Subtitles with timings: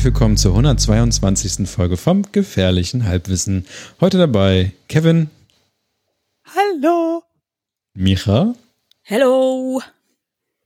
[0.00, 1.68] herzlich willkommen zur 122.
[1.68, 3.66] Folge vom Gefährlichen Halbwissen.
[4.00, 5.28] Heute dabei Kevin.
[6.46, 7.22] Hallo.
[7.92, 8.54] Micha.
[9.02, 9.82] Hello.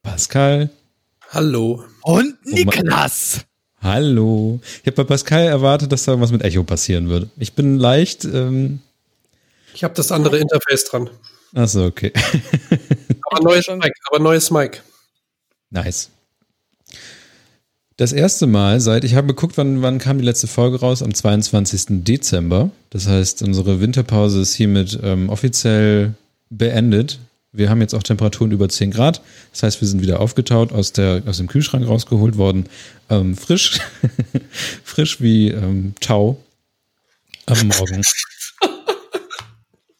[0.04, 0.70] Pascal.
[1.30, 1.84] Hallo.
[2.02, 3.40] Und Niklas.
[3.80, 4.60] Hallo.
[4.82, 7.28] Ich habe bei Pascal erwartet, dass da was mit Echo passieren würde.
[7.36, 8.24] Ich bin leicht.
[8.24, 8.82] Ähm
[9.74, 11.10] ich habe das andere Interface dran.
[11.56, 12.12] Achso, okay.
[13.32, 14.80] aber neues Mic, aber neues Mic.
[15.70, 16.10] Nice.
[17.96, 21.02] Das erste Mal seit, ich habe geguckt, wann, wann kam die letzte Folge raus?
[21.02, 22.02] Am 22.
[22.04, 22.70] Dezember.
[22.90, 26.14] Das heißt, unsere Winterpause ist hiermit ähm, offiziell
[26.50, 27.20] beendet.
[27.52, 29.22] Wir haben jetzt auch Temperaturen über 10 Grad.
[29.52, 32.66] Das heißt, wir sind wieder aufgetaut, aus, der, aus dem Kühlschrank rausgeholt worden.
[33.10, 33.78] Ähm, frisch.
[34.82, 36.42] frisch wie ähm, Tau
[37.46, 38.02] am Morgen.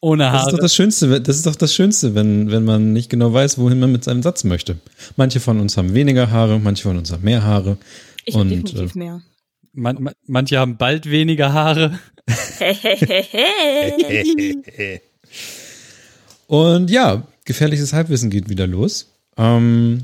[0.05, 0.37] Ohne Haare.
[0.37, 3.33] Das ist doch das Schönste, das ist doch das Schönste, wenn, wenn man nicht genau
[3.33, 4.77] weiß, wohin man mit seinem Satz möchte.
[5.17, 7.79] Manche von uns haben weniger Haare, manche von uns haben mehr Haare.
[8.27, 9.23] Ich habe definitiv äh, mehr.
[9.73, 11.99] Man, man, manche haben bald weniger Haare.
[16.49, 19.07] Und ja, gefährliches Halbwissen geht wieder los.
[19.39, 20.03] Ähm,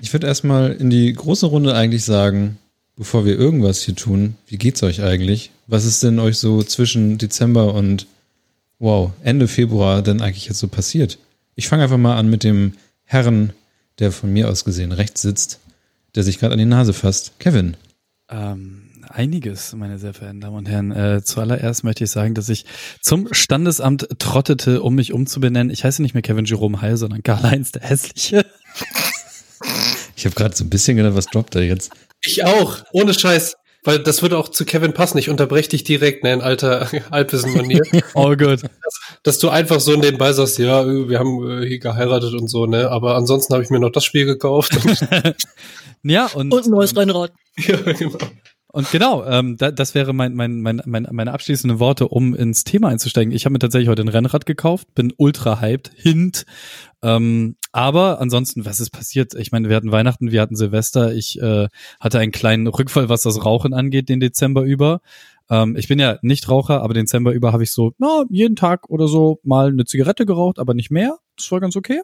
[0.00, 2.58] ich würde erstmal in die große Runde eigentlich sagen,
[2.96, 5.52] bevor wir irgendwas hier tun, wie geht's euch eigentlich?
[5.68, 8.08] Was ist denn euch so zwischen Dezember und
[8.80, 11.18] wow, Ende Februar denn eigentlich jetzt so passiert?
[11.54, 12.72] Ich fange einfach mal an mit dem
[13.04, 13.52] Herrn,
[14.00, 15.60] der von mir aus gesehen rechts sitzt,
[16.16, 17.38] der sich gerade an die Nase fasst.
[17.38, 17.76] Kevin.
[18.28, 20.90] Ähm, einiges, meine sehr verehrten Damen und Herren.
[20.90, 22.64] Äh, zuallererst möchte ich sagen, dass ich
[23.00, 25.70] zum Standesamt trottete, um mich umzubenennen.
[25.70, 28.46] Ich heiße nicht mehr Kevin Jerome Heil, sondern Karl-Heinz der Hässliche.
[30.16, 31.92] Ich habe gerade so ein bisschen gedacht, was droppt er jetzt?
[32.22, 33.56] Ich auch, ohne Scheiß.
[33.82, 35.16] Weil das würde auch zu Kevin passen.
[35.18, 37.82] Ich unterbreche dich direkt, ne, in alter Halbwissen-Manier.
[38.14, 38.62] oh gut.
[38.62, 42.66] Dass, dass, du einfach so nebenbei sagst, ja, wir haben äh, hier geheiratet und so,
[42.66, 42.90] ne?
[42.90, 44.78] Aber ansonsten habe ich mir noch das Spiel gekauft.
[46.02, 46.52] ja, und.
[46.52, 47.32] Und ein neues Rennrad.
[47.56, 48.18] ja, genau.
[48.72, 52.62] Und genau, ähm, da, das wäre mein, mein, mein, mein, meine abschließenden Worte, um ins
[52.62, 53.32] Thema einzusteigen.
[53.32, 56.44] Ich habe mir tatsächlich heute ein Rennrad gekauft, bin ultra hyped, hint.
[57.02, 59.34] Ähm, aber ansonsten, was ist passiert?
[59.34, 61.14] Ich meine, wir hatten Weihnachten, wir hatten Silvester.
[61.14, 61.68] Ich äh,
[62.00, 65.00] hatte einen kleinen Rückfall, was das Rauchen angeht, den Dezember über.
[65.48, 68.56] Ähm, ich bin ja nicht Raucher, aber den Dezember über habe ich so, na, jeden
[68.56, 71.18] Tag oder so mal eine Zigarette geraucht, aber nicht mehr.
[71.36, 72.02] Das war ganz okay.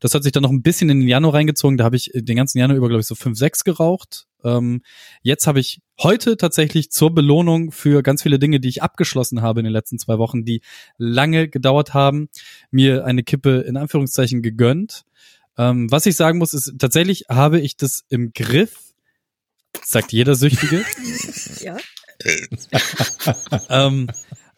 [0.00, 1.76] Das hat sich dann noch ein bisschen in den Januar reingezogen.
[1.78, 4.26] Da habe ich den ganzen Januar über, glaube ich, so fünf, sechs geraucht.
[4.44, 4.82] Ähm,
[5.22, 9.60] jetzt habe ich heute tatsächlich zur Belohnung für ganz viele Dinge, die ich abgeschlossen habe
[9.60, 10.62] in den letzten zwei Wochen, die
[10.96, 12.28] lange gedauert haben,
[12.70, 15.04] mir eine Kippe in Anführungszeichen gegönnt.
[15.56, 18.76] Ähm, was ich sagen muss, ist tatsächlich habe ich das im Griff,
[19.84, 20.84] sagt jeder Süchtige.
[21.60, 21.76] ja.
[23.68, 24.08] ähm,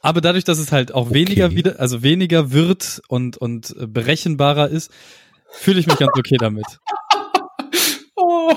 [0.01, 1.15] aber dadurch, dass es halt auch okay.
[1.15, 4.91] weniger wieder, also weniger wird und und berechenbarer ist,
[5.51, 6.67] fühle ich mich ganz okay damit.
[8.22, 8.55] Oh,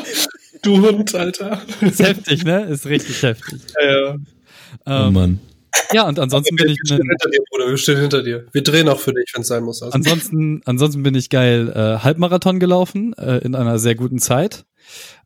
[0.64, 1.62] du Hund, Alter.
[1.82, 2.66] Ist heftig, ne?
[2.66, 3.62] Ist richtig heftig.
[3.82, 4.10] Ja, ja.
[4.86, 5.40] Ähm, oh Mann.
[5.92, 6.80] Ja, und ansonsten also, bin ich.
[6.80, 8.46] Wir stehen hinter dir, Bruder, wir stehen hinter dir.
[8.52, 9.82] Wir drehen auch für dich, wenn es sein muss.
[9.82, 9.94] Also.
[9.94, 14.66] Ansonsten, ansonsten bin ich geil äh, Halbmarathon gelaufen, äh, in einer sehr guten Zeit.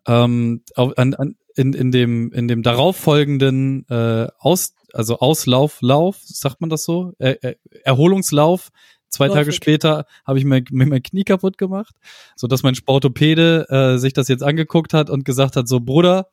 [0.07, 6.61] Ähm, an, an, in, in dem, in dem darauffolgenden äh, Aus, also Auslauf, Lauf, sagt
[6.61, 7.13] man das so?
[7.17, 8.69] Er, er, Erholungslauf.
[9.09, 11.95] Zwei Tage später habe ich mir, mir mein Knie kaputt gemacht,
[12.35, 16.28] so dass mein Sportopäde äh, sich das jetzt angeguckt hat und gesagt hat, so Bruder,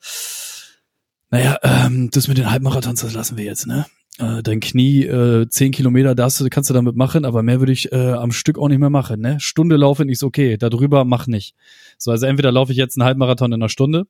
[1.31, 3.87] naja, ähm, das mit den Halbmarathons, das lassen wir jetzt, ne?
[4.19, 7.73] Äh, dein Knie, äh, zehn Kilometer darfst du, kannst du damit machen, aber mehr würde
[7.73, 9.41] ich äh, am Stück auch nicht mehr machen, ne?
[9.41, 11.57] Stunde laufen ist okay, darüber mach nicht.
[11.99, 14.07] So, also entweder laufe ich jetzt einen Halbmarathon in einer Stunde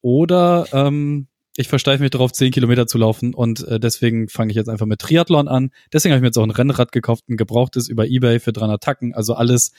[0.00, 4.56] oder ähm, ich versteife mich darauf, zehn Kilometer zu laufen und äh, deswegen fange ich
[4.56, 5.70] jetzt einfach mit Triathlon an.
[5.92, 8.82] Deswegen habe ich mir jetzt auch ein Rennrad gekauft, ein gebrauchtes über Ebay für 300
[8.82, 9.72] Tacken, also alles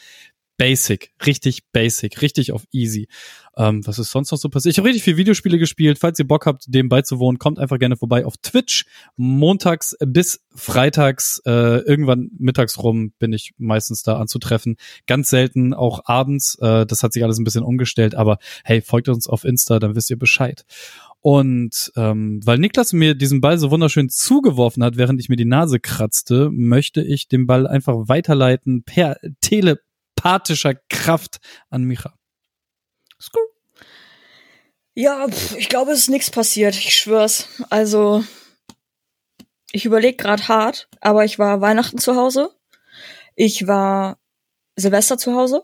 [0.62, 3.08] basic, richtig basic, richtig auf easy.
[3.58, 4.74] Ähm, was ist sonst noch so passiert?
[4.74, 5.98] Ich habe richtig viele Videospiele gespielt.
[5.98, 8.86] Falls ihr Bock habt, dem beizuwohnen, kommt einfach gerne vorbei auf Twitch.
[9.16, 14.78] Montags bis freitags, äh, irgendwann mittags rum bin ich meistens da anzutreffen.
[15.08, 16.60] Ganz selten auch abends.
[16.62, 19.96] Äh, das hat sich alles ein bisschen umgestellt, aber hey, folgt uns auf Insta, dann
[19.96, 20.64] wisst ihr Bescheid.
[21.22, 25.46] Und ähm, weil Niklas mir diesen Ball so wunderschön zugeworfen hat, während ich mir die
[25.46, 29.80] Nase kratzte, möchte ich den Ball einfach weiterleiten per Tele
[30.22, 31.40] telepathischer Kraft
[31.70, 32.14] an Micha.
[34.94, 35.28] Ja,
[35.58, 36.76] ich glaube, es ist nichts passiert.
[36.76, 37.48] Ich schwör's.
[37.70, 38.24] Also,
[39.72, 42.52] ich überlege gerade hart, aber ich war Weihnachten zu Hause.
[43.36, 44.20] Ich war
[44.76, 45.64] Silvester zu Hause.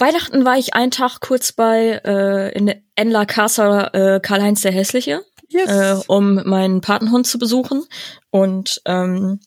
[0.00, 4.72] Weihnachten war ich einen Tag kurz bei äh, in En La Casa äh, Karl-Heinz der
[4.72, 5.68] Hässliche, yes.
[5.68, 7.84] äh, um meinen Patenhund zu besuchen
[8.30, 9.40] und ähm,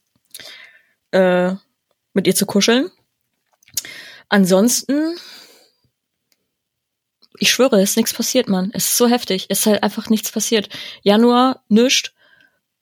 [1.12, 1.54] äh,
[2.14, 2.90] mit ihr zu kuscheln.
[4.30, 5.16] Ansonsten
[7.42, 8.70] ich schwöre, es ist nichts passiert, Mann.
[8.74, 9.48] Es ist so heftig.
[9.50, 10.70] Es ist halt einfach nichts passiert.
[11.02, 12.14] Januar, nischt.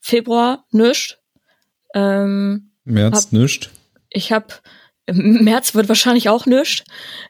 [0.00, 1.18] Februar, nischt.
[1.94, 3.70] Ähm, März, Hab- nischt.
[4.10, 4.62] ich hab,
[5.06, 6.84] im März wird wahrscheinlich auch nischt.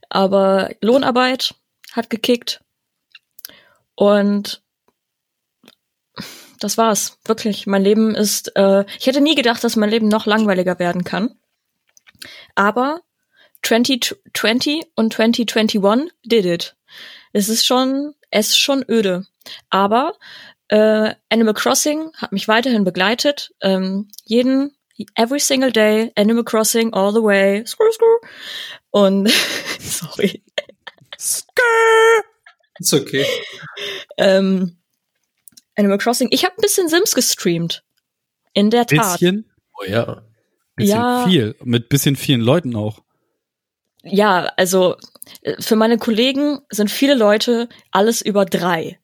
[0.08, 1.54] Aber Lohnarbeit
[1.92, 2.62] hat gekickt.
[3.94, 4.62] Und
[6.60, 7.18] das war's.
[7.24, 7.66] Wirklich.
[7.66, 11.34] Mein Leben ist, äh, ich hätte nie gedacht, dass mein Leben noch langweiliger werden kann.
[12.54, 13.00] Aber
[13.62, 16.76] 2020 und 2021 did it.
[17.32, 19.26] Es ist schon, es ist schon öde.
[19.70, 20.14] Aber
[20.68, 23.54] äh, Animal Crossing hat mich weiterhin begleitet.
[23.60, 24.76] Ähm, jeden,
[25.16, 27.64] every single day, Animal Crossing all the way.
[27.66, 28.18] Screw, screw.
[28.90, 29.30] Und
[29.78, 30.42] sorry.
[32.78, 33.26] Ist okay.
[34.16, 34.76] Ähm,
[35.76, 36.28] Animal Crossing.
[36.30, 37.82] Ich habe ein bisschen Sims gestreamt.
[38.52, 39.12] In der Tat.
[39.20, 40.22] Bisschen, Oh ja.
[40.76, 41.26] bisschen Ja.
[41.28, 41.54] viel.
[41.62, 43.02] Mit bisschen vielen Leuten auch.
[44.02, 44.96] Ja, also
[45.42, 48.98] äh, für meine Kollegen sind viele Leute alles über drei.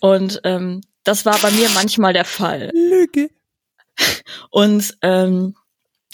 [0.00, 2.70] Und ähm, das war bei mir manchmal der Fall.
[2.72, 3.30] Lüge.
[4.50, 5.56] Und ähm,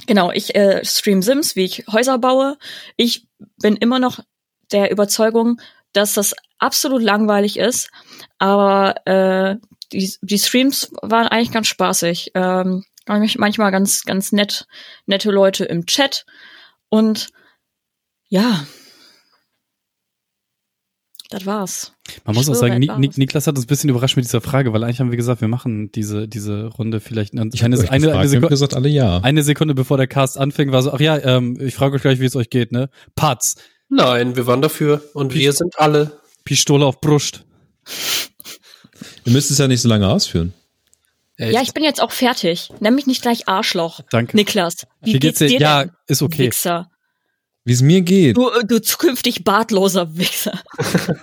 [0.07, 2.59] genau, ich äh, stream Sims, wie ich Häuser baue.
[2.97, 3.27] Ich
[3.61, 4.21] bin immer noch
[4.73, 5.61] der Überzeugung,
[5.93, 7.91] dass das absolut langweilig ist.
[8.39, 9.57] Aber äh,
[9.93, 12.33] die, die Streams waren eigentlich ganz spaßig.
[12.35, 14.67] Ähm, manchmal ganz, ganz nett,
[15.07, 16.27] nette Leute im Chat.
[16.89, 17.31] Und
[18.29, 18.67] ja.
[21.31, 21.94] Das war's.
[22.25, 22.99] Man muss auch sagen, Ni etwas.
[22.99, 25.41] Ni Niklas hat uns ein bisschen überrascht mit dieser Frage, weil eigentlich haben wir gesagt,
[25.41, 28.75] wir machen diese, diese Runde vielleicht eine, Ich eine, euch eine, gefragt, eine, Sekunde, gesagt,
[28.75, 29.21] alle ja.
[29.23, 32.21] eine Sekunde bevor der Cast anfing, war so, ach ja, ähm, ich frage euch gleich,
[32.21, 32.91] wie es euch geht, ne?
[33.15, 33.57] Patz,
[33.89, 36.19] Nein, wir waren dafür und wir sind alle.
[36.45, 37.45] Pistole auf Brust.
[39.25, 40.53] Ihr müsst es ja nicht so lange ausführen.
[41.37, 41.55] Echt.
[41.55, 42.71] Ja, ich bin jetzt auch fertig.
[42.81, 44.01] Nenn mich nicht gleich Arschloch.
[44.11, 44.37] Danke.
[44.37, 45.93] Niklas, wie, Wie geht's, dir Ja, denn?
[46.07, 46.47] ist okay.
[46.47, 46.91] Wichser.
[47.65, 48.37] Wie es mir geht.
[48.37, 50.61] Du, du zukünftig bartloser Wichser.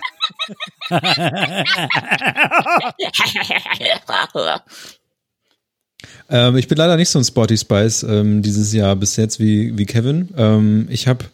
[6.28, 9.76] Ähm, ich bin leider nicht so ein Sporty Spice ähm, dieses Jahr bis jetzt wie,
[9.76, 10.28] wie Kevin.
[10.36, 11.26] Ähm, ich habe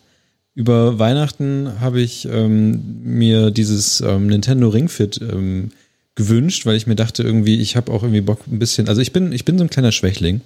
[0.55, 5.70] über Weihnachten habe ich ähm, mir dieses ähm, Nintendo Ring Fit ähm,
[6.16, 9.12] gewünscht, weil ich mir dachte irgendwie, ich habe auch irgendwie Bock ein bisschen, also ich
[9.12, 10.40] bin ich bin so ein kleiner Schwächling.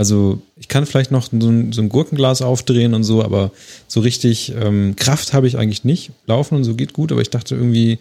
[0.00, 3.50] Also ich kann vielleicht noch so ein, so ein Gurkenglas aufdrehen und so, aber
[3.86, 6.12] so richtig ähm, Kraft habe ich eigentlich nicht.
[6.24, 7.98] Laufen und so geht gut, aber ich dachte irgendwie,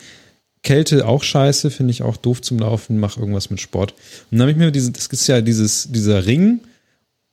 [0.64, 3.96] Kälte auch scheiße, finde ich auch doof zum Laufen, mach irgendwas mit Sport.
[4.32, 6.62] Und dann habe ich mir diese, das ist ja dieses, dieser Ring,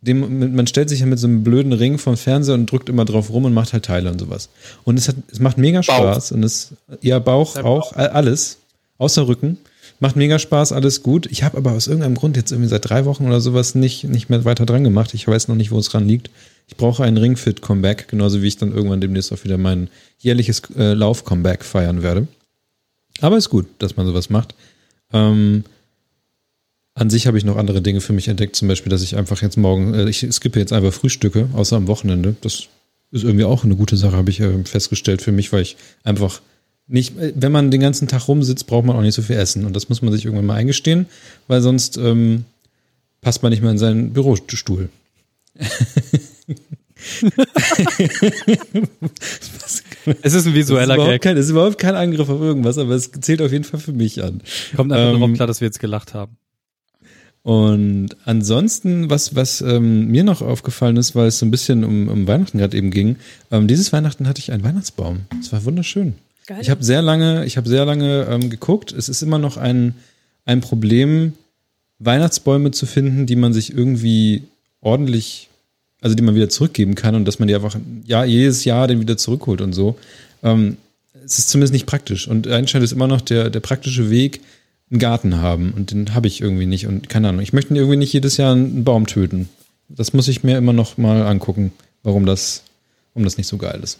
[0.01, 3.05] dem, man stellt sich ja mit so einem blöden Ring vom Fernseher und drückt immer
[3.05, 4.49] drauf rum und macht halt Teile und sowas.
[4.83, 5.97] Und es hat, es macht mega Bauch.
[5.97, 6.73] Spaß und es,
[7.03, 8.59] ja, Bauch auch, alles,
[8.99, 9.59] außer Rücken.
[9.99, 11.27] Macht mega Spaß, alles gut.
[11.27, 14.29] Ich habe aber aus irgendeinem Grund jetzt irgendwie seit drei Wochen oder sowas nicht, nicht
[14.29, 15.15] mehr weiter dran gemacht.
[15.15, 16.31] Ich weiß noch nicht, wo es dran liegt.
[16.69, 19.89] Ich brauche ein Ringfit-Comeback, genauso wie ich dann irgendwann demnächst auch wieder mein
[20.19, 22.27] jährliches äh, Lauf-Comeback feiern werde.
[23.21, 24.55] Aber ist gut, dass man sowas macht.
[25.13, 25.65] Ähm,
[26.95, 29.43] an sich habe ich noch andere Dinge für mich entdeckt, zum Beispiel, dass ich einfach
[29.43, 32.37] jetzt morgen, äh, ich skippe jetzt einfach Frühstücke, außer am Wochenende.
[32.41, 32.69] Das
[33.13, 36.41] ist irgendwie auch eine gute Sache, habe ich äh, festgestellt für mich, weil ich einfach
[36.89, 39.65] nicht, äh, wenn man den ganzen Tag rumsitzt, braucht man auch nicht so viel Essen.
[39.65, 41.07] Und das muss man sich irgendwann mal eingestehen,
[41.49, 42.45] weil sonst ähm,
[43.21, 44.89] passt man nicht mehr in seinen Bürostuhl.
[50.23, 51.23] Es ist ein ist, visueller Gag.
[51.23, 53.93] kein, das ist überhaupt kein Angriff auf irgendwas, aber es zählt auf jeden Fall für
[53.93, 54.41] mich an.
[54.75, 56.37] Kommt einfach Ähm, darauf klar, dass wir jetzt gelacht haben.
[57.43, 62.09] Und ansonsten, was, was ähm, mir noch aufgefallen ist, weil es so ein bisschen um,
[62.09, 63.17] um Weihnachten gerade eben ging,
[63.51, 65.21] ähm, dieses Weihnachten hatte ich einen Weihnachtsbaum.
[65.41, 66.15] Es war wunderschön.
[66.47, 66.59] Geil.
[66.61, 68.93] Ich habe sehr lange, ich habe sehr lange ähm, geguckt.
[68.93, 69.95] Es ist immer noch ein,
[70.45, 71.33] ein Problem,
[71.99, 74.45] Weihnachtsbäume zu finden, die man sich irgendwie
[74.81, 75.49] ordentlich,
[76.01, 79.01] also die man wieder zurückgeben kann und dass man die einfach ja, jedes Jahr den
[79.01, 79.99] wieder zurückholt und so.
[80.43, 80.77] Ähm,
[81.25, 82.29] es ist zumindest nicht praktisch.
[82.29, 84.41] Und anscheinend ist immer noch der, der praktische Weg,
[84.91, 85.73] einen Garten haben.
[85.73, 86.87] Und den habe ich irgendwie nicht.
[86.87, 89.49] Und keine Ahnung, ich möchte irgendwie nicht jedes Jahr einen Baum töten.
[89.89, 91.73] Das muss ich mir immer noch mal angucken,
[92.05, 92.63] warum das,
[93.15, 93.99] warum das nicht so geil ist.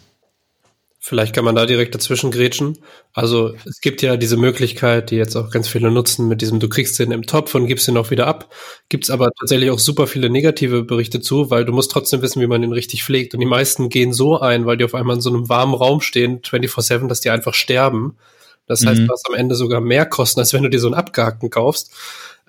[1.07, 2.79] Vielleicht kann man da direkt dazwischen grätschen.
[3.13, 6.67] Also es gibt ja diese Möglichkeit, die jetzt auch ganz viele nutzen, mit diesem, du
[6.67, 8.53] kriegst den im Topf und gibst den auch wieder ab.
[8.89, 12.47] Gibt's aber tatsächlich auch super viele negative Berichte zu, weil du musst trotzdem wissen, wie
[12.47, 13.33] man den richtig pflegt.
[13.33, 16.01] Und die meisten gehen so ein, weil die auf einmal in so einem warmen Raum
[16.01, 18.17] stehen, 24-7, dass die einfach sterben.
[18.65, 19.07] Das heißt, Mhm.
[19.07, 21.89] du hast am Ende sogar mehr Kosten, als wenn du dir so einen abgehackten kaufst.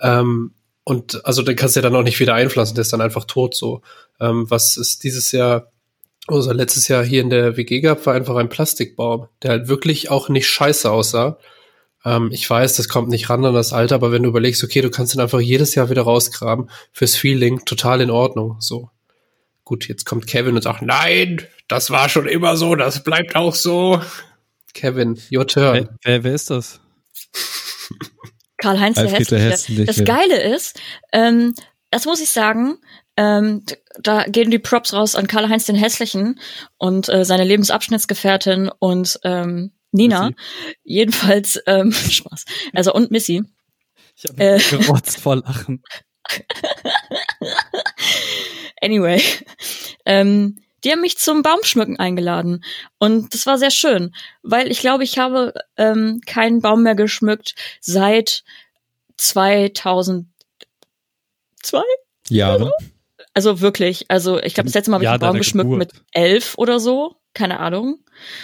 [0.02, 0.50] Ähm,
[0.82, 3.24] und also den kannst du ja dann auch nicht wieder einpflanzen, der ist dann einfach
[3.24, 3.82] tot so.
[4.18, 5.70] Ähm, was ist dieses Jahr
[6.32, 10.10] also letztes Jahr hier in der WG gab, war einfach ein Plastikbaum, der halt wirklich
[10.10, 11.38] auch nicht scheiße aussah.
[12.04, 14.80] Ähm, ich weiß, das kommt nicht ran an das Alter, aber wenn du überlegst, okay,
[14.80, 18.56] du kannst ihn einfach jedes Jahr wieder rausgraben, fürs Feeling total in Ordnung.
[18.60, 18.90] So.
[19.64, 23.54] Gut, jetzt kommt Kevin und sagt, nein, das war schon immer so, das bleibt auch
[23.54, 24.00] so.
[24.74, 25.74] Kevin, your turn.
[25.74, 26.80] Wer, wer, wer ist das?
[28.58, 29.84] Karl-Heinz der Hässliche.
[29.84, 30.04] Das.
[30.04, 30.80] Geile ist,
[31.12, 31.54] ähm,
[31.90, 32.78] das muss ich sagen,
[33.18, 33.64] ähm,
[34.00, 36.38] da gehen die Props raus an Karl-Heinz den Hässlichen
[36.76, 40.26] und äh, seine Lebensabschnittsgefährtin und ähm, Nina.
[40.28, 40.36] Missy.
[40.84, 42.44] Jedenfalls, ähm, Spaß.
[42.74, 43.42] Also und Missy.
[44.16, 44.58] Ich habe Äh.
[44.70, 45.82] gerotzt vor Lachen.
[48.80, 49.20] Anyway,
[50.04, 52.62] ähm, die haben mich zum Baumschmücken eingeladen
[52.98, 57.56] und das war sehr schön, weil ich glaube, ich habe ähm, keinen Baum mehr geschmückt
[57.80, 58.44] seit
[59.16, 60.28] 2002.
[62.28, 62.70] Jahre.
[63.38, 65.78] Also wirklich, also ich glaube, das letzte Mal habe ich Ja, einen Baum geschmückt Geburt.
[65.94, 68.00] mit elf oder so, keine Ahnung.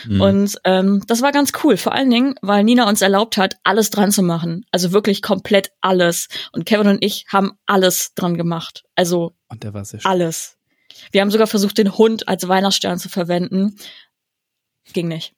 [0.06, 0.20] Mhm.
[0.20, 3.90] Und ähm, das war ganz cool, vor allen Dingen, weil Nina uns erlaubt hat, alles
[3.90, 4.64] dran zu machen.
[4.70, 6.28] Also wirklich komplett alles.
[6.52, 8.84] Und Kevin und ich haben alles dran gemacht.
[8.94, 10.08] Also Und der war sehr schön.
[10.08, 10.58] alles.
[11.10, 13.76] Wir haben sogar versucht, den Hund als Weihnachtsstern zu verwenden.
[14.92, 15.32] Ging nicht.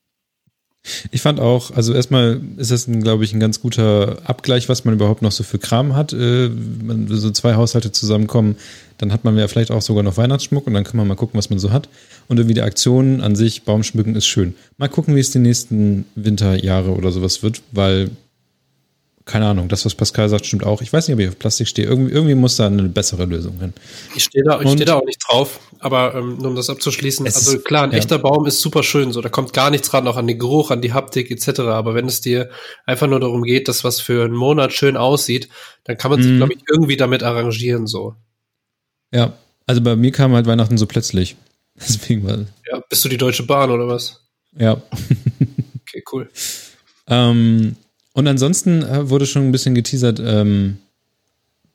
[1.11, 4.95] Ich fand auch, also erstmal ist das, glaube ich, ein ganz guter Abgleich, was man
[4.95, 6.13] überhaupt noch so für Kram hat.
[6.13, 8.57] Äh, wenn so zwei Haushalte zusammenkommen,
[8.99, 11.37] dann hat man ja vielleicht auch sogar noch Weihnachtsschmuck und dann kann man mal gucken,
[11.39, 11.89] was man so hat.
[12.29, 14.55] Und irgendwie die Aktion an sich, Baumschmücken, ist schön.
[14.79, 18.11] Mal gucken, wie es die nächsten Winterjahre oder sowas wird, weil,
[19.27, 20.81] keine Ahnung, das, was Pascal sagt, stimmt auch.
[20.83, 21.89] Ich weiß nicht, ob ich auf Plastik stehe.
[21.89, 23.73] Irgendwie, irgendwie muss da eine bessere Lösung hin.
[24.15, 27.27] Ich stehe da, ich steh da auch nicht drauf, aber ähm, nur um das abzuschließen,
[27.27, 27.99] also klar, ein ja.
[27.99, 30.71] echter Baum ist super schön, so da kommt gar nichts ran, auch an den Geruch,
[30.71, 31.61] an die Haptik etc.
[31.63, 32.51] Aber wenn es dir
[32.87, 35.49] einfach nur darum geht, dass was für einen Monat schön aussieht,
[35.83, 36.37] dann kann man sich, Mhm.
[36.37, 37.89] glaube ich, irgendwie damit arrangieren.
[37.89, 38.15] So,
[39.13, 39.33] Ja,
[39.67, 41.35] also bei mir kam halt Weihnachten so plötzlich.
[41.75, 42.39] Deswegen war,
[42.71, 44.21] ja, bist du die Deutsche Bahn oder was?
[44.57, 44.81] ja.
[45.83, 46.31] Okay, cool.
[47.09, 47.77] Ähm,
[48.17, 50.79] und ansonsten äh, wurde schon ein bisschen geteasert, ähm,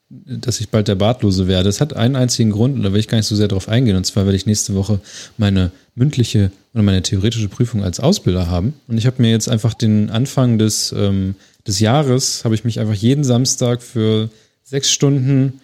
[0.10, 1.70] dass ich bald der Bartlose werde.
[1.70, 3.96] Es hat einen einzigen Grund, und da will ich gar nicht so sehr drauf eingehen.
[3.96, 5.00] Und zwar werde ich nächste Woche
[5.38, 8.74] meine mündliche oder meine theoretische Prüfung als Ausbilder haben.
[8.88, 11.36] Und ich habe mir jetzt einfach den Anfang des, ähm,
[11.68, 14.32] des Jahres, habe ich mich einfach jeden Samstag für
[14.64, 15.62] sechs Stunden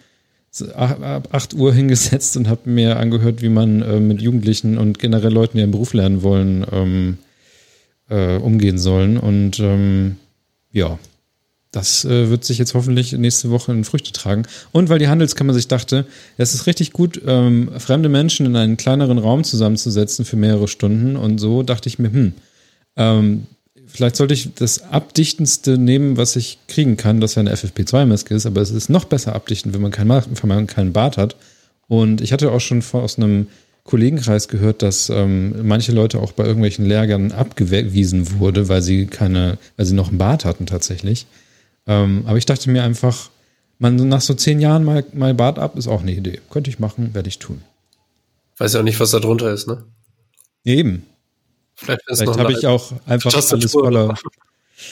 [0.76, 5.32] ab 8 Uhr hingesetzt und habe mir angehört, wie man äh, mit Jugendlichen und generell
[5.32, 7.18] Leuten, die einen Beruf lernen wollen, ähm,
[8.08, 9.18] äh, umgehen sollen.
[9.18, 10.18] Und ähm,
[10.78, 10.98] ja,
[11.70, 14.44] das äh, wird sich jetzt hoffentlich nächste Woche in Früchte tragen.
[14.72, 16.06] Und weil die Handelskammer sich dachte,
[16.38, 21.16] es ist richtig gut, ähm, fremde Menschen in einen kleineren Raum zusammenzusetzen für mehrere Stunden.
[21.16, 22.32] Und so dachte ich mir, hm,
[22.96, 23.46] ähm,
[23.86, 28.46] vielleicht sollte ich das Abdichtendste nehmen, was ich kriegen kann, das ja eine FFP2-Maske ist,
[28.46, 31.36] aber es ist noch besser abdichtend, wenn man, kein, Ma- wenn man keinen Bart hat.
[31.86, 33.46] Und ich hatte auch schon vor, aus einem
[33.88, 39.56] Kollegenkreis gehört, dass ähm, manche Leute auch bei irgendwelchen Lehrgängen abgewiesen wurde, weil sie keine,
[39.78, 41.26] weil sie noch einen Bart hatten tatsächlich.
[41.86, 43.30] Ähm, aber ich dachte mir einfach,
[43.78, 46.38] man nach so zehn Jahren mal, mal Bart ab, ist auch eine Idee.
[46.50, 47.62] Könnte ich machen, werde ich tun.
[48.58, 49.82] Weiß ja auch nicht, was da drunter ist, ne?
[50.64, 51.06] Eben.
[51.74, 54.14] Vielleicht, ist Vielleicht noch habe ich auch einfach alles voller.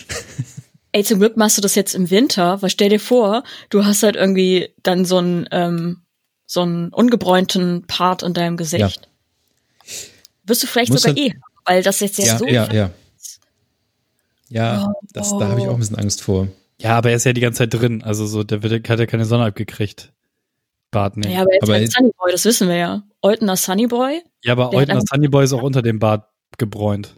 [0.93, 4.03] Ey, zum Glück machst du das jetzt im Winter, weil stell dir vor, du hast
[4.03, 5.99] halt irgendwie dann so einen, ähm,
[6.47, 9.09] so einen ungebräunten Part in deinem Gesicht.
[10.45, 12.91] Wirst du vielleicht Muss sogar halt- eh, weil das jetzt ja, Ja, so ja, ja.
[14.49, 14.93] Ja, Oh.
[15.13, 16.49] das, da habe ich auch ein bisschen Angst vor.
[16.81, 18.03] Ja, aber er ist ja die ganze Zeit drin.
[18.03, 20.13] Also so, der wird, hat ja keine Sonne abgekriegt.
[20.93, 21.31] Bart nicht.
[21.31, 23.03] Ja, aber jetzt Aber halt jetzt- Sunny Boy, das wissen wir ja.
[23.23, 24.23] Eutener Sunny Boy.
[24.45, 26.27] Ja, aber Eutner Sunnyboy ist auch unter dem Bart
[26.59, 27.15] gebräunt.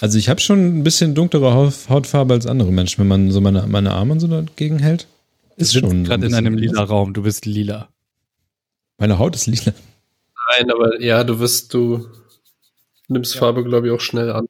[0.00, 3.40] Also ich habe schon ein bisschen dunklere Haut, Hautfarbe als andere Menschen, wenn man so
[3.42, 5.06] meine, meine Arme so dagegen hält.
[5.56, 5.90] Ist Wir schon.
[5.90, 7.12] sind so gerade in einem lila Raum.
[7.12, 7.88] Du bist lila.
[9.00, 9.72] Meine Haut ist lila.
[10.52, 12.06] Nein, aber ja, du wirst, du
[13.08, 14.46] nimmst Farbe, glaube ich, auch schnell an.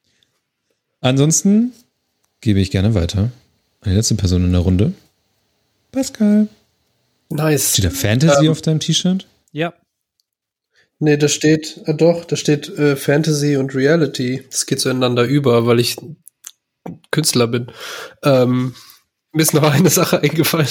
[1.00, 1.72] Ansonsten
[2.40, 3.30] gebe ich gerne weiter.
[3.80, 4.92] Eine letzte Person in der Runde.
[5.92, 6.48] Pascal.
[7.30, 7.74] Nice.
[7.74, 9.26] Steht da Fantasy Ähm, auf deinem T-Shirt?
[9.52, 9.72] Ja.
[10.98, 14.44] Nee, da steht, äh, doch, da steht äh, Fantasy und Reality.
[14.50, 15.96] Das geht so ineinander über, weil ich
[17.12, 17.70] Künstler bin.
[18.24, 18.74] Ähm,
[19.32, 20.68] mir ist noch eine Sache eingefallen.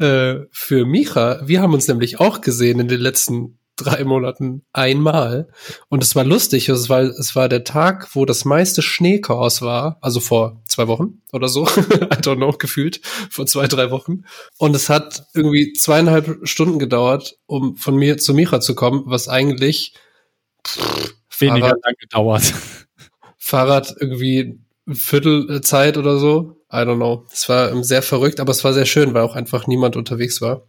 [0.00, 5.48] Äh, für Micha, wir haben uns nämlich auch gesehen in den letzten drei Monaten einmal.
[5.88, 6.68] Und es war lustig.
[6.68, 9.98] Es war, es war der Tag, wo das meiste Schneechaos war.
[10.00, 11.66] Also vor zwei Wochen oder so.
[11.66, 13.00] I don't know, gefühlt.
[13.30, 14.24] Vor zwei, drei Wochen.
[14.58, 19.28] Und es hat irgendwie zweieinhalb Stunden gedauert, um von mir zu Micha zu kommen, was
[19.28, 19.94] eigentlich
[21.38, 22.54] Weniger Fahrrad- lang gedauert.
[23.38, 24.60] Fahrrad irgendwie
[24.94, 26.56] Viertel äh, Zeit oder so.
[26.72, 27.26] I don't know.
[27.32, 30.40] Es war ähm, sehr verrückt, aber es war sehr schön, weil auch einfach niemand unterwegs
[30.40, 30.62] war.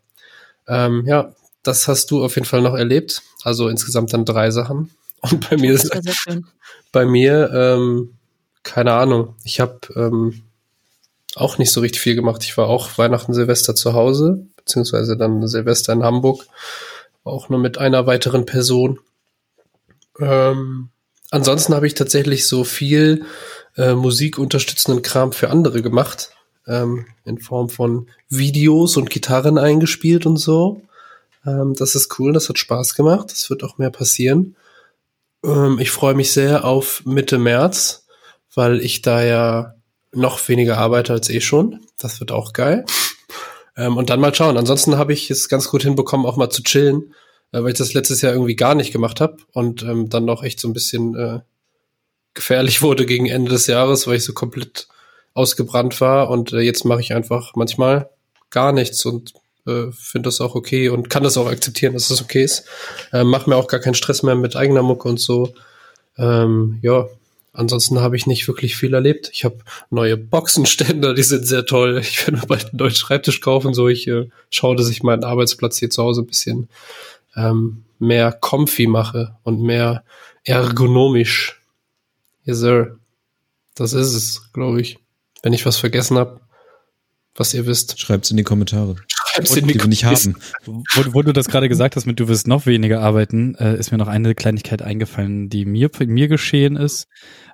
[0.67, 3.21] Ähm, ja, das hast du auf jeden Fall noch erlebt.
[3.43, 4.91] Also insgesamt dann drei Sachen.
[5.21, 5.91] Und bei mir ist
[6.91, 8.15] bei mir, ähm,
[8.63, 9.35] keine Ahnung.
[9.43, 10.41] Ich habe ähm,
[11.35, 12.43] auch nicht so richtig viel gemacht.
[12.43, 16.45] Ich war auch Weihnachten, Silvester zu Hause, beziehungsweise dann Silvester in Hamburg.
[17.23, 18.99] Auch nur mit einer weiteren Person.
[20.19, 20.89] Ähm,
[21.29, 23.25] ansonsten habe ich tatsächlich so viel
[23.77, 26.31] äh, musikunterstützenden Kram für andere gemacht,
[26.67, 30.81] ähm, in Form von Videos und Gitarren eingespielt und so.
[31.45, 34.55] Ähm, das ist cool, das hat Spaß gemacht, das wird auch mehr passieren.
[35.43, 38.05] Ähm, ich freue mich sehr auf Mitte März,
[38.53, 39.75] weil ich da ja
[40.13, 41.79] noch weniger arbeite als eh schon.
[41.97, 42.85] Das wird auch geil.
[43.77, 44.57] Ähm, und dann mal schauen.
[44.57, 47.13] Ansonsten habe ich es ganz gut hinbekommen, auch mal zu chillen,
[47.51, 50.43] äh, weil ich das letztes Jahr irgendwie gar nicht gemacht habe und ähm, dann noch
[50.43, 51.39] echt so ein bisschen äh,
[52.33, 54.87] gefährlich wurde gegen Ende des Jahres, weil ich so komplett
[55.33, 56.29] ausgebrannt war.
[56.29, 58.09] Und äh, jetzt mache ich einfach manchmal
[58.49, 59.33] gar nichts und
[59.67, 62.65] äh, finde das auch okay und kann das auch akzeptieren, dass das okay ist.
[63.11, 65.53] Äh, mach mir auch gar keinen Stress mehr mit eigener Mucke und so.
[66.17, 67.07] Ähm, ja,
[67.53, 69.29] ansonsten habe ich nicht wirklich viel erlebt.
[69.33, 69.59] Ich habe
[69.89, 71.99] neue Boxenständer, die sind sehr toll.
[71.99, 75.23] Ich werde mir bald einen neuen Schreibtisch kaufen, so ich äh, schaue, dass ich meinen
[75.23, 76.69] Arbeitsplatz hier zu Hause ein bisschen
[77.35, 80.03] ähm, mehr comfy mache und mehr
[80.43, 81.60] ergonomisch.
[82.51, 82.99] Yes, sir.
[83.75, 84.99] Das ist es, glaube ich.
[85.41, 86.41] Wenn ich was vergessen habe,
[87.33, 87.97] was ihr wisst.
[87.97, 88.97] Schreibt's in die Kommentare.
[89.07, 90.35] Schreibt's in die, die wir nicht haben.
[90.65, 90.81] Wo,
[91.13, 93.97] wo du das gerade gesagt hast, mit du wirst noch weniger arbeiten, äh, ist mir
[93.97, 97.07] noch eine Kleinigkeit eingefallen, die mir, mir geschehen ist.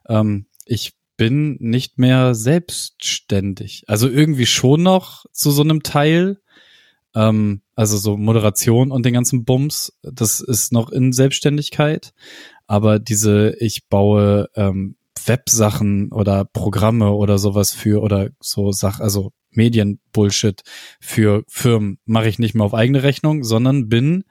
[0.09, 3.83] Ähm, ich bin nicht mehr selbstständig.
[3.85, 6.39] Also irgendwie schon noch zu so einem Teil.
[7.13, 12.15] Ähm, also so Moderation und den ganzen Bums, das ist noch in Selbstständigkeit.
[12.67, 19.31] Aber diese, ich baue ähm, Websachen oder Programme oder sowas für oder so Sach, also
[19.51, 20.61] Medienbullshit
[20.99, 24.25] für Firmen mache ich nicht mehr auf eigene Rechnung, sondern bin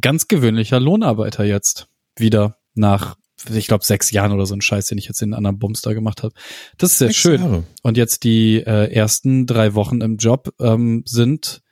[0.00, 3.16] ganz gewöhnlicher Lohnarbeiter jetzt wieder nach
[3.52, 5.82] ich glaube sechs Jahren oder so ein Scheiß, den ich jetzt in einem anderen Bums
[5.82, 6.34] da gemacht habe.
[6.78, 7.40] Das ist sehr sechs schön.
[7.40, 7.64] Jahre.
[7.82, 11.62] Und jetzt die äh, ersten drei Wochen im Job ähm, sind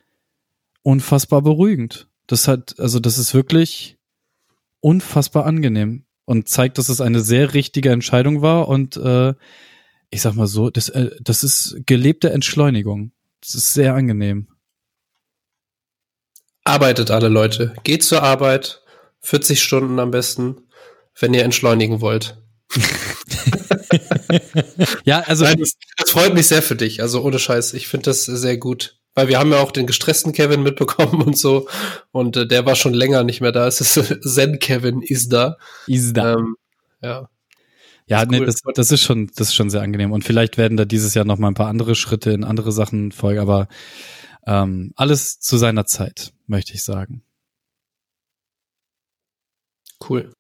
[0.83, 2.09] unfassbar beruhigend.
[2.27, 3.97] Das hat, also das ist wirklich
[4.83, 9.33] unfassbar angenehm und zeigt, dass es eine sehr richtige Entscheidung war und äh,
[10.11, 13.13] ich sag mal so, das, äh, das ist gelebte Entschleunigung.
[13.41, 14.49] Das ist sehr angenehm.
[16.65, 17.75] Arbeitet alle Leute.
[17.83, 18.83] Geht zur Arbeit.
[19.23, 20.63] 40 Stunden am besten,
[21.19, 22.43] wenn ihr entschleunigen wollt.
[25.05, 25.45] ja, also.
[25.45, 27.01] Nein, das, das, freut mich sehr für dich.
[27.03, 27.75] Also ohne Scheiß.
[27.75, 29.01] Ich finde das sehr gut.
[29.15, 31.69] Weil wir haben ja auch den gestressten Kevin mitbekommen und so.
[32.13, 33.67] Und äh, der war schon länger nicht mehr da.
[33.67, 33.95] Es ist
[34.35, 35.57] Zen Kevin ist da.
[35.87, 36.35] Ist da.
[36.35, 36.57] Ähm,
[37.03, 37.29] ja.
[38.07, 40.13] Ja, nee, das, das ist schon, das ist schon sehr angenehm.
[40.13, 43.13] Und vielleicht werden da dieses Jahr noch mal ein paar andere Schritte in andere Sachen
[43.13, 43.69] folgen, aber
[44.47, 47.23] ähm, alles zu seiner Zeit, möchte ich sagen.
[50.09, 50.35] Cool.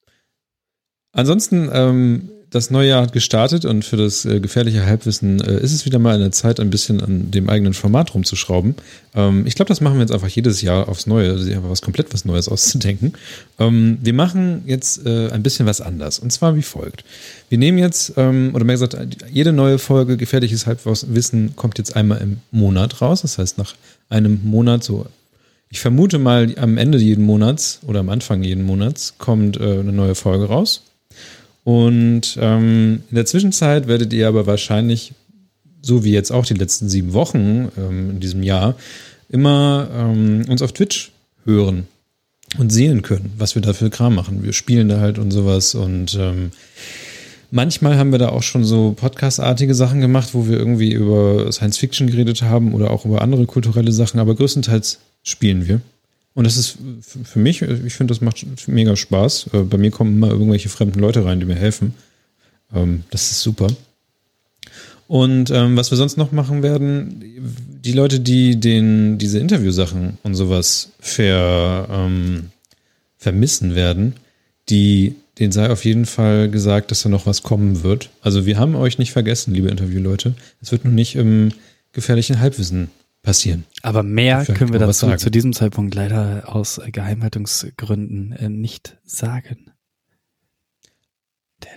[1.12, 5.72] Ansonsten ähm, das neue Jahr hat gestartet und für das äh, gefährliche Halbwissen äh, ist
[5.72, 8.76] es wieder mal eine Zeit, ein bisschen an dem eigenen Format rumzuschrauben.
[9.14, 11.80] Ähm, ich glaube, das machen wir jetzt einfach jedes Jahr aufs Neue, sich einfach was
[11.80, 13.14] komplett was Neues auszudenken.
[13.58, 17.04] Ähm, wir machen jetzt äh, ein bisschen was anders und zwar wie folgt.
[17.48, 18.96] Wir nehmen jetzt, ähm, oder mehr gesagt,
[19.30, 23.22] jede neue Folge gefährliches Halbwissen kommt jetzt einmal im Monat raus.
[23.22, 23.74] Das heißt, nach
[24.10, 25.06] einem Monat so
[25.70, 29.94] ich vermute mal, am Ende jeden Monats oder am Anfang jeden Monats kommt äh, eine
[29.94, 30.82] neue Folge raus.
[31.64, 35.12] Und ähm, in der Zwischenzeit werdet ihr aber wahrscheinlich,
[35.80, 38.74] so wie jetzt auch die letzten sieben Wochen ähm, in diesem Jahr,
[39.28, 41.12] immer ähm, uns auf Twitch
[41.44, 41.86] hören
[42.58, 44.42] und sehen können, was wir da für Kram machen.
[44.42, 46.50] Wir spielen da halt und sowas und ähm,
[47.50, 51.78] manchmal haben wir da auch schon so Podcast-artige Sachen gemacht, wo wir irgendwie über Science
[51.78, 55.80] Fiction geredet haben oder auch über andere kulturelle Sachen, aber größtenteils spielen wir.
[56.34, 56.78] Und das ist
[57.24, 59.50] für mich, ich finde, das macht mega Spaß.
[59.52, 61.94] Äh, bei mir kommen immer irgendwelche fremden Leute rein, die mir helfen.
[62.74, 63.68] Ähm, das ist super.
[65.08, 67.22] Und ähm, was wir sonst noch machen werden,
[67.84, 72.50] die Leute, die den, diese Interviewsachen und sowas ver, ähm,
[73.18, 74.14] vermissen werden,
[74.70, 78.08] die, denen sei auf jeden Fall gesagt, dass da noch was kommen wird.
[78.22, 80.34] Also wir haben euch nicht vergessen, liebe Interviewleute.
[80.62, 81.52] Es wird nur nicht im
[81.92, 82.88] gefährlichen Halbwissen
[83.22, 83.64] passieren.
[83.82, 89.70] Aber mehr können wir dazu zu diesem Zeitpunkt leider aus Geheimhaltungsgründen äh, nicht sagen.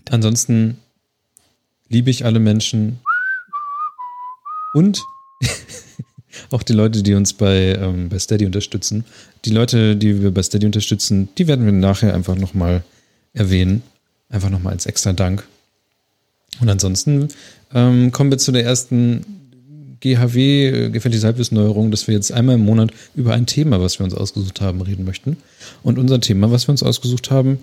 [0.09, 0.77] Ansonsten
[1.87, 2.99] liebe ich alle Menschen
[4.73, 5.03] und
[6.51, 9.05] auch die Leute, die uns bei, ähm, bei Steady unterstützen.
[9.45, 12.83] Die Leute, die wir bei Steady unterstützen, die werden wir nachher einfach nochmal
[13.33, 13.83] erwähnen.
[14.29, 15.47] Einfach nochmal als extra Dank.
[16.59, 17.29] Und ansonsten
[17.73, 19.44] ähm, kommen wir zu der ersten
[20.05, 24.03] GHW, äh, gefährliche Halbwissenneuerung, dass wir jetzt einmal im Monat über ein Thema, was wir
[24.03, 25.37] uns ausgesucht haben, reden möchten.
[25.81, 27.59] Und unser Thema, was wir uns ausgesucht haben,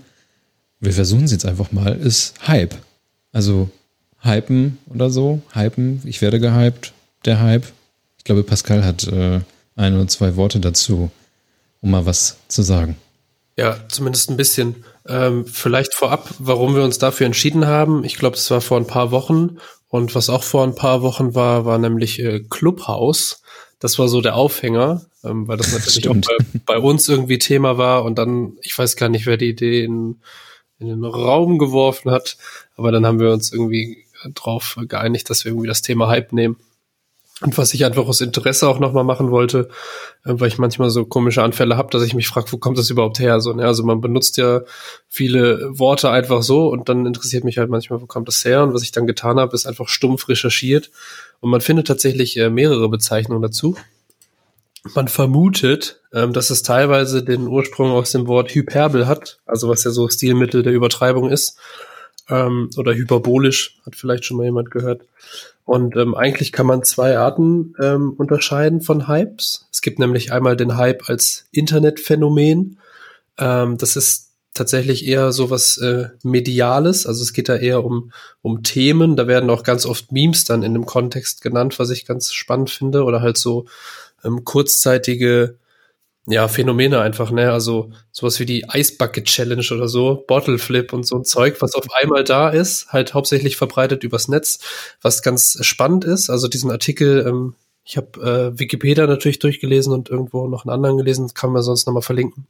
[0.81, 2.75] wir versuchen es jetzt einfach mal, ist Hype.
[3.31, 3.71] Also
[4.21, 5.41] Hypen oder so.
[5.55, 6.93] Hypen, ich werde gehypt,
[7.25, 7.65] der Hype.
[8.19, 9.41] Ich glaube, Pascal hat äh,
[9.77, 11.11] ein oder zwei Worte dazu,
[11.81, 12.97] um mal was zu sagen.
[13.57, 14.85] Ja, zumindest ein bisschen.
[15.07, 18.03] Ähm, vielleicht vorab, warum wir uns dafür entschieden haben.
[18.03, 19.59] Ich glaube, das war vor ein paar Wochen.
[19.93, 23.43] Und was auch vor ein paar Wochen war, war nämlich äh, Clubhouse.
[23.79, 27.77] Das war so der Aufhänger, ähm, weil das natürlich auch bei, bei, uns irgendwie Thema
[27.77, 28.03] war.
[28.05, 30.17] Und dann, ich weiß gar nicht, wer die Idee in,
[30.79, 32.39] in den Raum geworfen hat.
[32.75, 36.57] Aber dann haben wir uns irgendwie drauf geeinigt, dass wir irgendwie das Thema Hype nehmen.
[37.43, 39.69] Und was ich einfach aus Interesse auch nochmal machen wollte,
[40.25, 42.91] äh, weil ich manchmal so komische Anfälle habe, dass ich mich frage, wo kommt das
[42.91, 43.41] überhaupt her?
[43.41, 43.67] So, ne?
[43.67, 44.63] Also man benutzt ja
[45.09, 48.63] viele Worte einfach so und dann interessiert mich halt manchmal, wo kommt das her?
[48.63, 50.91] Und was ich dann getan habe, ist einfach stumpf recherchiert.
[51.41, 53.77] Und man findet tatsächlich äh, mehrere Bezeichnungen dazu.
[54.95, 59.85] Man vermutet, ähm, dass es teilweise den Ursprung aus dem Wort Hyperbel hat, also was
[59.85, 61.57] ja so Stilmittel der Übertreibung ist.
[62.33, 65.03] Ähm, oder hyperbolisch, hat vielleicht schon mal jemand gehört.
[65.65, 69.69] Und ähm, eigentlich kann man zwei Arten ähm, unterscheiden von Hypes.
[69.71, 72.79] Es gibt nämlich einmal den Hype als Internetphänomen.
[73.39, 77.07] Ähm, das ist tatsächlich eher so was äh, Mediales.
[77.07, 79.17] Also es geht da eher um, um Themen.
[79.17, 82.71] Da werden auch ganz oft Memes dann in dem Kontext genannt, was ich ganz spannend
[82.71, 83.05] finde.
[83.05, 83.67] Oder halt so
[84.25, 85.57] ähm, kurzzeitige
[86.27, 87.53] ja, Phänomene einfach, ne?
[87.53, 91.61] Also sowas wie die Ice Bucket Challenge oder so, Bottle Flip und so ein Zeug,
[91.61, 94.61] was auf einmal da ist, halt hauptsächlich verbreitet übers Netz,
[95.01, 96.31] was ganz spannend ist.
[96.31, 97.55] Also diesen Artikel, ähm,
[97.85, 101.87] ich habe äh, Wikipedia natürlich durchgelesen und irgendwo noch einen anderen gelesen, kann man sonst
[101.87, 102.47] nochmal verlinken.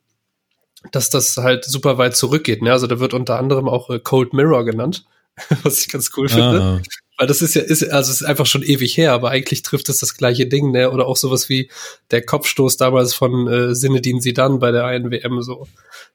[0.90, 2.72] Dass das halt super weit zurückgeht, ne?
[2.72, 5.06] Also da wird unter anderem auch äh, Cold Mirror genannt,
[5.62, 6.60] was ich ganz cool finde.
[6.60, 6.80] Ah.
[7.22, 9.88] Weil das ist ja, ist, also es ist einfach schon ewig her, aber eigentlich trifft
[9.88, 10.90] es das gleiche Ding, ne?
[10.90, 11.70] Oder auch sowas wie
[12.10, 15.68] der Kopfstoß damals von äh, Sinedin Sidan bei der einen WM so.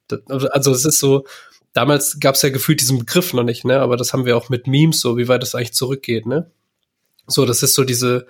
[0.09, 1.23] Das, also es ist so,
[1.71, 3.79] damals gab es ja gefühlt diesen Begriff noch nicht, ne?
[3.79, 6.51] Aber das haben wir auch mit Memes so, wie weit das eigentlich zurückgeht, ne?
[7.25, 8.27] So, das ist so diese,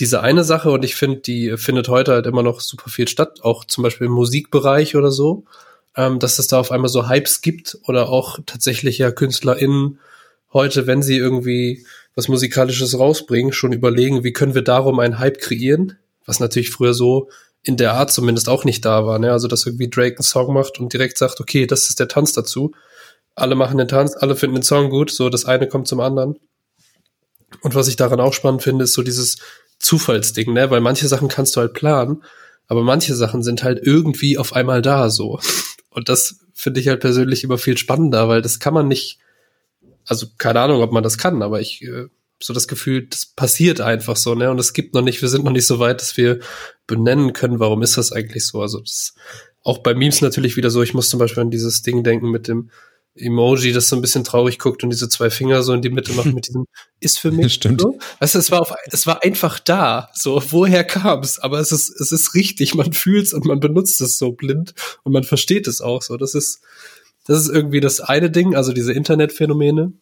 [0.00, 3.44] diese eine Sache und ich finde, die findet heute halt immer noch super viel statt,
[3.44, 5.44] auch zum Beispiel im Musikbereich oder so,
[5.94, 10.00] ähm, dass es da auf einmal so Hypes gibt oder auch tatsächlich ja KünstlerInnen
[10.52, 11.84] heute, wenn sie irgendwie
[12.18, 16.92] was Musikalisches rausbringen, schon überlegen, wie können wir darum einen Hype kreieren, was natürlich früher
[16.92, 17.28] so
[17.62, 19.20] in der Art zumindest auch nicht da war.
[19.20, 19.30] Ne?
[19.30, 22.32] Also, dass irgendwie Drake einen Song macht und direkt sagt, okay, das ist der Tanz
[22.32, 22.72] dazu.
[23.36, 26.40] Alle machen den Tanz, alle finden den Song gut, so das eine kommt zum anderen.
[27.62, 29.38] Und was ich daran auch spannend finde, ist so dieses
[29.78, 30.72] Zufallsding, ne?
[30.72, 32.24] Weil manche Sachen kannst du halt planen,
[32.66, 35.38] aber manche Sachen sind halt irgendwie auf einmal da so.
[35.90, 39.20] Und das finde ich halt persönlich immer viel spannender, weil das kann man nicht
[40.08, 42.06] also keine Ahnung, ob man das kann, aber ich äh,
[42.40, 44.50] so das Gefühl, das passiert einfach so, ne?
[44.50, 46.38] Und es gibt noch nicht, wir sind noch nicht so weit, dass wir
[46.86, 48.60] benennen können, warum ist das eigentlich so.
[48.62, 49.14] Also das
[49.62, 52.48] auch bei Memes natürlich wieder so, ich muss zum Beispiel an dieses Ding denken mit
[52.48, 52.70] dem
[53.20, 56.12] Emoji, das so ein bisschen traurig guckt und diese zwei Finger so in die Mitte
[56.12, 56.66] macht mit diesem
[57.00, 57.52] ist für mich.
[57.54, 57.80] Stimmt.
[57.80, 57.98] So.
[58.20, 60.08] Weißt du, es war auf, es war einfach da.
[60.14, 61.38] So, woher kam es?
[61.40, 62.74] Aber es ist, es ist richtig.
[62.74, 66.16] Man fühlt es und man benutzt es so blind und man versteht es auch so.
[66.16, 66.60] Das ist,
[67.28, 69.92] das ist irgendwie das eine Ding, also diese Internetphänomene.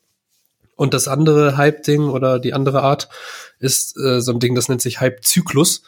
[0.77, 3.09] Und das andere Hype-Ding oder die andere Art
[3.59, 5.83] ist äh, so ein Ding, das nennt sich Hype-Zyklus.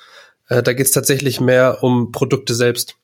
[0.49, 2.97] Äh, da geht es tatsächlich mehr um Produkte selbst.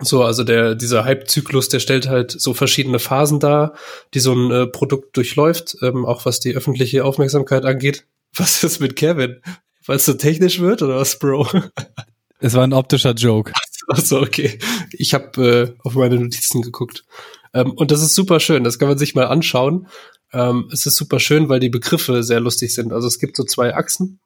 [0.00, 3.74] So, also der, dieser Hype-Zyklus, der stellt halt so verschiedene Phasen dar,
[4.14, 8.06] die so ein äh, Produkt durchläuft, ähm, auch was die öffentliche Aufmerksamkeit angeht.
[8.36, 9.42] Was ist mit Kevin?
[9.86, 11.48] Weil es so technisch wird oder was, Bro?
[12.38, 13.52] Es war ein optischer Joke.
[13.90, 14.58] Achso, okay.
[14.92, 17.04] Ich habe äh, auf meine Notizen geguckt.
[17.52, 18.62] Ähm, und das ist super schön.
[18.62, 19.88] Das kann man sich mal anschauen.
[20.32, 22.92] Ähm, es ist super schön, weil die Begriffe sehr lustig sind.
[22.92, 24.20] Also es gibt so zwei Achsen.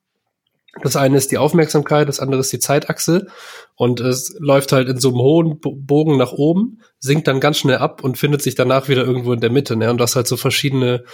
[0.83, 3.29] Das eine ist die Aufmerksamkeit, das andere ist die Zeitachse.
[3.77, 7.79] Und es läuft halt in so einem hohen Bogen nach oben, sinkt dann ganz schnell
[7.79, 9.77] ab und findet sich danach wieder irgendwo in der Mitte.
[9.77, 9.88] Ne?
[9.90, 11.05] Und das halt so verschiedene,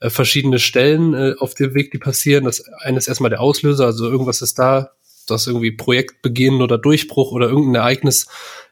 [0.00, 2.44] äh, verschiedene Stellen äh, auf dem Weg, die passieren.
[2.44, 4.90] Das eine ist erstmal der Auslöser, also irgendwas ist da,
[5.30, 8.26] das irgendwie Projektbeginn oder Durchbruch oder irgendein Ereignis,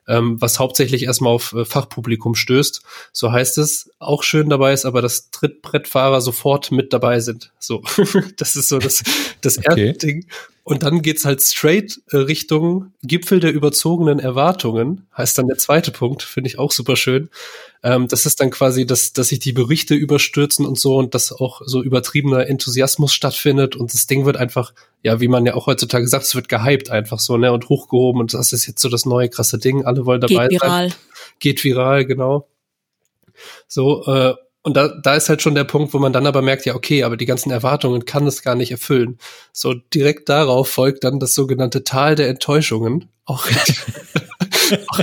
[0.06, 2.82] ähm, was hauptsächlich erstmal auf äh, Fachpublikum stößt.
[3.12, 3.90] So heißt es.
[3.98, 7.52] Auch schön dabei ist aber, dass Trittbrettfahrer sofort mit dabei sind.
[7.58, 7.82] So,
[8.36, 9.02] das ist so das,
[9.42, 9.92] das erste okay.
[9.92, 10.26] Ding.
[10.68, 15.90] Und dann geht's halt straight äh, Richtung Gipfel der überzogenen Erwartungen, heißt dann der zweite
[15.92, 17.30] Punkt, finde ich auch super schön.
[17.82, 21.32] Ähm, das ist dann quasi, dass, dass sich die Berichte überstürzen und so und dass
[21.32, 25.68] auch so übertriebener Enthusiasmus stattfindet und das Ding wird einfach, ja, wie man ja auch
[25.68, 28.90] heutzutage sagt, es wird gehypt einfach so, ne, und hochgehoben und das ist jetzt so
[28.90, 30.90] das neue krasse Ding, alle wollen dabei Geht viral.
[30.90, 30.98] Sein.
[31.38, 32.46] Geht viral, genau.
[33.68, 36.66] So, äh, und da, da ist halt schon der Punkt, wo man dann aber merkt,
[36.66, 39.18] ja, okay, aber die ganzen Erwartungen kann es gar nicht erfüllen.
[39.52, 43.08] So direkt darauf folgt dann das sogenannte Tal der Enttäuschungen.
[43.24, 43.76] Auch richtig.
[44.88, 44.98] auch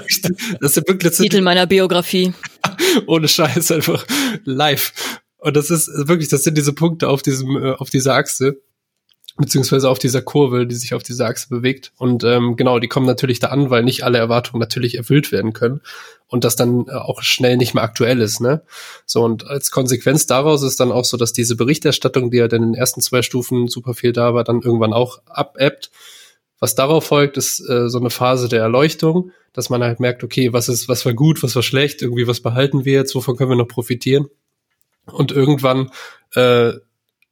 [0.62, 2.34] das ist wirklich, das Titel meiner Biografie.
[3.08, 4.06] Ohne Scheiß einfach
[4.44, 4.94] live.
[5.38, 8.62] Und das ist wirklich, das sind diese Punkte auf diesem, äh, auf dieser Achse.
[9.38, 11.92] Beziehungsweise auf dieser Kurve, die sich auf dieser Achse bewegt.
[11.98, 15.52] Und ähm, genau, die kommen natürlich da an, weil nicht alle Erwartungen natürlich erfüllt werden
[15.52, 15.82] können
[16.28, 18.40] und das dann äh, auch schnell nicht mehr aktuell ist.
[18.40, 18.62] Ne?
[19.06, 22.64] So und als Konsequenz daraus ist dann auch so, dass diese Berichterstattung, die ja dann
[22.64, 25.92] in den ersten zwei Stufen super viel da war, dann irgendwann auch abebbt.
[26.60, 30.54] Was darauf folgt, ist äh, so eine Phase der Erleuchtung, dass man halt merkt, okay,
[30.54, 33.50] was ist, was war gut, was war schlecht, irgendwie was behalten wir jetzt, wovon können
[33.50, 34.28] wir noch profitieren?
[35.06, 35.92] Und irgendwann
[36.34, 36.74] äh,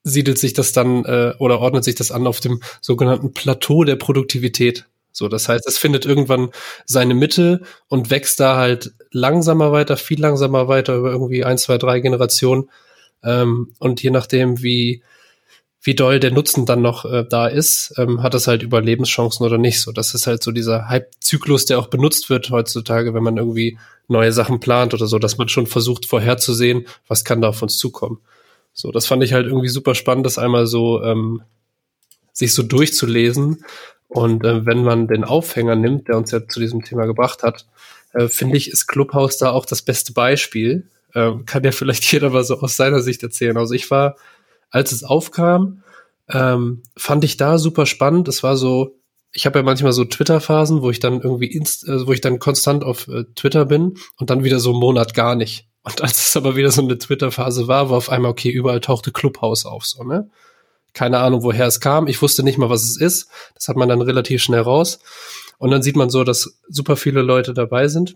[0.04, 3.96] siedelt sich das dann äh, oder ordnet sich das an auf dem sogenannten Plateau der
[3.96, 4.86] Produktivität.
[5.12, 6.50] So, das heißt, es findet irgendwann
[6.86, 11.78] seine Mitte und wächst da halt langsamer weiter, viel langsamer weiter über irgendwie ein, zwei,
[11.78, 12.70] drei Generationen.
[13.24, 15.04] Ähm, und je nachdem, wie
[15.86, 19.58] wie doll der Nutzen dann noch äh, da ist, ähm, hat das halt Überlebenschancen oder
[19.58, 19.82] nicht.
[19.82, 23.78] So, das ist halt so dieser Hype-Zyklus, der auch benutzt wird heutzutage, wenn man irgendwie
[24.08, 27.78] neue Sachen plant oder so, dass man schon versucht vorherzusehen, was kann da auf uns
[27.78, 28.20] zukommen.
[28.74, 31.44] So, das fand ich halt irgendwie super spannend, das einmal so ähm,
[32.32, 33.64] sich so durchzulesen.
[34.08, 37.68] Und äh, wenn man den Aufhänger nimmt, der uns ja zu diesem Thema gebracht hat,
[38.14, 40.90] äh, finde ich, ist Clubhouse da auch das beste Beispiel.
[41.14, 43.58] Äh, kann ja vielleicht jeder mal so aus seiner Sicht erzählen.
[43.58, 44.16] Also ich war
[44.74, 45.84] als es aufkam,
[46.30, 48.28] ähm, fand ich da super spannend.
[48.28, 49.00] Es war so,
[49.32, 52.40] ich habe ja manchmal so Twitter-Phasen, wo ich dann irgendwie inst äh, wo ich dann
[52.40, 55.68] konstant auf äh, Twitter bin und dann wieder so einen Monat gar nicht.
[55.84, 59.12] Und als es aber wieder so eine Twitter-Phase war, war auf einmal, okay, überall tauchte
[59.12, 60.30] Clubhouse auf, so, ne?
[60.94, 62.08] Keine Ahnung, woher es kam.
[62.08, 63.28] Ich wusste nicht mal, was es ist.
[63.56, 65.00] Das hat man dann relativ schnell raus.
[65.58, 68.16] Und dann sieht man so, dass super viele Leute dabei sind.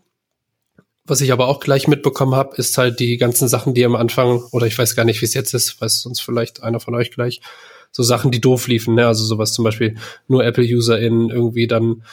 [1.04, 4.44] Was ich aber auch gleich mitbekommen habe, ist halt die ganzen Sachen, die am Anfang,
[4.52, 7.12] oder ich weiß gar nicht, wie es jetzt ist, weiß sonst vielleicht einer von euch
[7.12, 7.42] gleich,
[7.92, 9.08] so Sachen, die doof liefen, ne?
[9.08, 9.96] Also sowas zum Beispiel
[10.28, 12.04] nur Apple-UserInnen irgendwie dann,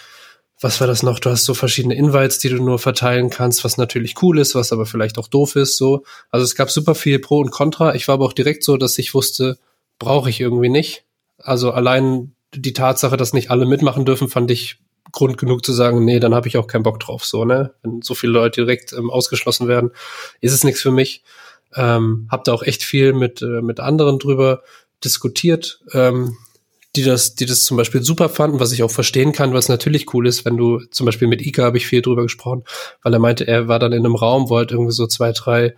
[0.60, 1.18] was war das noch?
[1.18, 4.72] Du hast so verschiedene Invites, die du nur verteilen kannst, was natürlich cool ist, was
[4.72, 6.04] aber vielleicht auch doof ist, so.
[6.30, 7.94] Also es gab super viel Pro und Contra.
[7.94, 9.58] Ich war aber auch direkt so, dass ich wusste,
[9.98, 11.04] brauche ich irgendwie nicht.
[11.38, 14.78] Also allein die Tatsache, dass nicht alle mitmachen dürfen, fand ich
[15.12, 17.24] Grund genug zu sagen, nee, dann habe ich auch keinen Bock drauf.
[17.24, 17.74] So, ne?
[17.82, 19.90] Wenn so viele Leute direkt ähm, ausgeschlossen werden,
[20.40, 21.22] ist es nichts für mich.
[21.74, 24.62] Ähm, hab da auch echt viel mit, äh, mit anderen drüber
[25.04, 26.36] diskutiert, ähm,
[26.96, 30.12] die das, die das zum Beispiel super fanden, was ich auch verstehen kann, was natürlich
[30.14, 32.64] cool ist, wenn du zum Beispiel mit Ika habe ich viel drüber gesprochen,
[33.02, 35.74] weil er meinte, er war dann in einem Raum, wo halt irgendwie so zwei, drei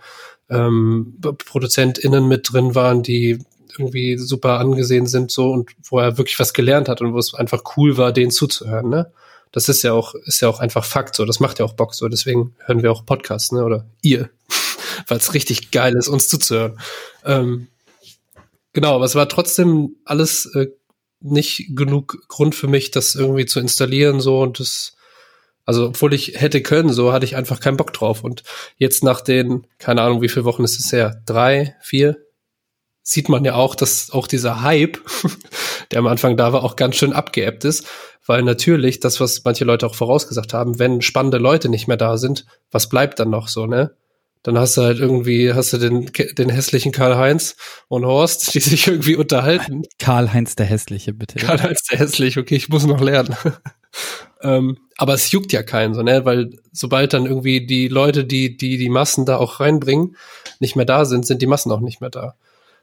[0.50, 3.38] ähm, ProduzentInnen mit drin waren, die
[3.78, 7.34] irgendwie super angesehen sind so und wo er wirklich was gelernt hat und wo es
[7.34, 9.12] einfach cool war, denen zuzuhören, ne?
[9.52, 11.24] Das ist ja auch, ist ja auch einfach Fakt so.
[11.24, 12.08] Das macht ja auch Bock so.
[12.08, 13.64] Deswegen hören wir auch Podcasts, ne?
[13.64, 14.28] Oder ihr.
[15.06, 16.78] Weil es richtig geil ist, uns zuzuhören.
[17.24, 17.68] Ähm,
[18.74, 20.66] genau, aber es war trotzdem alles äh,
[21.20, 24.96] nicht genug Grund für mich, das irgendwie zu installieren, so und das,
[25.64, 28.22] also obwohl ich hätte können, so hatte ich einfach keinen Bock drauf.
[28.22, 28.42] Und
[28.76, 31.22] jetzt nach den, keine Ahnung, wie viele Wochen ist es her?
[31.26, 32.16] Drei, vier,
[33.02, 34.98] sieht man ja auch, dass auch dieser Hype,
[35.90, 37.86] der am Anfang da war, auch ganz schön abgeebbt ist,
[38.26, 42.18] weil natürlich das, was manche Leute auch vorausgesagt haben, wenn spannende Leute nicht mehr da
[42.18, 43.94] sind, was bleibt dann noch so, ne?
[44.46, 47.56] Dann hast du halt irgendwie, hast du den, den hässlichen Karl-Heinz
[47.88, 49.82] und Horst, die sich irgendwie unterhalten.
[49.98, 51.40] Karl-Heinz der Hässliche, bitte.
[51.40, 53.34] Karl-Heinz der Hässliche, okay, ich muss noch lernen.
[54.42, 56.24] ähm, aber es juckt ja keinen so, ne?
[56.24, 60.14] Weil sobald dann irgendwie die Leute, die, die die Massen da auch reinbringen,
[60.60, 62.36] nicht mehr da sind, sind die Massen auch nicht mehr da.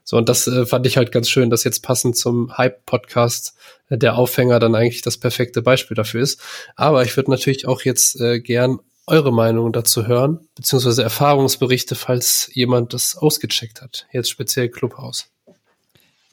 [0.03, 3.55] So, und das äh, fand ich halt ganz schön, dass jetzt passend zum Hype-Podcast
[3.87, 6.41] äh, der Aufhänger dann eigentlich das perfekte Beispiel dafür ist.
[6.75, 12.49] Aber ich würde natürlich auch jetzt äh, gern eure Meinung dazu hören, beziehungsweise Erfahrungsberichte, falls
[12.53, 14.07] jemand das ausgecheckt hat.
[14.11, 15.29] Jetzt speziell Clubhouse.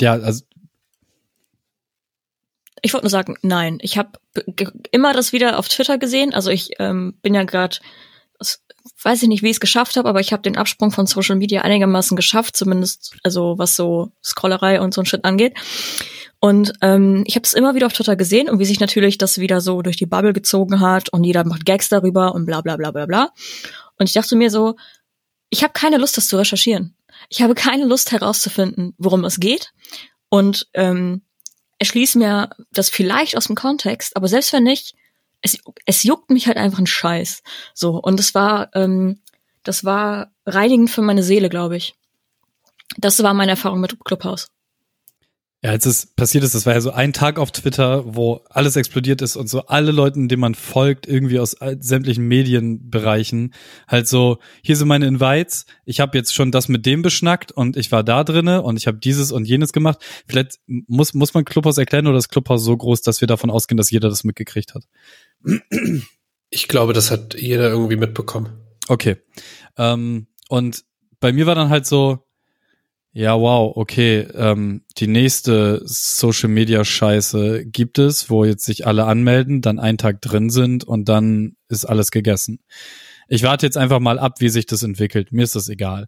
[0.01, 0.45] Ja, also
[2.83, 3.79] ich wollte nur sagen, nein.
[3.83, 4.19] Ich habe
[4.91, 6.33] immer das wieder auf Twitter gesehen.
[6.33, 7.79] Also ich ähm, bin ja gerade
[9.03, 11.37] weiß ich nicht, wie ich es geschafft habe, aber ich habe den Absprung von Social
[11.37, 15.55] Media einigermaßen geschafft, zumindest also was so Scrollerei und so ein Shit angeht.
[16.41, 19.39] Und ähm, ich habe es immer wieder auf Twitter gesehen und wie sich natürlich das
[19.39, 22.77] wieder so durch die Bubble gezogen hat und jeder macht Gags darüber und bla bla
[22.77, 23.31] bla bla bla.
[23.99, 24.77] Und ich dachte mir so,
[25.51, 26.97] ich habe keine Lust, das zu recherchieren.
[27.29, 29.73] Ich habe keine Lust herauszufinden, worum es geht.
[30.31, 31.23] Und ähm,
[31.79, 34.95] erschließe mir das vielleicht aus dem Kontext, aber selbst wenn nicht,
[35.43, 37.43] es, es juckt mich halt einfach ein Scheiß.
[37.75, 39.21] So, und es war, ähm,
[39.63, 41.95] das war reinigend für meine Seele, glaube ich.
[42.97, 44.49] Das war meine Erfahrung mit Clubhouse.
[45.63, 48.77] Ja, als es passiert ist, das war ja so ein Tag auf Twitter, wo alles
[48.77, 53.53] explodiert ist und so alle Leuten, denen man folgt, irgendwie aus sämtlichen Medienbereichen,
[53.87, 57.77] halt so, hier sind meine Invites, ich habe jetzt schon das mit dem beschnackt und
[57.77, 59.99] ich war da drinne und ich habe dieses und jenes gemacht.
[60.27, 63.77] Vielleicht muss, muss man Clubhouse erklären oder ist Clubhouse so groß, dass wir davon ausgehen,
[63.77, 64.85] dass jeder das mitgekriegt hat?
[66.49, 68.49] Ich glaube, das hat jeder irgendwie mitbekommen.
[68.89, 69.19] Okay.
[69.77, 70.85] Ähm, und
[71.21, 72.27] bei mir war dann halt so,
[73.13, 74.21] Ja, wow, okay.
[74.35, 79.99] Ähm, die nächste Social Media Scheiße gibt es, wo jetzt sich alle anmelden, dann einen
[79.99, 82.61] Tag drin sind und dann ist alles gegessen.
[83.27, 85.33] Ich warte jetzt einfach mal ab, wie sich das entwickelt.
[85.33, 86.07] Mir ist das egal.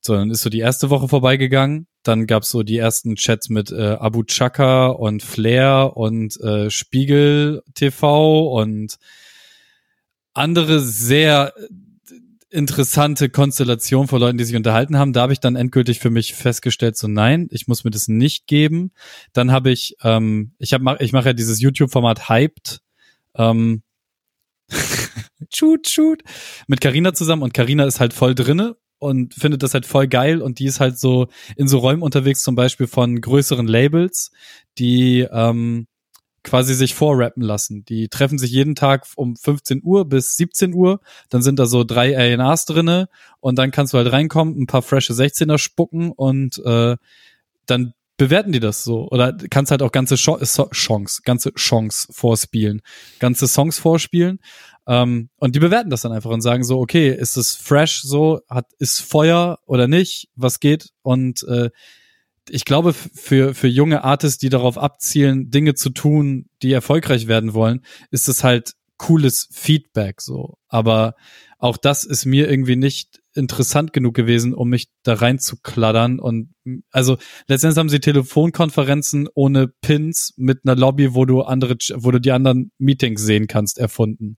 [0.00, 1.88] So, dann ist so die erste Woche vorbeigegangen.
[2.04, 7.62] Dann gab's so die ersten Chats mit äh, Abu Chaka und Flair und äh, Spiegel
[7.74, 8.96] TV und
[10.34, 11.52] andere sehr
[12.54, 15.12] interessante Konstellation von Leuten, die sich unterhalten haben.
[15.12, 18.46] Da habe ich dann endgültig für mich festgestellt, so nein, ich muss mir das nicht
[18.46, 18.92] geben.
[19.32, 22.80] Dann habe ich, ähm, ich habe, ich mache ja dieses YouTube-Format Hyped.
[23.36, 23.82] Ähm,
[25.52, 26.22] shoot, shoot,
[26.68, 30.40] mit Carina zusammen und Carina ist halt voll drinne und findet das halt voll geil
[30.40, 34.30] und die ist halt so in so Räumen unterwegs, zum Beispiel von größeren Labels,
[34.78, 35.88] die ähm,
[36.44, 37.84] quasi sich vorrappen lassen.
[37.86, 41.82] Die treffen sich jeden Tag um 15 Uhr bis 17 Uhr, dann sind da so
[41.82, 43.08] drei ANAs drinne.
[43.40, 46.96] Und dann kannst du halt reinkommen, ein paar frische 16er spucken und äh,
[47.66, 49.08] dann bewerten die das so.
[49.10, 52.82] Oder kannst halt auch ganze Chance, ganze Chance vorspielen,
[53.18, 54.38] ganze Songs vorspielen.
[54.86, 58.40] Ähm, und die bewerten das dann einfach und sagen so, okay, ist es fresh so,
[58.48, 60.90] hat ist Feuer oder nicht, was geht?
[61.02, 61.70] Und äh,
[62.48, 67.54] ich glaube, für, für junge Artists, die darauf abzielen, Dinge zu tun, die erfolgreich werden
[67.54, 67.80] wollen,
[68.10, 70.58] ist es halt cooles Feedback so.
[70.68, 71.14] Aber
[71.58, 76.20] auch das ist mir irgendwie nicht interessant genug gewesen, um mich da reinzukladdern.
[76.20, 76.50] Und
[76.90, 77.16] also
[77.48, 82.32] letztendlich haben sie Telefonkonferenzen ohne Pins mit einer Lobby, wo du andere, wo du die
[82.32, 84.36] anderen Meetings sehen kannst, erfunden.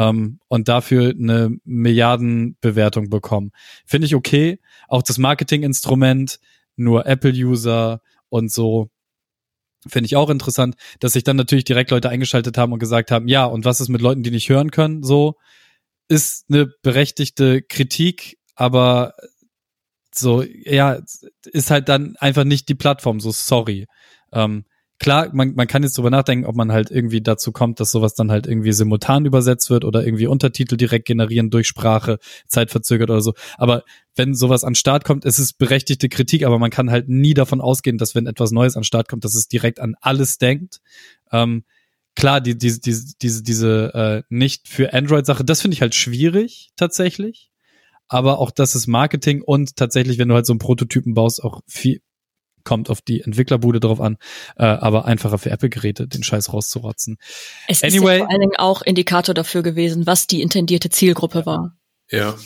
[0.00, 3.50] Um, und dafür eine Milliardenbewertung bekommen.
[3.84, 4.60] Finde ich okay.
[4.86, 6.38] Auch das Marketinginstrument,
[6.78, 8.90] nur Apple-User und so.
[9.86, 13.28] Finde ich auch interessant, dass sich dann natürlich direkt Leute eingeschaltet haben und gesagt haben,
[13.28, 15.02] ja, und was ist mit Leuten, die nicht hören können?
[15.02, 15.36] So
[16.08, 19.14] ist eine berechtigte Kritik, aber
[20.14, 20.98] so, ja,
[21.44, 23.86] ist halt dann einfach nicht die Plattform, so sorry.
[24.32, 24.64] Ähm,
[24.98, 28.14] klar, man, man kann jetzt drüber nachdenken, ob man halt irgendwie dazu kommt, dass sowas
[28.14, 33.20] dann halt irgendwie simultan übersetzt wird oder irgendwie Untertitel direkt generieren durch Sprache, zeitverzögert oder
[33.20, 33.34] so.
[33.56, 33.84] Aber
[34.16, 37.60] wenn sowas an Start kommt, es ist berechtigte Kritik, aber man kann halt nie davon
[37.60, 40.80] ausgehen, dass wenn etwas Neues an Start kommt, dass es direkt an alles denkt.
[41.30, 41.64] Ähm,
[42.16, 46.70] klar, die, die, die, diese, diese äh, nicht für Android-Sache, das finde ich halt schwierig
[46.76, 47.50] tatsächlich.
[48.08, 51.60] Aber auch das ist Marketing und tatsächlich, wenn du halt so einen Prototypen baust, auch
[51.66, 52.00] viel,
[52.64, 54.16] kommt auf die Entwicklerbude drauf an,
[54.56, 57.18] äh, aber einfacher für Apple-Geräte, den Scheiß rauszurotzen.
[57.66, 61.46] Es anyway, ist ja vor allen Dingen auch Indikator dafür gewesen, was die intendierte Zielgruppe
[61.46, 61.76] war.
[62.10, 62.36] Ja.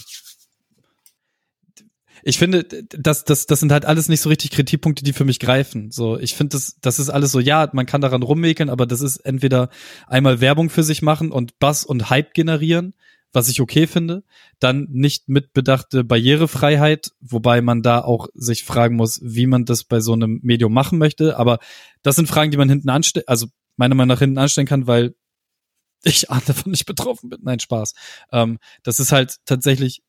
[2.25, 5.40] Ich finde, das, das, das sind halt alles nicht so richtig Kritikpunkte, die für mich
[5.40, 5.90] greifen.
[5.90, 9.01] So, ich finde, das, das ist alles so, ja, man kann daran rummäkeln, aber das
[9.01, 9.70] ist entweder
[10.07, 12.94] einmal Werbung für sich machen und Bass und Hype generieren
[13.33, 14.25] was ich okay finde.
[14.59, 20.01] Dann nicht mitbedachte Barrierefreiheit, wobei man da auch sich fragen muss, wie man das bei
[20.01, 21.38] so einem Medium machen möchte.
[21.38, 21.59] Aber
[22.03, 25.14] das sind Fragen, die man hinten anstellt, also meiner Meinung nach hinten anstellen kann, weil
[26.05, 27.40] ich davon nicht betroffen bin.
[27.42, 27.95] Nein, Spaß.
[28.33, 30.03] Ähm, das ist halt tatsächlich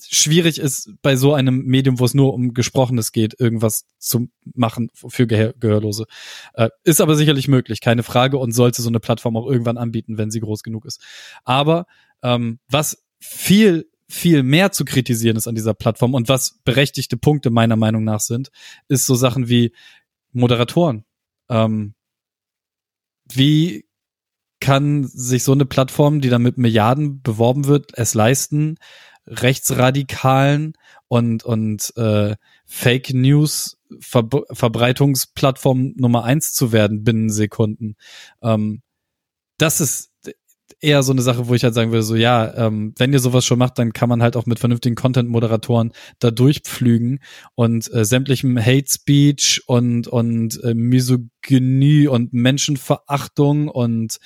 [0.00, 4.90] schwierig ist bei so einem Medium, wo es nur um Gesprochenes geht, irgendwas zu machen
[4.94, 6.06] für Gehör Gehörlose.
[6.54, 10.16] Äh, ist aber sicherlich möglich, keine Frage, und sollte so eine Plattform auch irgendwann anbieten,
[10.16, 11.02] wenn sie groß genug ist.
[11.44, 11.86] Aber
[12.24, 17.50] ähm, was viel viel mehr zu kritisieren ist an dieser Plattform und was berechtigte Punkte
[17.50, 18.50] meiner Meinung nach sind,
[18.88, 19.72] ist so Sachen wie
[20.32, 21.04] Moderatoren.
[21.48, 21.94] Ähm,
[23.32, 23.86] wie
[24.60, 28.76] kann sich so eine Plattform, die dann mit Milliarden beworben wird, es leisten,
[29.26, 30.74] rechtsradikalen
[31.08, 37.96] und und äh, Fake News Ver Verbreitungsplattform Nummer eins zu werden binnen Sekunden.
[38.42, 38.82] Ähm,
[39.58, 40.13] das ist
[40.84, 43.44] eher so eine Sache, wo ich halt sagen würde, so ja, ähm, wenn ihr sowas
[43.44, 47.20] schon macht, dann kann man halt auch mit vernünftigen Content-Moderatoren da durchpflügen
[47.54, 54.18] und äh, sämtlichem Hate Speech und und äh, Misogynie und Menschenverachtung und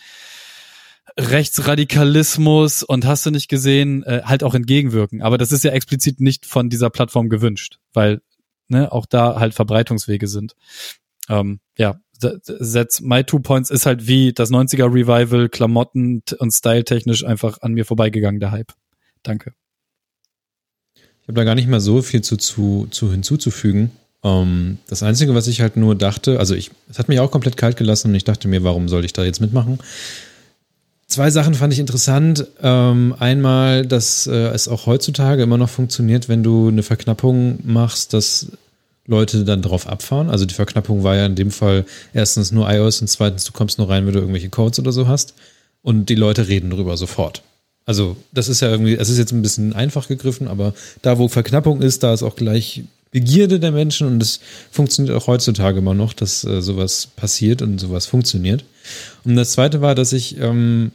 [1.19, 5.23] Rechtsradikalismus und hast du nicht gesehen, äh, halt auch entgegenwirken.
[5.23, 8.21] Aber das ist ja explizit nicht von dieser Plattform gewünscht, weil
[8.69, 10.55] ne, auch da halt Verbreitungswege sind.
[11.29, 16.85] Ähm, ja, That's My Two Points ist halt wie das 90er Revival, Klamotten und Style
[16.85, 18.73] technisch einfach an mir vorbeigegangen, der Hype.
[19.23, 19.53] Danke.
[20.95, 23.91] Ich habe da gar nicht mehr so viel zu, zu, zu hinzuzufügen.
[24.21, 27.31] Um, ähm, das Einzige, was ich halt nur dachte, also ich, es hat mich auch
[27.31, 29.79] komplett kalt gelassen und ich dachte mir, warum soll ich da jetzt mitmachen?
[31.07, 32.47] Zwei Sachen fand ich interessant.
[32.61, 38.13] Ähm, einmal, dass äh, es auch heutzutage immer noch funktioniert, wenn du eine Verknappung machst,
[38.13, 38.49] dass
[39.09, 40.31] Leute dann drauf abfahren.
[40.31, 43.79] Also die Verknappung war ja in dem Fall erstens nur iOS und zweitens, du kommst
[43.79, 45.35] nur rein, wenn du irgendwelche Codes oder so hast.
[45.83, 47.43] Und die Leute reden drüber sofort.
[47.87, 51.29] Also das ist ja irgendwie, es ist jetzt ein bisschen einfach gegriffen, aber da, wo
[51.29, 54.41] Verknappung ist, da ist auch gleich Begierde der Menschen und es
[54.71, 58.67] funktioniert auch heutzutage immer noch, dass äh, sowas passiert und sowas funktioniert.
[59.25, 60.93] Und das zweite war, dass ich, ähm,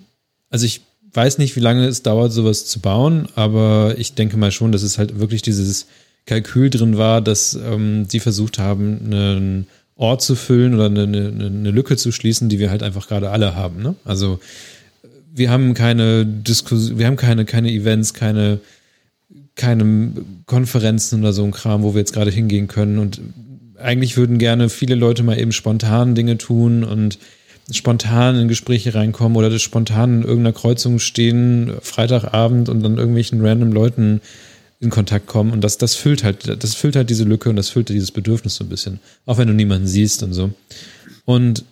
[0.52, 0.82] also ich
[1.14, 4.84] weiß nicht, wie lange es dauert, sowas zu bauen, aber ich denke mal schon, dass
[4.84, 5.88] es halt wirklich dieses
[6.26, 11.28] Kalkül drin war, dass ähm, die versucht haben, einen Ort zu füllen oder eine, eine,
[11.28, 13.82] eine Lücke zu schließen, die wir halt einfach gerade alle haben.
[13.82, 13.96] Ne?
[14.06, 14.40] Also
[15.34, 18.60] wir haben keine Diskussion, wir haben keine, keine Events, keine,
[19.56, 20.12] keine
[20.46, 23.00] Konferenzen oder so ein Kram, wo wir jetzt gerade hingehen können.
[23.00, 23.20] Und
[23.78, 27.20] eigentlich würden gerne viele Leute mal eben spontan Dinge tun und
[27.72, 33.72] spontan in Gespräche reinkommen oder spontan in irgendeiner Kreuzung stehen, Freitagabend und dann irgendwelchen random
[33.72, 34.22] Leuten
[34.84, 35.52] in Kontakt kommen.
[35.52, 38.56] Und das, das füllt halt, das füllt halt diese Lücke und das füllt dieses Bedürfnis
[38.56, 39.00] so ein bisschen.
[39.26, 40.52] Auch wenn du niemanden siehst und so.
[41.26, 41.66] Und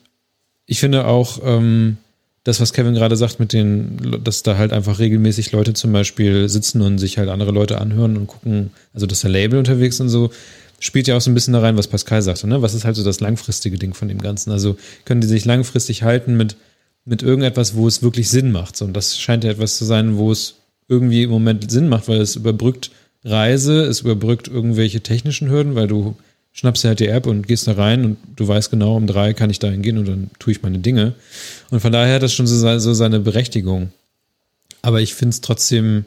[0.66, 1.98] ich finde auch, ähm,
[2.44, 6.50] das, was Kevin gerade sagt, mit den, dass da halt einfach regelmäßig Leute zum Beispiel
[6.50, 10.10] sitzen und sich halt andere Leute anhören und gucken, also dass der Label unterwegs und
[10.10, 10.32] so,
[10.80, 12.64] spielt ja auch so ein bisschen da rein, was Pascal sagte, ne?
[12.64, 14.52] Was ist halt so das langfristige Ding von dem Ganzen?
[14.52, 16.56] Also können die sich langfristig halten mit,
[17.06, 18.76] mit irgendetwas, wo es wirklich Sinn macht.
[18.76, 20.56] So, und das scheint ja etwas zu sein, wo es
[20.88, 22.90] irgendwie im Moment Sinn macht, weil es überbrückt
[23.24, 26.16] Reise, es überbrückt irgendwelche technischen Hürden, weil du
[26.54, 29.34] schnappst dir halt die App und gehst da rein und du weißt genau, um drei
[29.34, 31.14] kann ich da hingehen und dann tue ich meine Dinge.
[31.70, 33.92] Und von daher hat das schon so, so seine Berechtigung.
[34.82, 36.06] Aber ich finde es trotzdem,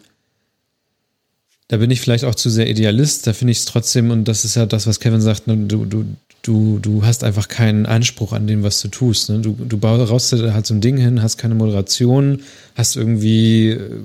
[1.69, 4.45] da bin ich vielleicht auch zu sehr Idealist, da finde ich es trotzdem, und das
[4.45, 6.05] ist ja das, was Kevin sagt, ne, du, du,
[6.43, 9.31] du, du hast einfach keinen Anspruch an dem, was du tust.
[9.31, 9.39] Ne?
[9.39, 12.43] Du, du baust halt so ein Ding hin, hast keine Moderation,
[12.75, 14.01] hast irgendwie äh,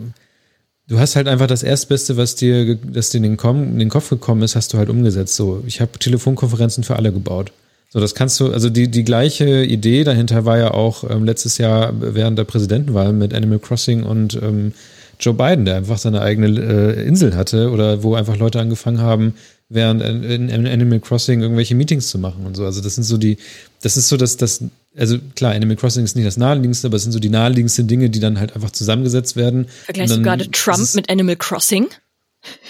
[0.89, 4.09] du hast halt einfach das Erstbeste, was dir, das dir in den, in den Kopf
[4.09, 5.35] gekommen ist, hast du halt umgesetzt.
[5.35, 7.51] So, ich habe Telefonkonferenzen für alle gebaut.
[7.91, 11.57] So, das kannst du, also die, die gleiche Idee dahinter war ja auch ähm, letztes
[11.57, 14.73] Jahr während der Präsidentenwahl mit Animal Crossing und ähm,
[15.19, 19.33] Joe Biden, der einfach seine eigene äh, Insel hatte oder wo einfach Leute angefangen haben,
[19.70, 22.65] während in, in Animal Crossing irgendwelche Meetings zu machen und so.
[22.65, 23.38] Also das sind so die,
[23.82, 24.63] das ist so das, das,
[24.97, 28.09] also klar, Animal Crossing ist nicht das naheliegendste, aber es sind so die naheliegendsten Dinge,
[28.09, 29.67] die dann halt einfach zusammengesetzt werden.
[29.86, 31.88] Vergleichst du gerade Trump mit Animal Crossing?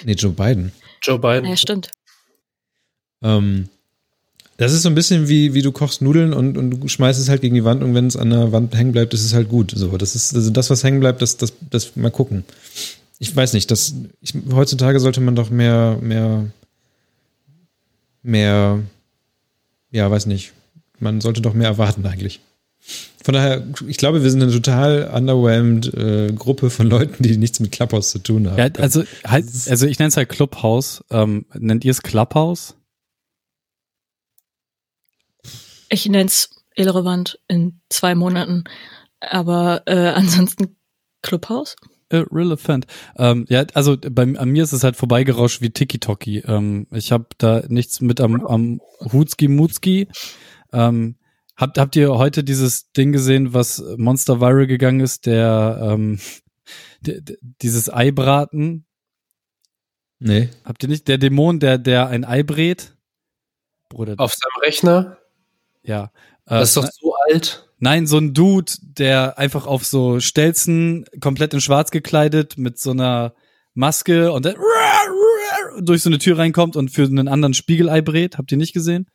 [0.03, 0.73] Nee, Joe Biden.
[1.01, 1.45] Joe Biden.
[1.45, 1.91] Ja, stimmt.
[3.21, 3.69] Ähm,
[4.57, 7.29] das ist so ein bisschen wie, wie du kochst Nudeln und, und du schmeißt es
[7.29, 9.47] halt gegen die Wand und wenn es an der Wand hängen bleibt, ist es halt
[9.47, 9.71] gut.
[9.73, 12.43] So, das ist also das, was hängen bleibt, das, das, das mal gucken.
[13.19, 16.47] Ich weiß nicht, das, ich, heutzutage sollte man doch mehr, mehr
[18.21, 18.81] mehr,
[19.91, 20.53] ja, weiß nicht,
[20.99, 22.39] man sollte doch mehr erwarten eigentlich.
[23.23, 27.59] Von daher, ich glaube, wir sind eine total underwhelmed äh, Gruppe von Leuten, die nichts
[27.59, 28.57] mit Clubhouse zu tun haben.
[28.57, 31.03] Ja, also, halt, also ich nenne es halt Clubhouse.
[31.11, 32.75] Ähm, nennt ihr es Clubhouse?
[35.89, 38.63] Ich nenne es irrelevant in zwei Monaten.
[39.19, 40.77] Aber äh, ansonsten
[41.21, 41.75] Clubhouse?
[42.09, 42.87] Irrelevant.
[43.17, 46.39] Ähm, ja, also bei an mir ist es halt vorbeigerauscht wie Tiki-Toki.
[46.39, 50.07] Ähm, ich habe da nichts mit am, am Hutski-Mutski.
[50.73, 51.15] Ähm,
[51.55, 56.19] habt, habt ihr heute dieses Ding gesehen, was Monster Viral gegangen ist, der ähm,
[57.61, 58.85] dieses Eibraten?
[60.19, 60.49] Nee.
[60.65, 61.07] Habt ihr nicht?
[61.07, 62.95] Der Dämon, der, der ein Ei brät?
[63.87, 64.15] Bruder.
[64.17, 65.17] Auf seinem Rechner?
[65.81, 66.11] Ja.
[66.45, 67.68] Das ist doch so alt.
[67.79, 72.91] Nein, so ein Dude, der einfach auf so Stelzen komplett in schwarz gekleidet mit so
[72.91, 73.33] einer
[73.73, 74.55] Maske und dann
[75.79, 78.37] durch so eine Tür reinkommt und für einen anderen Spiegelei brät.
[78.37, 79.07] Habt ihr nicht gesehen?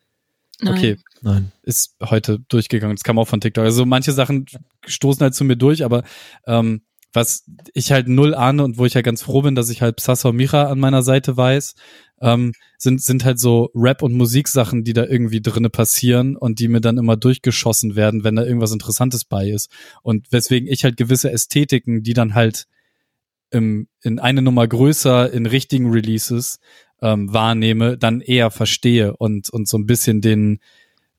[0.61, 0.75] Nein.
[0.75, 0.97] Okay.
[1.21, 1.53] Nein.
[1.63, 2.97] Ist heute durchgegangen.
[2.97, 3.65] Das kam auch von TikTok.
[3.65, 4.47] Also manche Sachen
[4.87, 6.05] stoßen halt zu mir durch, aber
[6.47, 6.83] ähm,
[7.15, 9.97] was ich halt null ahne und wo ich halt ganz froh bin, dass ich halt
[9.97, 11.75] Psassa und Micha an meiner Seite weiß,
[12.21, 16.69] ähm, sind, sind halt so Rap- und Musiksachen, die da irgendwie drinne passieren und die
[16.69, 19.71] mir dann immer durchgeschossen werden, wenn da irgendwas Interessantes bei ist.
[20.03, 22.67] Und weswegen ich halt gewisse Ästhetiken, die dann halt
[23.51, 26.59] im, in eine Nummer größer in richtigen Releases
[27.01, 30.59] ähm, wahrnehme, dann eher verstehe und, und so ein bisschen den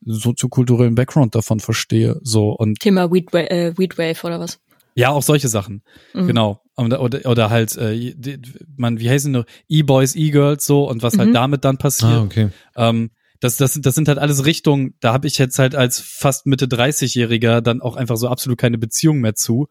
[0.05, 2.19] soziokulturellen Background davon verstehe.
[2.21, 4.59] So und Thema Weedwave, äh, Weedwave oder was?
[4.95, 5.83] Ja, auch solche Sachen.
[6.13, 6.27] Mhm.
[6.27, 6.61] Genau.
[6.77, 8.39] Oder, oder, oder halt, äh, die,
[8.77, 11.33] man, wie heißen noch, E-Boys, E-Girls so und was halt mhm.
[11.33, 12.11] halt damit dann passiert.
[12.11, 12.49] Ah, okay.
[12.75, 16.45] Ähm, das, das, das sind halt alles Richtungen, da habe ich jetzt halt als fast
[16.45, 19.67] Mitte 30-Jähriger dann auch einfach so absolut keine Beziehung mehr zu.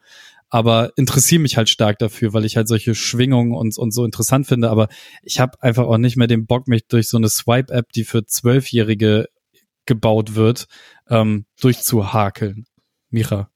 [0.50, 4.46] Aber interessiere mich halt stark dafür, weil ich halt solche Schwingungen und, und so interessant
[4.46, 4.70] finde.
[4.70, 4.88] Aber
[5.22, 8.26] ich habe einfach auch nicht mehr den Bock, mich durch so eine Swipe-App, die für
[8.26, 9.26] Zwölfjährige
[9.86, 10.66] gebaut wird,
[11.08, 12.66] ähm, durchzuhakeln.
[13.10, 13.50] Micha.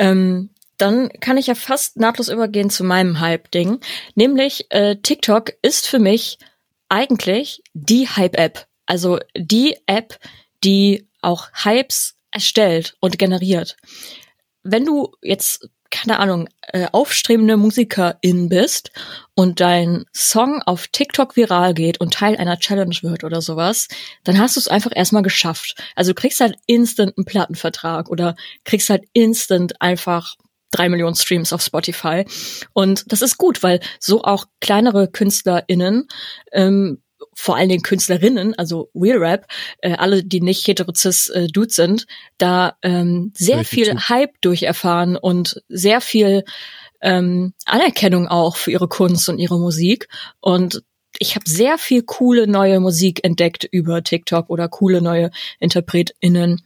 [0.00, 0.48] Ähm,
[0.78, 3.80] dann kann ich ja fast nahtlos übergehen zu meinem Hype-Ding.
[4.14, 6.38] Nämlich äh, TikTok ist für mich
[6.88, 8.66] eigentlich die Hype-App.
[8.86, 10.18] Also die App,
[10.64, 13.76] die auch Hypes erstellt und generiert.
[14.62, 18.90] Wenn du jetzt keine Ahnung, äh, aufstrebende Musikerin bist
[19.34, 23.88] und dein Song auf TikTok viral geht und Teil einer Challenge wird oder sowas,
[24.24, 25.74] dann hast du es einfach erstmal geschafft.
[25.96, 30.36] Also du kriegst halt instant einen Plattenvertrag oder kriegst halt instant einfach
[30.70, 32.24] drei Millionen Streams auf Spotify.
[32.72, 36.06] Und das ist gut, weil so auch kleinere KünstlerInnen
[36.52, 37.02] ähm,
[37.34, 39.46] vor allen Dingen Künstlerinnen, also Real Rap,
[39.78, 42.06] äh, alle, die nicht heterozis äh, Dudes sind,
[42.38, 46.44] da ähm, sehr viel Hype durcherfahren und sehr viel
[47.00, 50.08] ähm, Anerkennung auch für ihre Kunst und ihre Musik.
[50.40, 50.82] Und
[51.18, 56.62] ich habe sehr viel coole neue Musik entdeckt über TikTok oder coole neue InterpretInnen.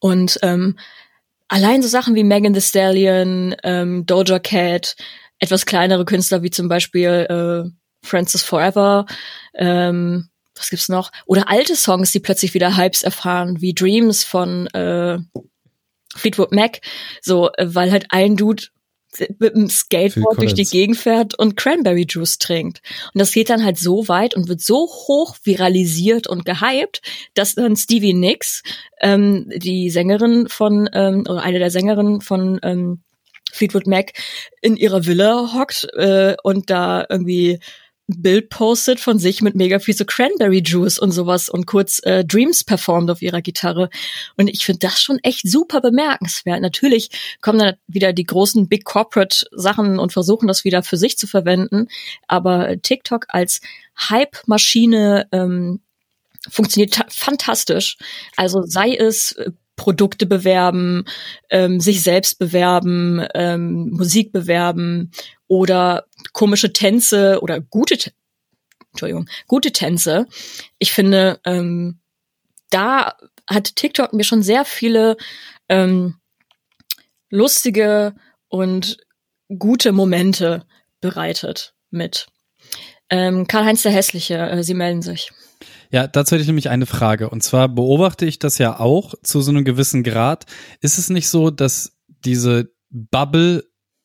[0.00, 0.78] Und ähm,
[1.48, 4.96] allein so Sachen wie Megan Thee Stallion, ähm, Doja Cat,
[5.38, 7.70] etwas kleinere Künstler wie zum Beispiel äh,
[8.02, 9.06] Francis Forever,
[9.54, 11.10] ähm, was gibt's noch?
[11.26, 15.18] Oder alte Songs, die plötzlich wieder Hypes erfahren, wie Dreams von äh,
[16.14, 16.80] Fleetwood Mac,
[17.20, 18.64] so, äh, weil halt ein Dude
[19.38, 22.80] mit dem Skateboard durch die Gegend fährt und Cranberry Juice trinkt.
[23.12, 27.02] Und das geht dann halt so weit und wird so hoch viralisiert und gehypt,
[27.34, 28.62] dass dann Stevie Nicks,
[29.00, 33.02] ähm, die Sängerin von, ähm, oder eine der Sängerinnen von ähm,
[33.52, 34.12] Fleetwood Mac,
[34.62, 37.60] in ihrer Villa hockt äh, und da irgendwie
[38.20, 42.24] Bild postet von sich mit mega viel so Cranberry Juice und sowas und kurz äh,
[42.24, 43.88] Dreams performt auf ihrer Gitarre.
[44.36, 46.60] Und ich finde das schon echt super bemerkenswert.
[46.60, 47.10] Natürlich
[47.40, 51.26] kommen dann wieder die großen Big Corporate Sachen und versuchen das wieder für sich zu
[51.26, 51.88] verwenden.
[52.26, 53.60] Aber TikTok als
[53.96, 55.80] Hype-Maschine ähm,
[56.50, 57.96] funktioniert fantastisch.
[58.36, 59.52] Also sei es äh,
[59.82, 61.06] Produkte bewerben,
[61.50, 65.10] ähm, sich selbst bewerben, ähm, Musik bewerben
[65.48, 68.12] oder komische Tänze oder gute,
[68.92, 70.28] Entschuldigung, gute Tänze.
[70.78, 71.98] Ich finde, ähm,
[72.70, 73.16] da
[73.50, 75.16] hat TikTok mir schon sehr viele
[75.68, 76.14] ähm,
[77.28, 78.14] lustige
[78.46, 78.98] und
[79.58, 80.64] gute Momente
[81.00, 82.28] bereitet mit.
[83.10, 85.32] Ähm, Karl-Heinz der Hässliche, äh, Sie melden sich.
[85.92, 87.28] Ja, dazu hätte ich nämlich eine Frage.
[87.28, 90.46] Und zwar beobachte ich das ja auch zu so einem gewissen Grad.
[90.80, 93.64] Ist es nicht so, dass diese Bubble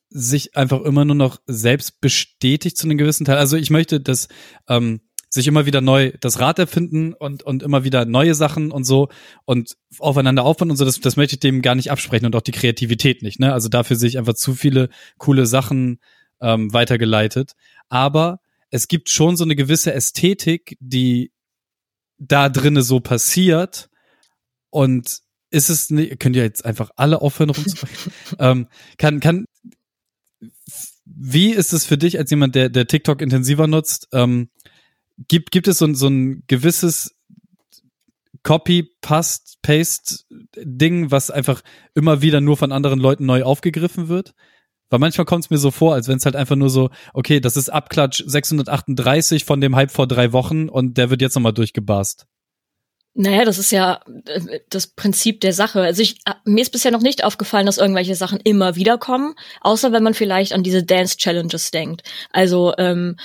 [0.09, 3.37] sich einfach immer nur noch selbst bestätigt zu einem gewissen Teil?
[3.37, 4.27] Also ich möchte, dass
[4.67, 8.83] ähm, sich immer wieder neu das Rad erfinden und, und immer wieder neue Sachen und
[8.83, 9.07] so
[9.45, 12.41] und aufeinander aufbauen und so, das, das möchte ich dem gar nicht absprechen und auch
[12.41, 13.39] die Kreativität nicht.
[13.39, 13.53] Ne?
[13.53, 15.99] Also dafür sehe ich einfach zu viele coole Sachen
[16.41, 17.53] ähm, weitergeleitet.
[17.87, 21.31] Aber es gibt schon so eine gewisse Ästhetik, die
[22.17, 23.89] da drinne so passiert
[24.69, 28.11] und ist es nicht, könnt ihr jetzt einfach alle aufhören rumzusprechen?
[28.39, 29.45] ähm, kann, kann,
[31.05, 34.09] wie ist es für dich als jemand, der, der TikTok intensiver nutzt?
[34.11, 34.49] Ähm,
[35.27, 37.15] gibt, gibt es so, so ein gewisses
[38.43, 40.23] Copy, Paste, Paste
[40.55, 41.61] Ding, was einfach
[41.95, 44.35] immer wieder nur von anderen Leuten neu aufgegriffen wird?
[44.89, 47.39] Weil manchmal kommt es mir so vor, als wenn es halt einfach nur so, okay,
[47.39, 51.53] das ist Abklatsch 638 von dem Hype vor drei Wochen und der wird jetzt nochmal
[51.53, 52.25] durchgebast.
[53.19, 55.81] Naja, das ist ja äh, das Prinzip der Sache.
[55.81, 59.33] Also ich, äh, mir ist bisher noch nicht aufgefallen, dass irgendwelche Sachen immer wieder kommen,
[59.61, 62.03] außer wenn man vielleicht an diese Dance Challenges denkt.
[62.31, 63.17] Also ähm,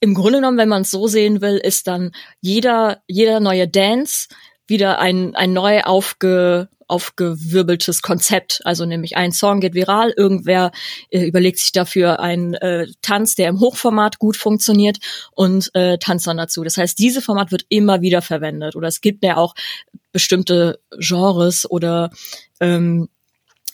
[0.00, 4.28] im Grunde genommen, wenn man es so sehen will, ist dann jeder jeder neue Dance
[4.66, 8.60] wieder ein ein neu aufge aufgewirbeltes Konzept.
[8.64, 10.72] Also nämlich ein Song geht viral, irgendwer
[11.10, 14.98] äh, überlegt sich dafür einen äh, Tanz, der im Hochformat gut funktioniert
[15.32, 16.64] und äh, tanzt dann dazu.
[16.64, 18.76] Das heißt, diese Format wird immer wieder verwendet.
[18.76, 19.54] Oder es gibt ja auch
[20.12, 22.10] bestimmte Genres oder
[22.60, 23.08] ähm,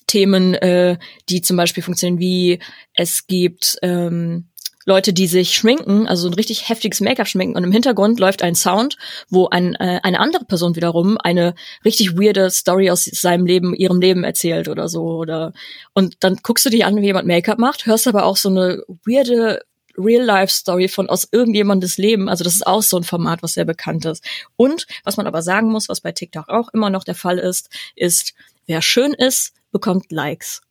[0.07, 0.99] Themen, äh,
[1.29, 2.59] die zum Beispiel funktionieren, wie
[2.95, 4.50] es gibt ähm,
[4.87, 8.55] Leute, die sich schminken, also ein richtig heftiges Make-up schminken und im Hintergrund läuft ein
[8.55, 8.97] Sound,
[9.29, 11.55] wo ein, äh, eine andere Person wiederum eine
[11.85, 15.53] richtig weirde Story aus seinem Leben, ihrem Leben erzählt oder so oder
[15.93, 18.83] und dann guckst du dich an, wie jemand Make-up macht, hörst aber auch so eine
[19.05, 19.61] weirde
[19.99, 22.29] Real-Life-Story von aus irgendjemandes Leben.
[22.29, 24.25] Also das ist auch so ein Format, was sehr bekannt ist.
[24.57, 27.69] Und was man aber sagen muss, was bei TikTok auch immer noch der Fall ist,
[27.97, 28.35] ist,
[28.67, 30.63] wer schön ist, bekommt Likes.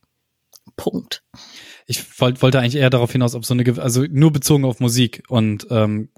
[0.76, 1.24] Punkt
[1.90, 5.24] ich wollt, wollte eigentlich eher darauf hinaus, ob so eine, also nur bezogen auf Musik
[5.28, 6.10] und ähm,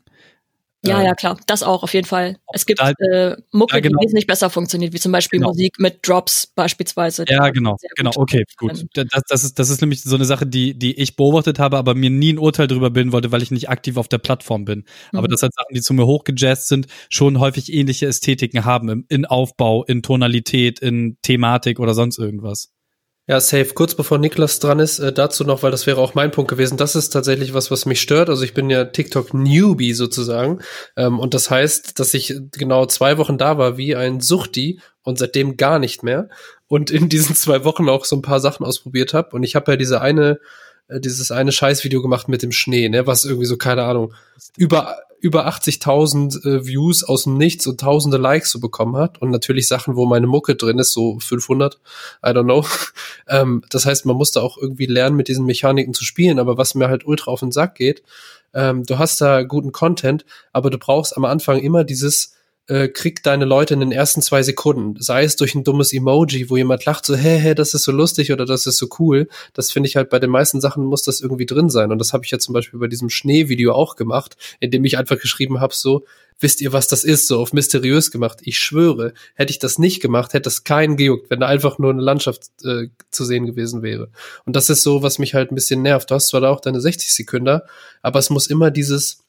[0.84, 2.40] ja, äh, ja, klar, das auch auf jeden Fall.
[2.52, 4.00] Es gibt halt, äh, Mucke, ja, genau.
[4.00, 5.50] die wesentlich besser funktioniert, wie zum Beispiel genau.
[5.50, 7.24] Musik mit Drops beispielsweise.
[7.30, 8.84] Ja, genau, genau, okay, gut.
[8.96, 11.94] Das, das, ist, das ist nämlich so eine Sache, die, die ich beobachtet habe, aber
[11.94, 14.80] mir nie ein Urteil darüber bilden wollte, weil ich nicht aktiv auf der Plattform bin.
[15.12, 15.20] Mhm.
[15.20, 19.06] Aber das halt Sachen, die zu mir hochgejazzt sind, schon häufig ähnliche Ästhetiken haben, im,
[19.08, 22.72] in Aufbau, in Tonalität, in Thematik oder sonst irgendwas.
[23.28, 23.74] Ja, safe.
[23.76, 26.78] Kurz bevor Niklas dran ist, äh, dazu noch, weil das wäre auch mein Punkt gewesen.
[26.78, 28.30] Das ist tatsächlich was, was mich stört.
[28.30, 30.60] Also ich bin ja TikTok-Newbie sozusagen.
[30.98, 35.20] Ähm, und das heißt, dass ich genau zwei Wochen da war wie ein Suchti und
[35.20, 36.30] seitdem gar nicht mehr.
[36.68, 39.36] Und in diesen zwei Wochen auch so ein paar Sachen ausprobiert habe.
[39.36, 40.40] Und ich habe ja diese eine,
[41.00, 44.14] dieses eine Scheißvideo gemacht mit dem Schnee, ne, was irgendwie so, keine Ahnung,
[44.58, 49.22] über über 80.000 äh, Views aus dem Nichts und tausende Likes so bekommen hat.
[49.22, 51.80] Und natürlich Sachen, wo meine Mucke drin ist, so 500,
[52.26, 52.66] I don't know.
[53.30, 56.74] ähm, das heißt, man musste auch irgendwie lernen, mit diesen Mechaniken zu spielen, aber was
[56.74, 58.02] mir halt ultra auf den Sack geht,
[58.54, 62.34] ähm, du hast da guten Content, aber du brauchst am Anfang immer dieses
[62.72, 64.96] äh, kriegt deine Leute in den ersten zwei Sekunden.
[64.98, 67.92] Sei es durch ein dummes Emoji, wo jemand lacht, so, hä, hä, das ist so
[67.92, 69.28] lustig oder das ist so cool.
[69.52, 71.92] Das finde ich halt bei den meisten Sachen muss das irgendwie drin sein.
[71.92, 74.98] Und das habe ich ja zum Beispiel bei diesem Schneevideo auch gemacht, in dem ich
[74.98, 76.06] einfach geschrieben habe, so,
[76.40, 78.40] wisst ihr, was das ist, so auf mysteriös gemacht.
[78.44, 81.92] Ich schwöre, hätte ich das nicht gemacht, hätte das keinen gejuckt, wenn da einfach nur
[81.92, 84.10] eine Landschaft äh, zu sehen gewesen wäre.
[84.46, 86.10] Und das ist so, was mich halt ein bisschen nervt.
[86.10, 87.60] Du hast zwar da auch deine 60 Sekunden,
[88.02, 89.26] aber es muss immer dieses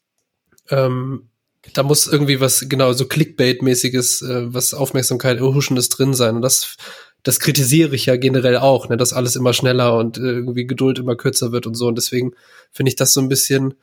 [0.70, 1.28] ähm,
[1.74, 6.36] da muss irgendwie was, genau, so Clickbait-mäßiges, äh, was Aufmerksamkeit erhuschendes drin sein.
[6.36, 6.76] Und das,
[7.22, 10.98] das kritisiere ich ja generell auch, ne, dass alles immer schneller und äh, irgendwie Geduld
[10.98, 11.86] immer kürzer wird und so.
[11.86, 12.32] Und deswegen
[12.72, 13.74] finde ich das so ein bisschen,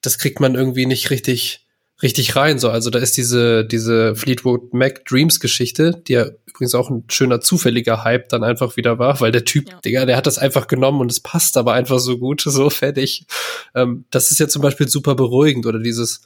[0.00, 1.66] das kriegt man irgendwie nicht richtig,
[2.02, 2.58] richtig rein.
[2.58, 7.04] So, also da ist diese, diese Fleetwood Mac Dreams Geschichte, die ja übrigens auch ein
[7.10, 9.80] schöner zufälliger Hype dann einfach wieder war, weil der Typ, ja.
[9.84, 13.26] Digga, der hat das einfach genommen und es passt aber einfach so gut, so fertig.
[13.74, 16.22] Ähm, das ist ja zum Beispiel super beruhigend oder dieses,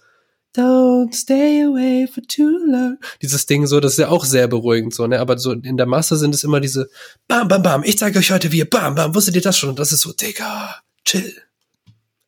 [0.57, 2.98] Don't stay away for too long.
[3.20, 5.18] Dieses Ding so, das ist ja auch sehr beruhigend so, ne?
[5.18, 6.88] Aber so in der Masse sind es immer diese
[7.26, 9.70] Bam, bam, bam, ich zeige euch heute wie, bam, bam, wusstet ihr das schon?
[9.70, 11.34] Und das ist so, Digga, chill.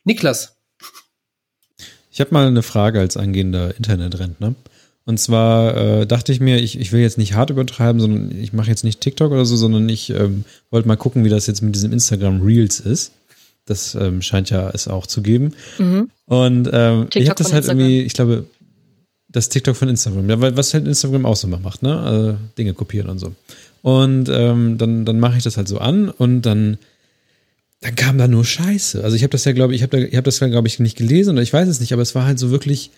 [0.04, 0.56] Niklas.
[2.10, 4.54] Ich habe mal eine Frage als angehender Internetrentner.
[5.04, 8.52] Und zwar äh, dachte ich mir, ich, ich will jetzt nicht hart übertreiben, sondern ich
[8.52, 11.62] mache jetzt nicht TikTok oder so, sondern ich ähm, wollte mal gucken, wie das jetzt
[11.62, 13.12] mit diesem Instagram Reels ist.
[13.66, 15.52] Das ähm, scheint ja es auch zu geben.
[15.78, 16.08] Mhm.
[16.26, 17.80] Und ähm, ich habe das halt Instagram.
[17.80, 18.46] irgendwie, ich glaube,
[19.28, 22.00] das TikTok von Instagram, ja, weil was halt Instagram auch so macht, ne?
[22.00, 23.34] Also Dinge kopieren und so.
[23.82, 26.78] Und ähm, dann, dann mache ich das halt so an und dann,
[27.80, 29.04] dann kam da nur Scheiße.
[29.04, 30.68] Also ich habe das ja, glaube ich, ich habe da, ich hab das ja, glaube
[30.68, 32.90] ich, nicht gelesen oder ich weiß es nicht, aber es war halt so wirklich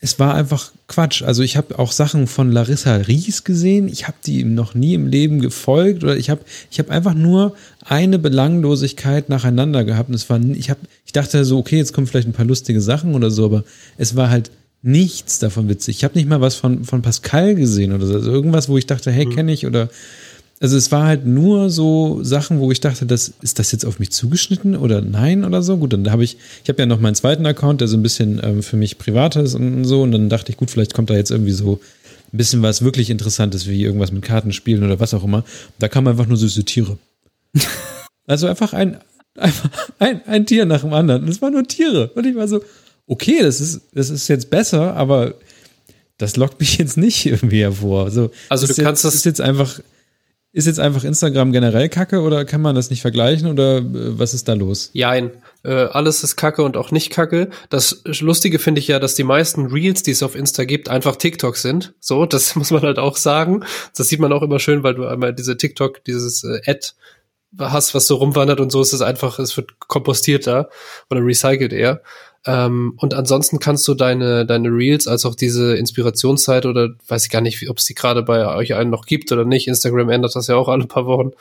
[0.00, 1.22] es war einfach Quatsch.
[1.22, 3.88] Also ich habe auch Sachen von Larissa Ries gesehen.
[3.88, 7.54] Ich habe die noch nie im Leben gefolgt oder ich habe ich habe einfach nur
[7.84, 10.08] eine Belanglosigkeit nacheinander gehabt.
[10.08, 12.80] Und es war ich habe ich dachte so okay jetzt kommen vielleicht ein paar lustige
[12.80, 13.64] Sachen oder so, aber
[13.96, 14.50] es war halt
[14.82, 15.96] nichts davon witzig.
[15.96, 18.14] Ich habe nicht mal was von von Pascal gesehen oder so.
[18.14, 19.34] Also irgendwas, wo ich dachte hey mhm.
[19.34, 19.88] kenne ich oder
[20.60, 24.00] also es war halt nur so Sachen, wo ich dachte, das, ist das jetzt auf
[24.00, 25.76] mich zugeschnitten oder nein oder so.
[25.76, 28.40] Gut, dann habe ich, ich habe ja noch meinen zweiten Account, der so ein bisschen
[28.42, 30.02] ähm, für mich privat ist und so.
[30.02, 31.80] Und dann dachte ich, gut, vielleicht kommt da jetzt irgendwie so
[32.32, 35.44] ein bisschen was wirklich Interessantes, wie irgendwas mit Kartenspielen oder was auch immer.
[35.78, 36.98] Da kamen einfach nur süße Tiere.
[38.26, 38.98] also einfach ein,
[39.36, 41.22] einfach ein, ein Tier nach dem anderen.
[41.22, 42.08] Und es waren nur Tiere.
[42.16, 42.64] Und ich war so,
[43.06, 45.34] okay, das ist, das ist jetzt besser, aber
[46.18, 48.06] das lockt mich jetzt nicht irgendwie hervor.
[48.06, 49.80] Also, also du kannst jetzt, das ist jetzt einfach
[50.52, 53.82] ist jetzt einfach Instagram generell kacke oder kann man das nicht vergleichen oder äh,
[54.18, 54.90] was ist da los?
[54.94, 55.30] Jein.
[55.62, 57.50] Äh, alles ist kacke und auch nicht kacke.
[57.68, 61.16] Das Lustige finde ich ja, dass die meisten Reels, die es auf Insta gibt, einfach
[61.16, 61.94] TikTok sind.
[62.00, 63.64] So, das muss man halt auch sagen.
[63.96, 66.92] Das sieht man auch immer schön, weil du einmal diese TikTok, dieses äh, Ad
[67.58, 70.68] hast, was so rumwandert und so ist es einfach, es wird kompostiert da
[71.10, 72.02] oder recycelt eher.
[72.48, 77.30] Ähm, und ansonsten kannst du deine, deine Reels als auch diese Inspirationsseite oder weiß ich
[77.30, 79.68] gar nicht, ob es die gerade bei euch einen noch gibt oder nicht.
[79.68, 81.32] Instagram ändert das ja auch alle paar Wochen.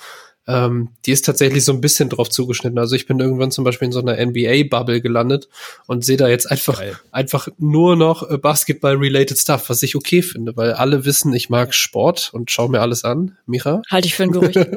[0.50, 2.78] Ähm, die ist tatsächlich so ein bisschen drauf zugeschnitten.
[2.78, 5.48] Also ich bin irgendwann zum Beispiel in so einer NBA-Bubble gelandet
[5.88, 6.82] und sehe da jetzt einfach,
[7.12, 11.74] einfach nur noch äh, Basketball-related Stuff, was ich okay finde, weil alle wissen, ich mag
[11.74, 13.38] Sport und schaue mir alles an.
[13.46, 13.82] Micha?
[13.90, 14.58] Halte ich für ein Gerücht.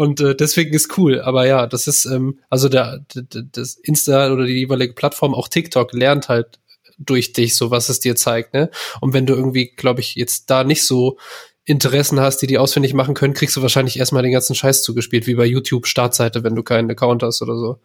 [0.00, 1.20] Und äh, deswegen ist cool.
[1.20, 5.46] Aber ja, das ist, ähm, also der, der, das Insta oder die jeweilige Plattform, auch
[5.46, 6.58] TikTok, lernt halt
[6.96, 8.70] durch dich, so was es dir zeigt, ne?
[9.02, 11.18] Und wenn du irgendwie, glaube ich, jetzt da nicht so
[11.66, 15.26] Interessen hast, die die ausfindig machen können, kriegst du wahrscheinlich erstmal den ganzen Scheiß zugespielt,
[15.26, 17.78] wie bei YouTube Startseite, wenn du keinen Account hast oder so.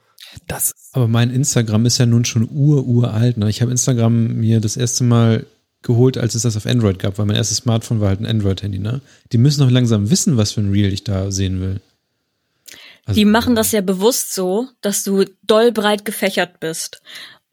[0.48, 3.36] Das, aber mein Instagram ist ja nun schon ur uralt.
[3.36, 3.50] Ne?
[3.50, 5.46] Ich habe Instagram mir das erste Mal
[5.82, 8.80] geholt, als es das auf Android gab, weil mein erstes Smartphone war halt ein Android-Handy.
[8.80, 9.02] Ne?
[9.34, 11.82] Die müssen doch langsam wissen, was für ein Reel ich da sehen will.
[13.06, 17.02] Also, die machen das ja bewusst so, dass du doll breit gefächert bist.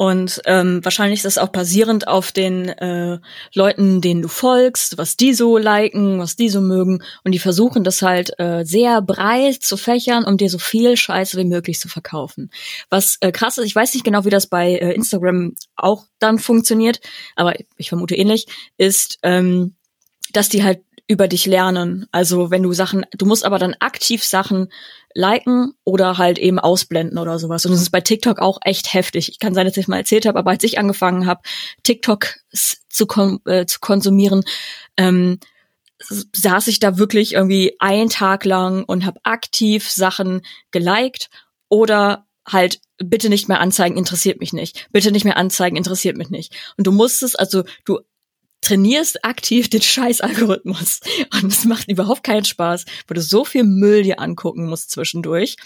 [0.03, 3.21] Und ähm, wahrscheinlich ist das auch basierend auf den äh,
[3.55, 7.05] Leuten, denen du folgst, was die so liken, was die so mögen.
[7.23, 11.37] Und die versuchen das halt äh, sehr breit zu fächern, um dir so viel Scheiße
[11.37, 12.51] wie möglich zu verkaufen.
[12.91, 16.41] Was äh, krass ist, ich weiß nicht genau, wie das bei äh, Instagram auch dann
[16.41, 17.01] funktioniert,
[17.37, 18.47] aber ich vermute ähnlich,
[18.79, 19.77] ist, ähm,
[20.33, 22.07] dass die halt über dich lernen.
[22.13, 24.69] Also wenn du Sachen, du musst aber dann aktiv Sachen
[25.15, 27.67] liken oder halt eben ausblenden oder sowas.
[27.67, 29.29] Und das ist bei TikTok auch echt heftig.
[29.29, 31.43] Ich kann sein, dass ich mal erzählt habe, aber als ich angefangen habe,
[31.83, 33.07] TikTok zu,
[33.47, 34.43] äh, zu konsumieren,
[34.97, 35.39] ähm,
[36.01, 41.29] saß ich da wirklich irgendwie einen Tag lang und habe aktiv Sachen geliked
[41.69, 44.89] oder halt bitte nicht mehr anzeigen, interessiert mich nicht.
[44.93, 46.55] Bitte nicht mehr anzeigen, interessiert mich nicht.
[46.77, 48.01] Und du musstest, also du
[48.63, 51.01] trainierst aktiv den Scheiß-Algorithmus.
[51.43, 55.57] Und es macht überhaupt keinen Spaß, wo du so viel Müll dir angucken musst zwischendurch.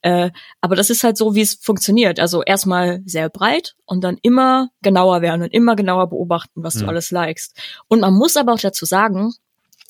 [0.00, 0.30] Äh,
[0.60, 2.20] aber das ist halt so, wie es funktioniert.
[2.20, 6.80] Also erstmal sehr breit und dann immer genauer werden und immer genauer beobachten, was mhm.
[6.80, 7.60] du alles likest.
[7.88, 9.34] Und man muss aber auch dazu sagen,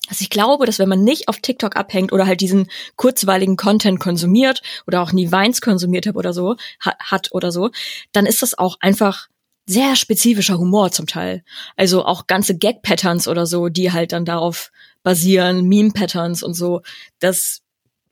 [0.08, 4.00] also ich glaube, dass wenn man nicht auf TikTok abhängt oder halt diesen kurzweiligen Content
[4.00, 7.70] konsumiert oder auch nie Weins konsumiert hat oder so, hat oder so,
[8.12, 9.28] dann ist das auch einfach
[9.66, 11.42] sehr spezifischer Humor zum Teil.
[11.76, 14.70] Also auch ganze Gag-Patterns oder so, die halt dann darauf
[15.02, 16.82] basieren, Meme-Patterns und so.
[17.18, 17.62] Das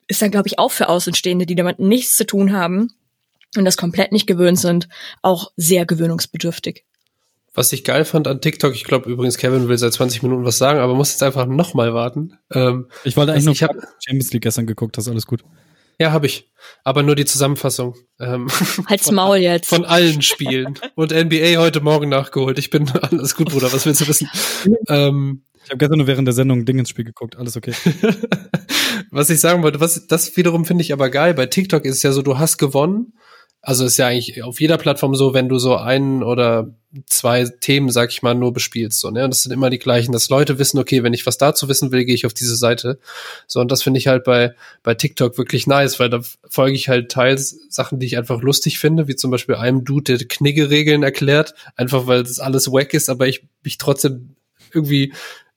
[0.08, 2.92] ist dann, glaube ich, auch für Außenstehende, die damit nichts zu tun haben
[3.56, 4.88] und das komplett nicht gewöhnt sind,
[5.22, 6.84] auch sehr gewöhnungsbedürftig.
[7.56, 10.58] Was ich geil fand an TikTok, ich glaube übrigens, Kevin will seit 20 Minuten was
[10.58, 12.36] sagen, aber muss jetzt einfach noch mal warten.
[12.52, 15.26] Ähm, ich wollte eigentlich also noch, ich hab Champions League gestern geguckt, das ist alles
[15.26, 15.44] gut.
[15.98, 16.50] Ja, habe ich.
[16.82, 17.94] Aber nur die Zusammenfassung.
[18.20, 18.48] Ähm,
[18.86, 19.68] Halt's Maul jetzt.
[19.68, 20.78] Von allen Spielen.
[20.94, 22.58] Und NBA heute Morgen nachgeholt.
[22.58, 23.72] Ich bin alles gut, Bruder.
[23.72, 24.28] Was willst du wissen?
[24.88, 27.36] ähm, ich habe gestern nur während der Sendung Ding ins Spiel geguckt.
[27.36, 27.72] Alles okay.
[29.10, 31.34] was ich sagen wollte, was das wiederum finde ich aber geil.
[31.34, 33.14] Bei TikTok ist es ja so, du hast gewonnen
[33.64, 36.74] also ist ja eigentlich auf jeder Plattform so, wenn du so einen oder
[37.06, 39.00] zwei Themen, sag ich mal, nur bespielst.
[39.00, 39.24] So, ne?
[39.24, 41.90] Und das sind immer die gleichen, dass Leute wissen, okay, wenn ich was dazu wissen
[41.90, 42.98] will, gehe ich auf diese Seite.
[43.46, 46.88] So, und das finde ich halt bei, bei TikTok wirklich nice, weil da folge ich
[46.88, 51.02] halt teils Sachen, die ich einfach lustig finde, wie zum Beispiel einem Dude, der Knigge-Regeln
[51.02, 54.36] erklärt, einfach weil das alles wack ist, aber ich mich trotzdem
[54.72, 55.14] irgendwie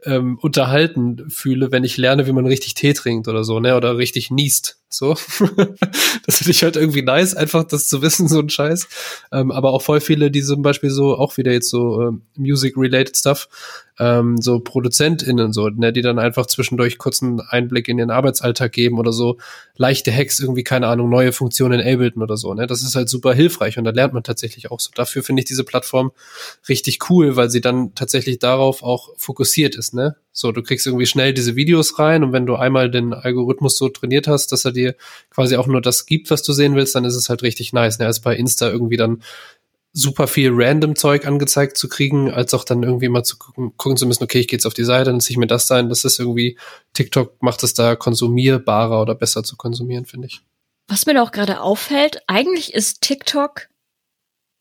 [0.08, 3.76] ähm, unterhalten fühle, wenn ich lerne, wie man richtig Tee trinkt oder so, ne?
[3.76, 4.80] Oder richtig niest.
[4.90, 5.14] So.
[6.26, 8.88] das finde ich halt irgendwie nice, einfach das zu wissen, so ein Scheiß.
[9.32, 13.18] Ähm, aber auch voll viele, die zum Beispiel so, auch wieder jetzt so äh, Music-related
[13.18, 13.50] Stuff,
[14.00, 19.00] ähm, so ProduzentInnen so, ne, die dann einfach zwischendurch kurzen Einblick in ihren Arbeitsalltag geben
[19.00, 19.38] oder so
[19.76, 22.68] leichte Hacks, irgendwie, keine Ahnung, neue Funktionen in oder so, ne.
[22.68, 24.92] Das ist halt super hilfreich und da lernt man tatsächlich auch so.
[24.94, 26.12] Dafür finde ich diese Plattform
[26.70, 30.16] richtig cool, weil sie dann tatsächlich darauf auch fokussiert ist, ne.
[30.40, 33.90] So, du kriegst irgendwie schnell diese Videos rein und wenn du einmal den Algorithmus so
[33.90, 34.96] trainiert hast, dass er dir
[35.32, 37.98] quasi auch nur das gibt, was du sehen willst, dann ist es halt richtig nice.
[37.98, 38.06] Ne?
[38.06, 39.24] Als bei Insta irgendwie dann
[39.98, 43.98] super viel random Zeug angezeigt zu kriegen, als auch dann irgendwie mal zu gucken, gucken
[43.98, 45.90] zu müssen, okay, ich gehe jetzt auf die Seite, dann ziehe ich mir das ein.
[45.90, 46.58] Das ist irgendwie,
[46.94, 50.42] TikTok macht es da konsumierbarer oder besser zu konsumieren, finde ich.
[50.88, 53.70] Was mir da auch gerade auffällt, eigentlich ist TikTok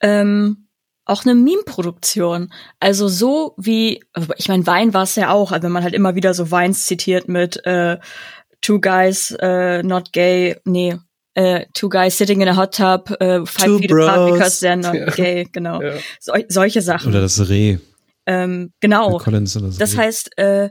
[0.00, 0.68] ähm,
[1.04, 2.52] auch eine Meme-Produktion.
[2.80, 4.02] Also so wie,
[4.36, 6.86] ich meine, Wein war es ja auch, also wenn man halt immer wieder so Weins
[6.86, 7.98] zitiert mit äh,
[8.62, 10.96] Two Guys uh, Not Gay, nee,
[11.38, 14.08] Uh, two guys sitting in a hot tub, uh, five two feet bros.
[14.08, 15.10] apart because they're not ja.
[15.10, 15.82] gay, genau.
[15.82, 15.98] Ja.
[16.18, 17.10] So, solche Sachen.
[17.10, 17.76] Oder das Reh.
[18.24, 19.18] Ähm, genau.
[19.18, 20.70] Das, das heißt, äh,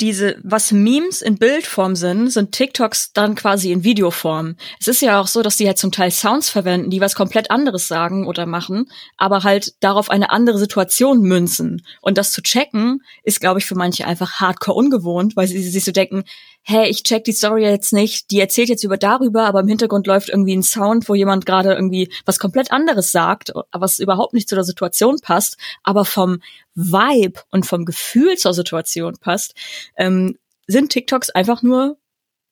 [0.00, 4.56] diese, was Memes in Bildform sind, sind TikToks dann quasi in Videoform.
[4.78, 7.50] Es ist ja auch so, dass die halt zum Teil Sounds verwenden, die was komplett
[7.50, 11.82] anderes sagen oder machen, aber halt darauf eine andere Situation münzen.
[12.02, 15.84] Und das zu checken, ist, glaube ich, für manche einfach hardcore ungewohnt, weil sie sich
[15.84, 16.24] so denken,
[16.68, 20.08] hey, ich check die Story jetzt nicht, die erzählt jetzt über darüber, aber im Hintergrund
[20.08, 24.48] läuft irgendwie ein Sound, wo jemand gerade irgendwie was komplett anderes sagt, was überhaupt nicht
[24.48, 26.40] zu der Situation passt, aber vom
[26.74, 29.54] Vibe und vom Gefühl zur Situation passt,
[29.96, 31.98] ähm, sind TikToks einfach nur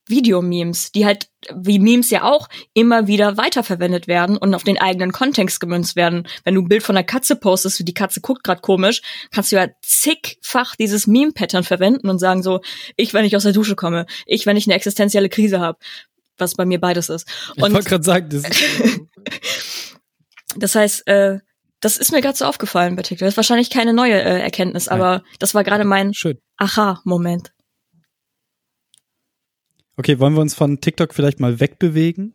[0.06, 5.12] Videomemes, die halt wie Memes ja auch immer wieder weiterverwendet werden und auf den eigenen
[5.12, 6.26] Kontext gemünzt werden.
[6.44, 9.56] Wenn du ein Bild von einer Katze postest, die Katze guckt gerade komisch, kannst du
[9.56, 12.60] ja zigfach dieses Meme-Pattern verwenden und sagen so,
[12.96, 15.78] ich, wenn ich aus der Dusche komme, ich, wenn ich eine existenzielle Krise habe,
[16.38, 17.26] was bei mir beides ist.
[17.56, 18.42] Und ich wollte gerade sagen, das,
[20.56, 21.38] das heißt, äh,
[21.80, 23.26] das ist mir gerade so aufgefallen bei TikTok.
[23.26, 26.12] Das ist wahrscheinlich keine neue äh, Erkenntnis, aber das war gerade mein
[26.56, 27.52] Aha-Moment.
[29.96, 32.34] Okay, wollen wir uns von TikTok vielleicht mal wegbewegen?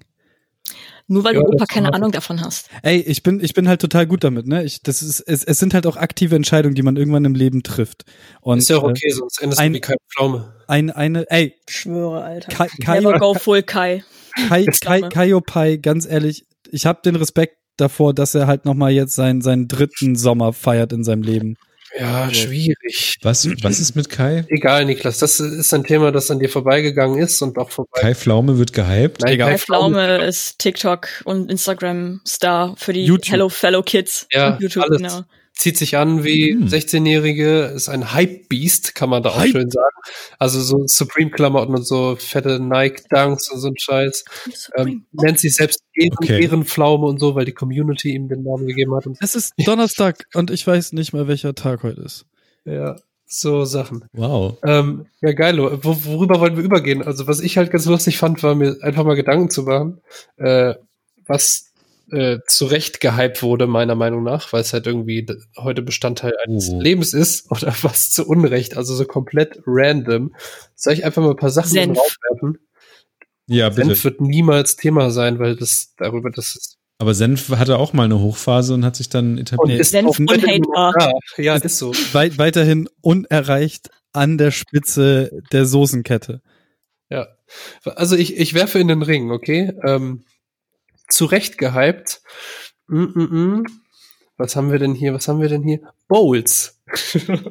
[1.08, 2.70] Nur weil ja, du Opa keine Ahnung davon hast.
[2.84, 4.64] Ey, ich bin, ich bin halt total gut damit, ne?
[4.64, 7.64] Ich, das ist, es, es sind halt auch aktive Entscheidungen, die man irgendwann im Leben
[7.64, 8.06] trifft.
[8.42, 10.54] Und, ist ja auch okay, äh, sonst endest ein, du wie Kai Pflaume.
[10.68, 11.56] Ein, eine, ey.
[11.68, 12.52] Schwöre, Alter.
[12.52, 14.04] Kai, Kai, Never go full Kai.
[14.48, 19.16] Kai, Kai, Kai ganz ehrlich, ich habe den Respekt davor, dass er halt nochmal jetzt
[19.16, 21.56] seinen, seinen dritten Sommer feiert in seinem Leben.
[21.98, 23.18] Ja, also, schwierig.
[23.22, 24.46] Was, was ist mit Kai?
[24.50, 25.18] Egal, Niklas.
[25.20, 28.00] Das ist ein Thema, das an dir vorbeigegangen ist und auch vorbei.
[28.00, 29.22] Kai Pflaume wird gehypt.
[29.22, 33.32] Nein, Kai, Kai Pflaume ist TikTok und Instagram-Star für die YouTube.
[33.32, 34.28] Hello Fellow Kids.
[34.32, 34.98] Ja, YouTube, alles.
[34.98, 35.24] genau.
[35.60, 36.68] Zieht sich an wie Hm.
[36.68, 39.52] 16-Jährige, ist ein Hype-Beast, kann man da auch Hype.
[39.52, 39.96] schön sagen.
[40.40, 44.24] Also so Supreme-Klamotten und so fette Nike-Dunks und so ein Scheiß.
[44.78, 46.42] Ähm, nennt sich selbst Ehren, Okay.
[46.42, 49.06] Ehrenpflaume und so, weil die Community ihm den Namen gegeben hat.
[49.06, 52.26] Und Es ist Donnerstag und ich weiß nicht mal, welcher Tag heute ist.
[52.66, 52.96] ja,
[53.32, 54.06] so Sachen.
[54.14, 54.58] Wow.
[54.64, 55.60] Ähm, ja, geil.
[55.60, 57.04] Wo, worüber wollen wir übergehen?
[57.04, 60.02] Also, was ich halt ganz lustig fand, war mir einfach mal Gedanken zu machen,
[60.38, 60.74] äh,
[61.28, 61.69] was
[62.12, 65.26] äh, zu Recht gehypt wurde, meiner Meinung nach, weil es halt irgendwie
[65.58, 66.80] heute Bestandteil eines Oh.
[66.82, 70.34] Lebens ist oder was zu Unrecht, also so komplett random.
[70.76, 72.00] Soll ich einfach mal ein paar Sachen in den Senf.
[72.00, 72.58] Raum werfen?
[73.48, 73.88] Ja, bitte.
[73.88, 78.04] Senf wird niemals Thema sein, weil das darüber, das ist, Aber Senf hatte auch mal
[78.06, 79.80] eine Hochphase und hat sich dann und etabliert.
[79.80, 80.94] ist Senf und heute immer hatebar.
[81.36, 81.42] da.
[81.42, 81.92] Ja, ist so.
[82.14, 86.42] Weit, weiterhin unerreicht an der Spitze der Soßenkette.
[87.10, 87.28] Ja.
[87.86, 89.74] Also ich, ich werfe in den Ring, okay?
[89.84, 90.24] Ähm,
[91.10, 92.22] zu Recht gehypt.
[92.88, 93.66] Mm -mm -mm.
[94.38, 95.14] Was haben wir denn hier?
[95.14, 95.80] Was haben wir denn hier?
[96.08, 96.80] Bowls.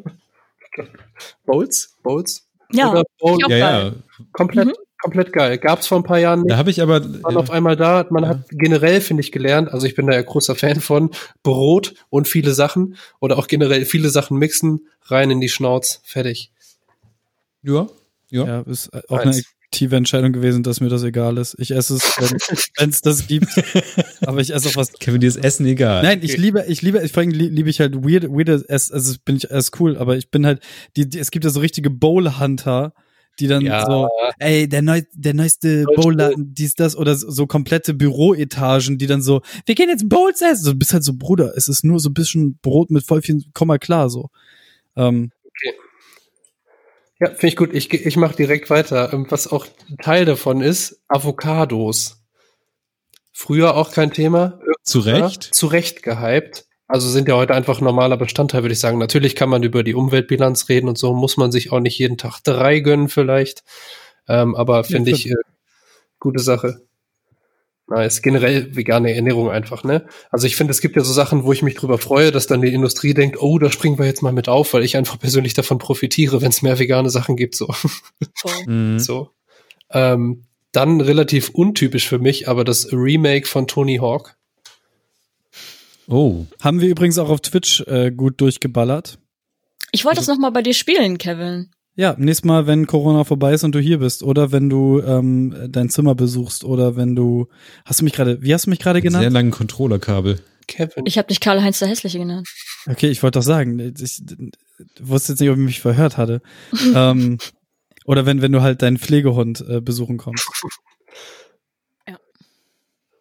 [1.45, 1.97] Bowls?
[2.03, 2.47] Bowls?
[2.73, 3.37] Ja, Oder Bowl?
[3.39, 3.93] ich auch ja, geil.
[4.19, 4.25] ja.
[4.33, 4.75] Komplett, Mhm.
[5.03, 5.59] komplett geil.
[5.59, 6.51] Gab's vor ein paar Jahren nicht.
[6.53, 7.03] Da habe ich aber.
[7.23, 8.07] Waren auf einmal da.
[8.11, 8.29] Man Ja.
[8.31, 11.11] hat generell, finde ich, gelernt, also ich bin da ja großer Fan von,
[11.43, 16.53] Brot und viele Sachen oder auch generell viele Sachen mixen, rein in die Schnauz, fertig.
[17.63, 17.89] Ja,
[18.31, 18.47] ja.
[18.47, 19.45] Ja, ist auch eine Eins.
[19.71, 21.55] Aktive Entscheidung gewesen, dass mir das egal ist.
[21.59, 22.03] Ich esse es,
[22.79, 23.49] wenn es das gibt.
[24.23, 24.93] Aber ich esse auch was.
[24.95, 26.03] Kevin, dir ist Essen egal.
[26.03, 28.91] Nein, ich liebe, ich liebe, ich vor allem lie- liebe ich halt weird, weirde Ess,
[28.91, 30.63] also bin ich erst cool, aber ich bin halt,
[30.97, 32.95] die, die es gibt ja so richtige Bowl-Hunter,
[33.41, 33.85] die dann Ja.
[33.85, 34.09] so,
[34.39, 39.21] ey, der, neu, der neueste Bowladen, dies, das, oder so, so komplette Büroetagen, die dann
[39.21, 40.65] so, wir gehen jetzt Bowls essen.
[40.65, 43.21] So, du bist halt so, Bruder, es ist nur so ein bisschen Brot mit voll
[43.21, 44.31] viel, komm mal klar, so.
[44.97, 45.31] Ähm,
[47.21, 47.75] Ja, finde ich gut.
[47.75, 49.13] Ich, ich mache direkt weiter.
[49.13, 49.67] Ähm, Was auch
[50.03, 52.23] Teil davon ist, Avocados.
[53.33, 54.61] Früher auch kein Thema.
[54.83, 55.47] Zu Recht.
[55.47, 56.67] Ja, zu Recht gehypt.
[56.87, 58.99] Also sind ja heute einfach normaler Bestandteil, würde ich sagen.
[58.99, 62.17] Natürlich kann man über die Umweltbilanz reden und so, muss man sich auch nicht jeden
[62.17, 63.63] Tag drei gönnen vielleicht.
[64.27, 65.35] Ähm, aber finde ich äh,
[66.19, 66.88] gute Sache.
[67.91, 68.21] Nice.
[68.21, 70.07] Generell vegane Ernährung einfach, ne?
[70.31, 72.61] Also ich finde, es gibt ja so Sachen, wo ich mich drüber freue, dass dann
[72.61, 75.55] die Industrie denkt, oh, da springen wir jetzt mal mit auf, weil ich einfach persönlich
[75.55, 77.73] davon profitiere, wenn es mehr vegane Sachen gibt, so.
[78.67, 78.99] Mhm.
[78.99, 79.31] so.
[79.91, 84.37] Ähm, dann relativ untypisch für mich, aber das Remake von Tony Hawk.
[86.11, 86.47] Oh.
[86.61, 89.19] haben wir übrigens auch auf Twitch äh, gut durchgeballert.
[89.93, 91.71] Ich wollte das noch mal bei dir spielen, Kevin.
[91.99, 95.53] Ja, nächstes Mal, wenn Corona vorbei ist und du hier bist, oder wenn du ähm,
[95.69, 97.49] dein Zimmer besuchst, oder wenn du,
[97.85, 99.33] hast du mich gerade, wie hast du mich gerade Sehr genannt?
[99.33, 100.39] langen Controllerkabel.
[100.69, 101.07] Kevin.
[101.07, 102.47] Ich habe dich Karl-Heinz der Hässliche genannt.
[102.87, 104.23] Okay, ich wollte doch sagen, ich,
[105.01, 106.41] wusste jetzt nicht, ob ich mich verhört hatte.
[106.95, 107.39] ähm,
[108.05, 110.49] oder wenn, wenn du halt deinen Pflegehund äh, besuchen kommst.
[112.07, 112.17] Ja.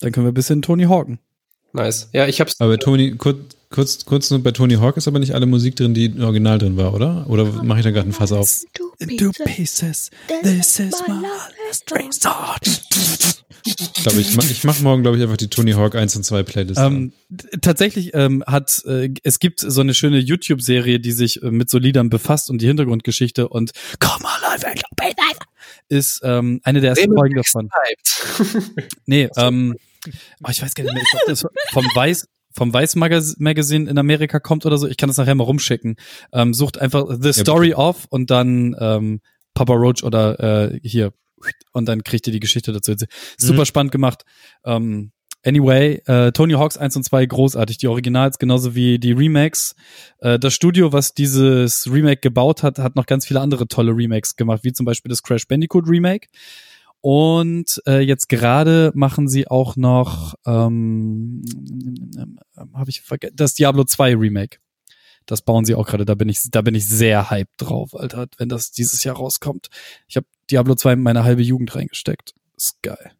[0.01, 1.17] Dann können wir ein bisschen Tony Hawken.
[1.73, 2.09] Nice.
[2.13, 2.61] Ja, ich hab's.
[2.61, 5.93] Aber Tony, kurz, kurz, kurz nur bei Tony Hawk ist aber nicht alle Musik drin,
[5.93, 7.25] die im Original drin war, oder?
[7.29, 8.61] Oder mache ich da gerade ein Fass auf?
[9.17, 10.09] Two pieces,
[10.43, 11.21] this is my
[11.67, 13.37] last resort.
[13.65, 16.23] Ich glaube, ich mache ich mach morgen, glaube ich, einfach die Tony Hawk 1 und
[16.23, 16.79] 2 Playlist.
[16.79, 17.11] Ähm,
[17.61, 21.77] tatsächlich ähm, hat äh, es gibt so eine schöne YouTube-Serie, die sich äh, mit so
[21.77, 24.23] Liedern befasst und die Hintergrundgeschichte und Come
[24.95, 25.39] be alive
[25.89, 27.69] ist ähm, eine der ersten Folgen davon.
[27.71, 28.71] Hyped.
[29.05, 29.75] Nee, ähm,
[30.43, 32.27] oh, ich weiß gar nicht mehr, ich glaub, das vom Weiß
[32.57, 34.87] vom Weiß Magaz Magazine in Amerika kommt oder so.
[34.87, 35.95] Ich kann das nachher mal rumschicken.
[36.33, 39.21] Ähm, sucht einfach The Story of und dann ähm,
[39.53, 41.13] Papa Roach oder äh, hier
[41.71, 42.95] und dann kriegt ihr die Geschichte dazu.
[43.37, 44.23] Super spannend gemacht.
[44.65, 45.11] Ähm,
[45.43, 47.77] anyway, äh, Tony Hawks 1 und 2 großartig.
[47.77, 49.75] Die Originals genauso wie die Remakes.
[50.19, 54.35] Äh, das Studio, was dieses Remake gebaut hat, hat noch ganz viele andere tolle Remakes
[54.35, 56.27] gemacht, wie zum Beispiel das Crash Bandicoot Remake.
[57.01, 61.43] Und äh, jetzt gerade machen sie auch noch, ähm,
[62.73, 64.57] habe ich vergessen, das Diablo 2 Remake.
[65.25, 66.05] Das bauen sie auch gerade.
[66.05, 69.67] Da bin ich, da bin ich sehr hyped drauf, Alter, wenn das dieses Jahr rauskommt.
[70.07, 72.33] Ich habe Diablo 2 in meine halbe Jugend reingesteckt.
[72.55, 73.11] Ist geil.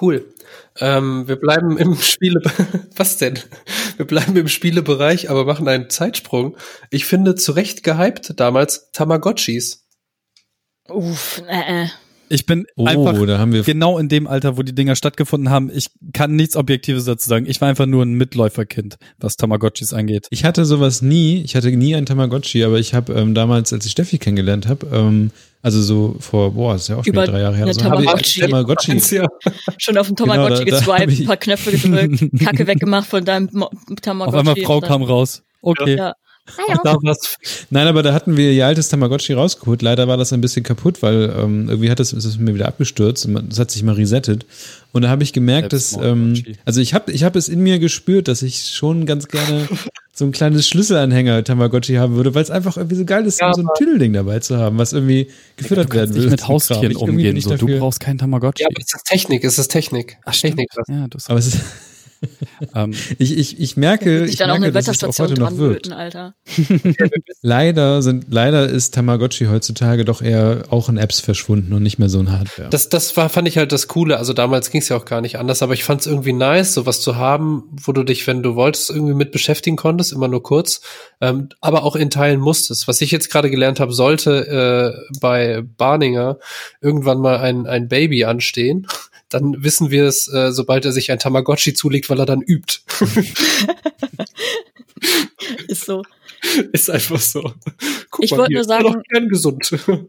[0.00, 0.32] Cool.
[0.78, 2.40] Ähm, wir bleiben im Spiele.
[2.96, 3.38] Was denn?
[3.96, 6.56] Wir bleiben im Spielebereich, aber machen einen Zeitsprung.
[6.90, 9.87] Ich finde zu Recht gehypt damals Tamagotchis.
[10.88, 11.86] Uff, äh, äh.
[12.30, 13.62] Ich bin oh, einfach da haben wir.
[13.62, 15.70] genau in dem Alter, wo die Dinger stattgefunden haben.
[15.74, 17.46] Ich kann nichts Objektives dazu sagen.
[17.48, 20.26] Ich war einfach nur ein Mitläuferkind, was Tamagotchis angeht.
[20.30, 21.42] Ich hatte sowas nie.
[21.42, 24.86] Ich hatte nie ein Tamagotchi, aber ich habe ähm, damals, als ich Steffi kennengelernt habe,
[24.92, 25.30] ähm,
[25.62, 28.02] also so vor, boah, das ist ja auch schon Über drei Jahre her, so, habe
[28.02, 28.40] ich ein Tamagotchi.
[28.40, 28.98] Tamagotchi.
[29.16, 29.26] Ja.
[29.78, 33.48] Schon auf dem Genau, Tamagotchi hab geswiped, ein paar Knöpfe gedrückt, Kacke weggemacht von deinem
[33.52, 34.38] Mo Auf Tamagotchi.
[34.38, 35.42] einmal Frau kam raus.
[35.62, 35.96] Okay.
[35.96, 36.14] Ja.
[36.84, 37.36] Da war's
[37.70, 39.82] Nein, aber da hatten wir ihr altes Tamagotchi rausgeholt.
[39.82, 42.66] Leider war das ein bisschen kaputt, weil ähm, irgendwie hat es, ist es mir wieder
[42.68, 44.46] abgestürzt und man- es hat sich mal resettet.
[44.92, 47.78] Und da habe ich gemerkt, dass, ähm, also ich habe ich hab es in mir
[47.78, 49.68] gespürt, dass ich schon ganz gerne
[50.12, 53.52] so ein kleines Schlüsselanhänger Tamagotchi haben würde, weil es einfach irgendwie so geil ist, Ja,
[53.52, 56.48] so ein Tüdelding dabei zu haben, was irgendwie gefüttert werden nicht mit Das.
[56.48, 57.40] Haustieren umgehen.
[57.40, 57.56] So.
[57.56, 58.62] Du brauchst kein Tamagotchi.
[58.62, 60.16] Ja, aber es ist Technik, es ist Technik.
[60.24, 60.68] Ach, Technik.
[60.88, 61.60] Ja, du hast Aber es ist,
[62.74, 65.28] ähm, ich, ich, ich merke, Sich ich dann auch merke, eine dass es auch Wetterstation
[65.28, 65.92] heute noch dran wirkt.
[65.92, 66.34] Alter.
[67.42, 72.08] Leider sind, leider ist Tamagotchi heutzutage doch eher auch in Apps verschwunden und nicht mehr
[72.08, 72.68] so ein Hardware.
[72.68, 74.18] Das, das war, fand ich halt das Coole.
[74.18, 76.74] Also damals ging es ja auch gar nicht anders, aber ich fand es irgendwie nice,
[76.74, 80.42] sowas zu haben, wo du dich, wenn du wolltest, irgendwie mit beschäftigen konntest, immer nur
[80.42, 80.80] kurz,
[81.20, 82.88] ähm, aber auch in Teilen musstest.
[82.88, 86.38] Was ich jetzt gerade gelernt habe, sollte äh, bei Barninger
[86.80, 88.86] irgendwann mal ein, ein Baby anstehen,
[89.30, 92.78] dann wissen wir es, äh, sobald er sich ein Tamagotchi zulegt, weil er dann übt.
[95.68, 96.02] Ist so.
[96.72, 97.52] Ist einfach so.
[98.10, 99.70] Guck Ich wollte nur sagen- gern gesund.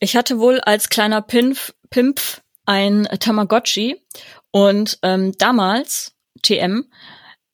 [0.00, 3.96] Ich hatte wohl als kleiner Pimpf, Pimpf ein Tamagotchi
[4.50, 6.12] und ähm, damals,
[6.42, 6.84] TM,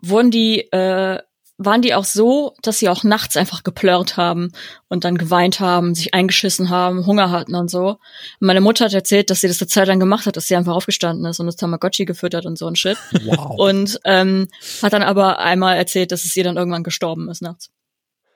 [0.01, 1.21] wurden die, äh,
[1.63, 4.53] waren die auch so, dass sie auch nachts einfach geplörrt haben
[4.89, 7.89] und dann geweint haben, sich eingeschissen haben, Hunger hatten und so.
[7.91, 7.99] Und
[8.47, 10.75] meine Mutter hat erzählt, dass sie das eine Zeit lang gemacht hat, dass sie einfach
[10.75, 12.97] aufgestanden ist und das Tamagotchi gefüttert und so ein Shit.
[13.25, 13.59] wow.
[13.59, 14.49] Und ähm,
[14.83, 17.71] hat dann aber einmal erzählt, dass es ihr dann irgendwann gestorben ist nachts.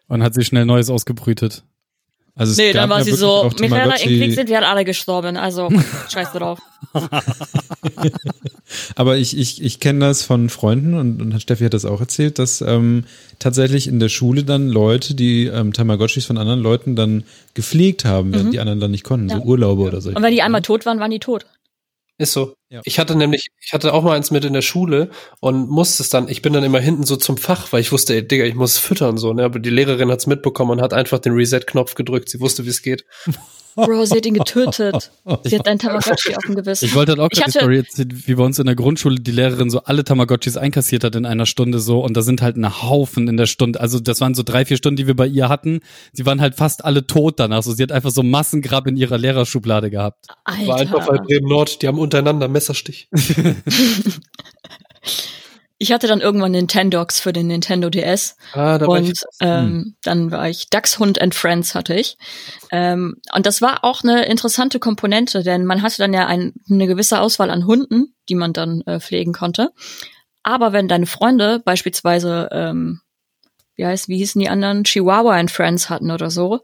[0.07, 1.65] Und hat sich schnell Neues ausgebrütet.
[2.37, 5.37] Also es Nee, dann war ja sie so, Michaela, im Krieg sind wir alle gestorben,
[5.37, 5.69] also
[6.13, 6.59] scheiß drauf.
[8.97, 12.41] Aber ich, ich, ich kenne das von Freunden und, und Steffi hat das auch erzählt,
[12.41, 13.05] dass ähm,
[13.39, 17.23] tatsächlich in der Schule dann Leute, die ähm, Tamagotchis von anderen Leuten dann
[17.55, 19.41] gepflegt haben, während die anderen dann nicht konnten, so Mhm.
[19.41, 19.47] Ja.
[19.47, 20.11] Urlaube oder so.
[20.11, 21.47] Und wenn die einmal tot waren, waren die tot.
[22.17, 22.55] Ist so.
[22.69, 22.81] Ja.
[22.85, 25.11] Ich hatte nämlich, ich hatte auch mal eins mit in der Schule
[25.41, 28.15] und musste es dann, ich bin dann immer hinten so zum Fach, weil ich wusste,
[28.15, 29.43] ey, Digga, ich muss füttern so, ne?
[29.45, 32.29] Aber die Lehrerin hat's mitbekommen und hat einfach den Reset-Knopf gedrückt.
[32.29, 33.05] Sie wusste, wie es geht.
[33.75, 35.11] Bro, sie hat ihn getötet.
[35.45, 36.85] Sie hat einen Tamagotchi auf dem Gewissen.
[36.85, 39.31] Ich wollte halt auch gerade die Story erzählen, wie bei uns in der Grundschule die
[39.31, 42.83] Lehrerin so alle Tamagotchis einkassiert hat in einer Stunde so und da sind halt ein
[42.83, 43.81] Haufen in der Stunde.
[43.81, 45.81] Also das waren so drei, vier Stunden, die wir bei ihr hatten.
[46.13, 47.63] Sie waren halt fast alle tot danach.
[47.63, 50.27] So, sie hat einfach so Massengrab in ihrer Lehrerschublade gehabt.
[50.45, 51.25] War einfach bei Alter.
[51.25, 53.09] Bremen Nord, die haben untereinander Messerstich.
[55.85, 59.21] Ich hatte dann irgendwann Nintendogs für den Nintendo DS Ah, da war und ich.
[59.41, 62.17] ähm, dann war ich Dachshund and Friends hatte ich.
[62.73, 66.87] Ähm, und das war auch eine interessante Komponente, denn man hatte dann ja ein, eine
[66.87, 69.73] gewisse Auswahl an Hunden, die man dann äh, pflegen konnte.
[70.43, 73.03] Aber wenn deine Freunde beispielsweise, ähm,
[73.77, 76.61] wie heißt, wie hießen die anderen, Chihuahua and Friends hatten oder so,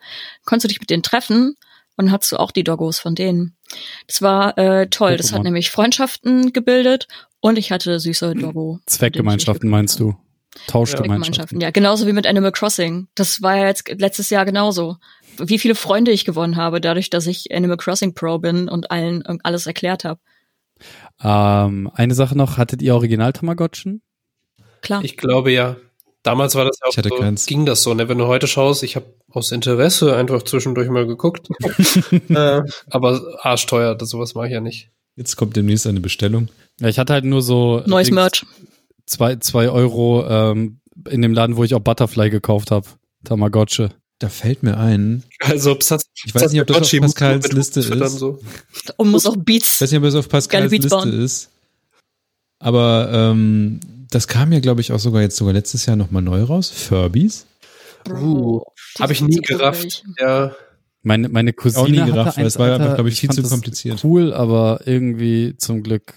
[0.47, 1.57] konntest du dich mit denen treffen
[1.99, 3.59] und hattest du auch die Doggos von denen.
[4.07, 5.19] Das war äh, toll.
[5.19, 7.07] Das hat nämlich Freundschaften gebildet
[7.41, 8.81] und ich hatte süße Doggo.
[8.87, 10.15] Zweckgemeinschaften meinst du?
[10.67, 10.95] Tauschgemeinschaften.
[11.07, 13.09] Zweckgemeinschaften, ja, genauso wie mit Animal Crossing.
[13.15, 14.97] Das war ja jetzt letztes Jahr genauso.
[15.39, 19.23] Wie viele Freunde ich gewonnen habe, dadurch, dass ich Animal Crossing Pro bin und allen
[19.43, 20.21] alles erklärt habe.
[21.23, 24.03] Ähm, eine Sache noch, hattet ihr Original Tamagotchen?
[24.83, 25.05] Klar.
[25.05, 25.77] Ich glaube ja.
[26.23, 27.47] Damals war das ja auch Ich hatte so, keins.
[27.47, 28.09] ging das so, ne?
[28.09, 31.49] Wenn du heute schaust, ich habe aus Interesse einfach zwischendurch mal geguckt.
[32.29, 34.91] äh, aber arschteuer, das sowas mache ich ja nicht.
[35.21, 36.49] Jetzt kommt demnächst eine Bestellung.
[36.81, 38.47] Ja, ich hatte halt nur so Neues Dings, Merch.
[39.05, 42.87] Zwei, zwei Euro ähm, in dem Laden, wo ich auch Butterfly gekauft habe.
[43.25, 43.89] Tamagotchi.
[44.19, 47.81] Da fällt mir ein, Also Psatz, Ich weiß nicht, ob das auf Pascals mit Liste
[47.81, 48.19] ist.
[48.19, 48.39] So.
[48.97, 49.83] Und muss auch ich Beats.
[49.83, 51.13] weiß nicht, ob es auf Pascals Liste bauen.
[51.13, 51.51] ist,
[52.59, 56.45] aber ähm, das kam ja, glaube ich, auch sogar jetzt sogar letztes Jahr nochmal neu
[56.45, 56.71] raus.
[56.71, 57.45] Furbies.
[58.09, 58.63] Uh,
[58.99, 60.03] Habe ich nie gerafft.
[60.19, 60.55] Ja,
[61.03, 63.37] Meine, meine Cousine Auch nie hatte gerafft, weil es war einfach, glaub ich, viel fand
[63.37, 64.05] zu das kompliziert.
[64.05, 66.15] Cool, aber irgendwie zum Glück.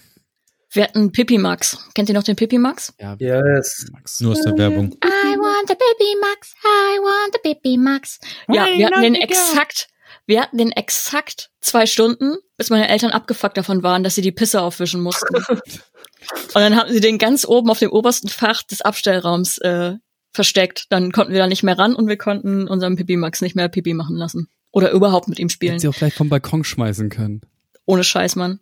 [0.70, 1.78] Wir hatten Pippi Max.
[1.94, 2.92] Kennt ihr noch den Pippi Max?
[2.98, 3.86] Ja, yes.
[3.92, 4.20] Max.
[4.20, 4.92] Nur aus der Werbung.
[5.04, 6.54] I want a baby Max.
[6.64, 8.18] I want a baby Max.
[8.48, 9.88] Ja, wir hatten den exakt,
[10.26, 14.32] wir hatten den exakt zwei Stunden, bis meine Eltern abgefuckt davon waren, dass sie die
[14.32, 15.36] Pisse aufwischen mussten.
[16.54, 19.94] Und dann haben sie den ganz oben auf dem obersten Fach des Abstellraums äh,
[20.32, 20.86] versteckt.
[20.90, 23.68] Dann konnten wir da nicht mehr ran und wir konnten unseren Pipi Max nicht mehr
[23.68, 24.48] Pipi machen lassen.
[24.74, 25.78] Oder überhaupt mit ihm Hätte spielen.
[25.78, 27.42] sie auch gleich vom Balkon schmeißen können.
[27.86, 28.58] Ohne Scheiß, Mann.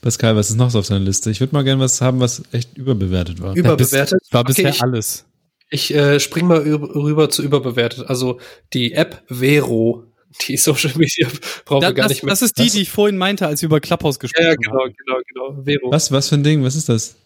[0.00, 1.28] Pascal, was ist noch so auf seiner Liste?
[1.32, 3.56] Ich würde mal gerne was haben, was echt überbewertet war.
[3.56, 4.22] Überbewertet.
[4.30, 5.24] War bisher Okay, ich, alles.
[5.70, 8.08] ich äh, spring mal rüber zu überbewertet.
[8.08, 8.38] Also
[8.72, 10.04] die App Vero,
[10.46, 11.26] die Social Media
[11.64, 12.30] brauchen wir Das, gar das, nicht mehr.
[12.30, 12.72] das ist die, Was?
[12.74, 14.94] die ich vorhin meinte, als wir über Clubhouse gesprochen ja, ja, haben.
[14.96, 15.64] genau, genau, genau.
[15.64, 15.90] Vero.
[15.90, 16.62] Was, was für ein Ding?
[16.62, 17.16] Was ist das?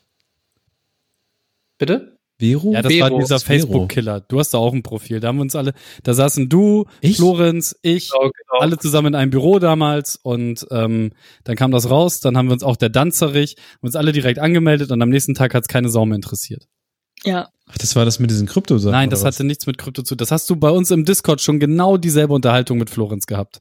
[1.76, 2.16] Bitte?
[2.40, 2.72] Vero?
[2.72, 3.10] Ja, das Vero.
[3.12, 3.38] war dieser?
[3.38, 4.20] Facebook-Killer.
[4.20, 5.20] Du hast da auch ein Profil.
[5.20, 5.72] Da haben wir uns alle,
[6.02, 7.16] da saßen du, Ich?
[7.16, 8.60] Florenz, ich, Genau, genau.
[8.60, 11.12] alle zusammen in einem Büro damals und ähm,
[11.44, 14.38] dann kam das raus, dann haben wir uns auch der Danzerich, haben uns alle direkt
[14.38, 16.66] angemeldet und am nächsten Tag hat es keine Sau mehr interessiert.
[17.24, 17.48] Ja.
[17.68, 18.92] Ach, das war das mit diesen Kryptosachen.
[18.92, 19.36] Nein, das oder was?
[19.36, 20.16] hatte nichts mit Krypto zu.
[20.16, 23.60] Das hast du bei uns im Discord schon genau dieselbe Unterhaltung mit Florenz gehabt.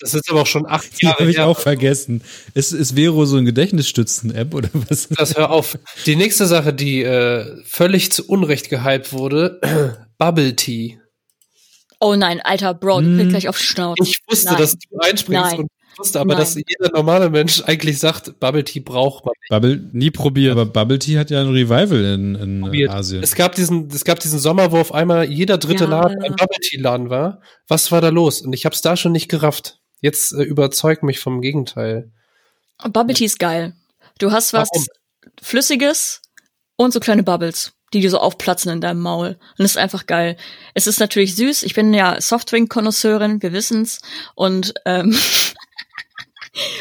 [0.00, 1.46] Das ist aber auch schon acht Die Jahre habe ich her.
[1.46, 2.22] auch vergessen.
[2.54, 5.08] Ist, ist Vero so ein Gedächtnisstützen-App oder was?
[5.08, 5.78] Das hör auf.
[6.04, 9.60] Die nächste Sache, die äh, völlig zu Unrecht gehypt wurde,
[10.18, 10.98] Bubble Tea.
[11.98, 13.28] Oh nein, alter Bro, du Hm.
[13.30, 14.02] gleich auf die Schnauze.
[14.02, 14.58] Ich wusste, Nein.
[14.58, 15.58] dass du einspringst Nein.
[15.60, 16.38] und ich wusste aber, Nein.
[16.40, 19.32] dass jeder normale Mensch eigentlich sagt, Bubble Tea braucht man.
[19.48, 20.52] Bubble, Nie probiert.
[20.52, 22.90] aber Bubble Tea hat ja ein Revival in, in Probiert.
[22.90, 23.22] Asien.
[23.22, 25.90] Es gab diesen, es gab diesen Sommer, wo auf einmal jeder dritte Ja.
[25.90, 27.40] Laden ein Bubble Tea Laden war.
[27.66, 28.42] Was war da los?
[28.42, 29.80] Und ich habe es da schon nicht gerafft.
[30.00, 32.10] Jetzt äh, überzeugt mich vom Gegenteil.
[32.84, 33.74] Bubble Tea ist geil.
[34.18, 34.86] Du hast was Warum?
[35.42, 36.22] Flüssiges
[36.76, 39.28] und so kleine Bubbles, die dir so aufplatzen in deinem Maul.
[39.28, 40.36] Und das ist einfach geil.
[40.74, 41.62] Es ist natürlich süß.
[41.62, 44.00] Ich bin ja Softdrink-Konnoisseurin, wir wissen's.
[44.34, 45.16] Und ähm,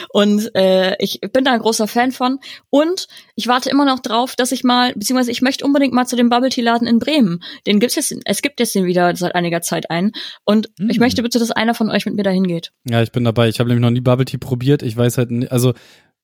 [0.09, 2.39] und äh, ich bin da ein großer Fan von.
[2.69, 6.15] Und ich warte immer noch drauf, dass ich mal, beziehungsweise ich möchte unbedingt mal zu
[6.15, 7.41] dem Bubble Tea Laden in Bremen.
[7.67, 10.11] Den gibt's jetzt, es gibt jetzt den wieder seit einiger Zeit ein.
[10.43, 11.01] Und ich Mm.
[11.01, 12.71] möchte bitte, dass einer von euch mit mir dahin geht.
[12.89, 13.49] Ja, ich bin dabei.
[13.49, 14.81] Ich habe nämlich noch nie Bubble Tea probiert.
[14.83, 15.73] Ich weiß halt nicht, also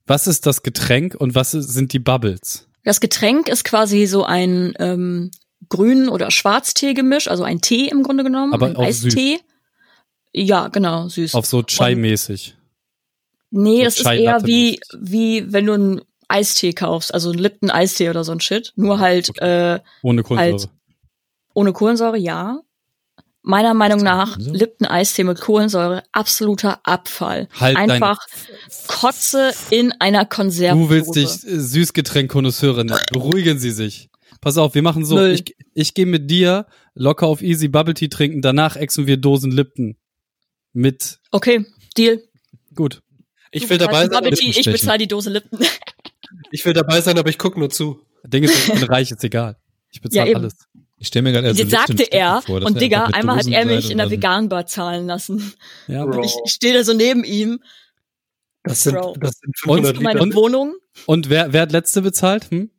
[0.07, 2.67] was ist das Getränk und was sind die Bubbles?
[2.83, 5.31] Das Getränk ist quasi so ein ähm,
[5.69, 9.39] Grün- oder Schwarztee-Gemisch, also ein Tee im Grunde genommen, Aber ein Eistee.
[10.33, 11.35] Ja, genau, süß.
[11.35, 12.55] Auf so Chai-mäßig.
[13.51, 18.09] Nee, das ist eher wie wie wenn du einen Eistee kaufst, also einen Lipton Eistee
[18.09, 20.59] oder so ein Shit, nur halt äh, Ohne Kohlensäure.
[20.61, 20.69] Halt.
[21.53, 22.59] ohne Kohlensäure, ja.
[23.43, 24.57] Meiner Meinung nach Kohlensäure?
[24.57, 27.47] Lipton Eistee mit Kohlensäure absoluter Abfall.
[27.59, 28.19] Halt Einfach
[28.87, 30.79] Kotze in einer Konserve.
[30.79, 32.93] Du willst dich äh, Süßgetränk-Konnoisseurin.
[33.11, 34.09] Beruhigen Sie sich.
[34.41, 35.15] Pass auf, wir machen so.
[35.15, 35.33] Müll.
[35.33, 38.41] Ich, ich gehe mit dir locker auf easy Bubble Tea trinken.
[38.41, 39.97] Danach exen wir Dosen Lipton.
[40.73, 41.65] Mit, Okay,
[41.97, 42.21] Deal.
[42.75, 43.01] gut.
[43.51, 45.59] Ich Du will dabei sein, Tea, ich bezahle die Dose Lipton.
[46.51, 47.99] ich will dabei sein, aber ich gucke nur zu.
[48.25, 49.57] Ding ist, ich bin reich, ist egal.
[49.91, 50.53] Ich bezahle Ja, alles.
[50.97, 53.65] Ich stelle mir gerade eher so Jetzt sagte er, vor, und Digga, einmal hat er
[53.65, 55.53] mich und in der dann- Vegan-Bar zahlen lassen.
[55.87, 56.17] Ja, Bro.
[56.19, 57.59] Und ich, ich stehe da so neben ihm.
[58.63, 59.15] Das sind, Bro.
[59.19, 60.23] das sind Und 500 Meine Liter.
[60.23, 60.75] Und- Wohnung.
[61.07, 62.51] Und wer, wer hat letzte bezahlt?
[62.51, 62.69] Hm?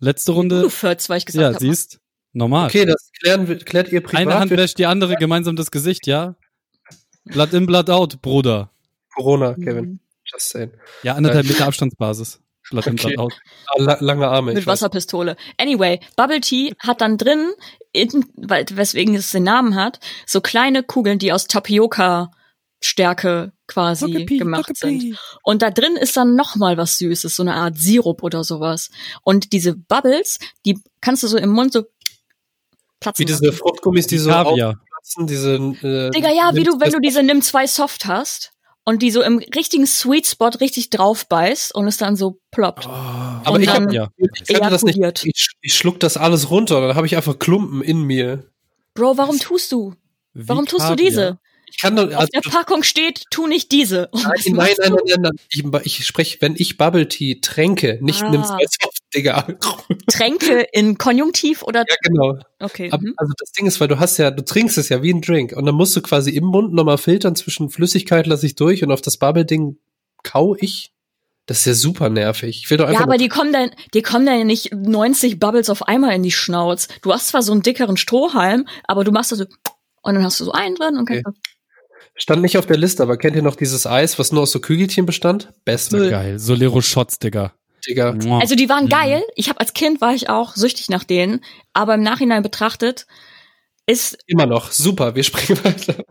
[0.00, 0.68] Letzte Du Runde?
[0.70, 2.00] Fötz, weil ich gesagt Ja, siehst?
[2.32, 2.66] Normal.
[2.66, 4.20] Okay, das klären wir, klärt ihr privat.
[4.22, 6.34] Eine Hand wäscht die andere gemeinsam das Gesicht, ja?
[7.24, 8.70] Blood in, Blood out, Bruder.
[9.16, 9.64] Corona, Mhm.
[9.64, 10.00] Kevin.
[10.24, 10.70] Just saying.
[11.02, 12.40] Ja, anderthalb Meter Abstandsbasis.
[12.74, 13.14] Okay.
[13.78, 14.52] Lange Arme.
[14.54, 14.66] Mit.
[14.66, 15.36] Wasserpistole.
[15.56, 17.50] Anyway, Bubble Tea hat dann drin,
[17.92, 24.38] in, weil, weswegen es den Namen hat, so kleine Kugeln, die aus Tapioca-Stärke quasi Togepi,
[24.38, 25.00] gemacht Togepi.
[25.00, 25.18] sind.
[25.44, 28.90] Und da drin ist dann noch mal was Süßes, so eine Art Sirup oder sowas.
[29.22, 31.84] Und diese Bubbles, die kannst du so im Mund so
[32.98, 33.58] platzen Wie diese lassen.
[33.58, 35.54] Fruchtgummis, die so aufplatzen, diese.
[35.54, 38.50] Äh, Digga, ja, wie du, wenn du diese Nimm 2 Soft hast
[38.86, 42.86] und die so im richtigen Sweet Spot richtig drauf beißt und es dann so ploppt.
[42.86, 44.08] Aber und ich, hab, dann Ja.
[44.16, 44.98] ich das nicht.
[45.24, 48.50] Ich, ich schluck das alles runter, dann habe ich einfach Klumpen in mir.
[48.94, 49.94] Bro, warum tust du?
[50.32, 51.38] Wie Warum tust du diese?
[51.68, 52.06] Ich kann doch.
[52.06, 54.08] Auf Also, der Packung steht, tu nicht diese.
[54.14, 55.32] Nein, nein, nein, nein, nein,
[55.62, 55.80] nein.
[55.84, 58.30] Ich, ich spreche, wenn ich Bubble Tea tränke, nicht Ah.
[58.30, 58.78] nimm's als
[59.14, 59.46] Digga.
[60.08, 61.84] Tränke in Konjunktiv oder?
[61.88, 62.38] Ja, genau.
[62.60, 62.90] Okay.
[62.90, 63.14] Aber, mhm.
[63.16, 65.52] also das Ding ist, weil du hast ja, du trinkst es ja wie ein Drink
[65.52, 68.90] und dann musst du quasi im Mund nochmal filtern zwischen Flüssigkeit lasse ich durch und
[68.90, 69.78] auf das Bubble-Ding
[70.22, 70.92] kau ich.
[71.46, 72.62] Das ist ja super nervig.
[72.64, 75.38] Ich will doch einfach Ja, aber die kommen dann, die kommen dann ja nicht 90
[75.38, 76.88] Bubbles auf einmal in die Schnauz.
[77.02, 79.44] Du hast zwar so einen dickeren Strohhalm, aber du machst da so
[80.02, 81.24] und dann hast du so einen drin und kannst
[82.16, 84.60] stand nicht auf der Liste, aber kennt ihr noch dieses Eis, was nur aus so
[84.60, 85.52] Kügelchen bestand?
[85.64, 86.10] Beste.
[86.10, 86.38] Geil.
[86.38, 87.52] Solero Shots, Digga.
[87.88, 88.16] Digga.
[88.40, 88.88] Also die waren Mhm.
[88.90, 89.22] geil.
[89.34, 93.06] Ich habe als Kind war ich auch süchtig nach denen, aber im Nachhinein betrachtet
[93.88, 94.72] ist Immer noch.
[94.72, 96.04] Super, wir springen weiter.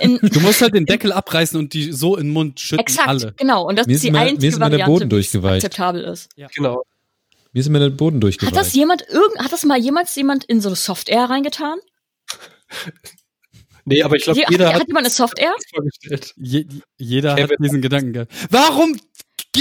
[0.00, 3.08] in Du musst halt den Deckel abreißen und die so in den Mund schütten exakt
[3.08, 3.34] alle.
[3.36, 5.64] genau und das Mir ist die mir einzige ist immer der Variante, Boden die durchgeweicht.
[5.64, 6.28] akzeptabel ist.
[6.54, 6.82] Genau.
[7.52, 8.56] Mir ist immer der Boden Hat durchgeweicht.
[8.56, 11.78] das jemand irgend hat das mal jemals jemand in so eine Soft Air reingetan?
[13.84, 15.54] Nee, aber ich glaube, Je- jeder hat, hat hat jemand eine Soft Air?
[15.56, 16.34] das vorgestellt.
[16.36, 16.66] Je,
[16.98, 17.56] jeder Kevin.
[17.56, 18.32] hat diesen Gedanken gehabt.
[18.50, 18.96] Warum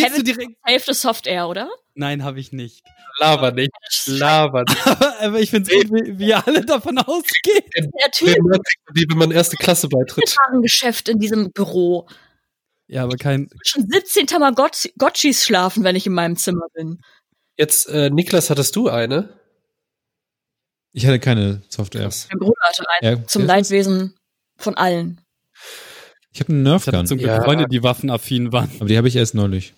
[0.04, 0.52] gehst du direkt?
[0.64, 1.70] Hälfte Soft Air, oder?
[1.96, 2.84] Nein, habe ich nicht.
[3.20, 3.72] Laber nicht.
[4.06, 4.88] Laber nicht.
[4.88, 7.64] Aber, aber ich finde es gut, wie, wie alle davon ausgehen.
[7.76, 8.28] Der Typ
[8.94, 10.36] Wie wenn man erste Klasse beitritt.
[10.54, 12.08] im Geschäft in diesem Büro.
[12.88, 13.50] Ja, aber kein.
[13.66, 17.02] Schon 17 Tamagotchis schlafen, wenn ich in meinem Zimmer bin.
[17.58, 19.30] Jetzt, äh, Niklas, hattest du eine?
[20.94, 22.10] Ich hatte keine Software.
[22.30, 23.18] Mein Bruder hatte einen.
[23.22, 23.46] Ja, Zum.
[23.46, 24.16] Leidwesen
[24.58, 25.22] von allen.
[26.32, 27.44] Ich habe eine Ich hatte Nerfgun, zum Glück Ja.
[27.44, 28.70] Freunde, die waffenaffin waren.
[28.80, 29.74] aber die habe ich erst neulich.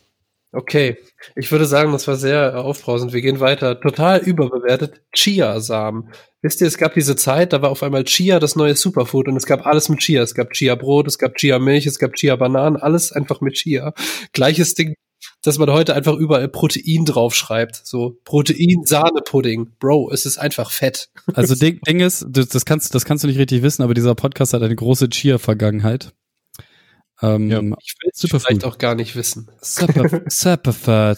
[0.52, 0.98] Okay.
[1.36, 3.14] Ich würde sagen, das war sehr aufbrausend.
[3.14, 3.80] Wir gehen weiter.
[3.80, 5.02] Total überbewertet.
[5.14, 6.12] Chia-Samen.
[6.42, 9.36] Wisst ihr, es gab diese Zeit, da war auf einmal Chia das neue Superfood und
[9.36, 10.24] es gab alles mit Chia.
[10.24, 13.94] Es gab Chia-Brot, es gab Chia-Milch, es gab Chia-Bananen, alles einfach mit Chia.
[14.34, 14.96] Gleiches Ding.
[15.44, 17.82] dass man heute einfach überall Protein draufschreibt.
[17.84, 19.76] So Protein-Sahne-Pudding.
[19.80, 21.10] Bro, es ist einfach Fett.
[21.34, 24.16] Also Ding, Ding ist, das, das kannst, das kannst du nicht richtig wissen, aber dieser
[24.16, 26.14] Podcast hat eine große Chia-Vergangenheit.
[27.22, 27.58] Ähm, Ja.
[27.60, 28.48] Ich will es Superfood.
[28.48, 29.50] vielleicht auch gar nicht wissen.
[29.62, 31.18] Super, Superfood.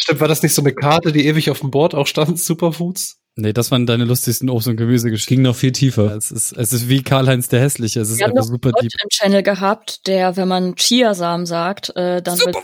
[0.00, 2.38] Stimmt, war das nicht so eine Karte, die ewig auf dem Board auch stand?
[2.38, 3.16] Superfoods?
[3.40, 5.36] Nee, das waren deine lustigsten Obst- und Es Gemüsegeschichten.
[5.36, 6.16] ging noch viel tiefer.
[6.16, 8.00] Es ist, es ist wie Karl-Heinz der Hässliche.
[8.00, 8.92] Es ist Wir haben einfach noch super einen deep.
[9.02, 12.56] Im Channel gehabt, der, wenn man Chiasamen sagt, äh, dann wird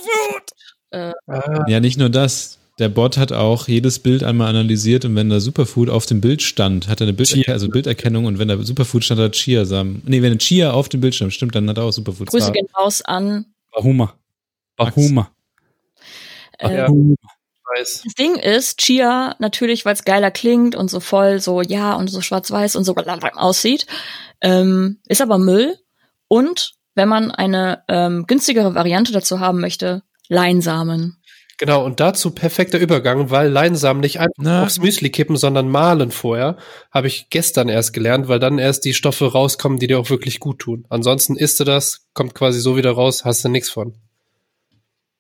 [0.93, 2.59] Ah, Ja, nicht nur das.
[2.81, 6.43] Der Bot hat auch jedes Bild einmal analysiert und wenn da Superfood auf dem Bild
[6.43, 7.53] stand, hat er eine Bilderke Chia.
[7.53, 10.03] also Bilderkennung und wenn da Superfood stand, hat er Chiasamen.
[10.07, 12.31] Nee, wenn Chia auf dem Bild stand, stimmt, dann hat er auch Superfood.
[12.31, 13.47] Grüße gehen raus an.
[13.71, 14.15] Bahuma.
[14.77, 15.31] Bahuma.
[16.59, 16.87] Äh, Ja.
[16.87, 17.15] Bahuma.
[17.77, 18.03] weiß.
[18.05, 22.09] Das Ding ist, Chia, natürlich, weil es geiler klingt und so voll so, ja, und
[22.09, 23.87] so schwarz-weiß und so aussieht,
[24.41, 25.79] ähm, ist aber Müll.
[26.29, 31.19] Und wenn man eine ähm, günstigere Variante dazu haben möchte, Leinsamen.
[31.59, 34.65] Genau, und dazu perfekter Übergang, weil Leinsamen nicht einfach Na.
[34.65, 36.57] aufs Müsli kippen, sondern mahlen vorher.
[36.91, 40.41] Habe ich gestern erst gelernt, weil dann erst die Stoffe rauskommen, die dir auch wirklich
[40.41, 40.85] gut tun.
[40.89, 43.95] Ansonsten isst du das, kommt quasi so wieder raus, hast du nichts von.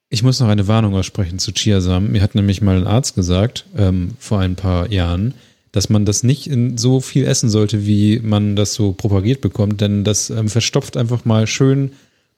[0.08, 2.12] Ich muss noch eine Warnung aussprechen zu Chiasamen.
[2.12, 5.34] Mir hat nämlich mal ein Arzt gesagt, ähm, vor ein paar Jahren,
[5.72, 9.80] dass man das nicht in so viel essen sollte, wie man das so propagiert bekommt,
[9.80, 11.92] denn das ähm, verstopft einfach mal schön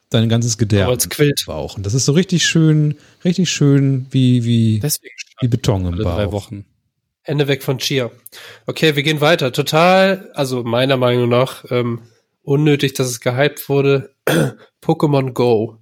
[0.09, 0.87] dein ganzes Gedärm.
[0.87, 1.43] Aber es quillt.
[1.45, 1.77] Bauch.
[1.77, 4.81] Und das ist so richtig schön, richtig schön wie, wie,
[5.41, 6.15] wie Beton im alle Bauch.
[6.15, 6.65] drei Wochen.
[7.21, 8.09] Hände weg von Chia.
[8.65, 9.51] Okay, wir gehen weiter.
[9.51, 12.03] Total, also meiner Meinung nach, ähm,
[12.41, 14.15] unnötig, dass es gehypt wurde.
[14.81, 15.77] Pokémon Go.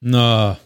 [0.00, 0.58] Na.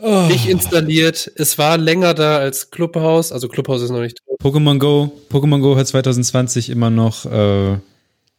[0.00, 0.26] Oh.
[0.28, 1.30] Nicht installiert.
[1.36, 3.32] Es war länger da als Clubhouse.
[3.32, 4.38] Also Clubhouse ist noch nicht tot.
[4.40, 7.78] Pokémon Go, Pokémon Go hat 2020 immer noch, äh,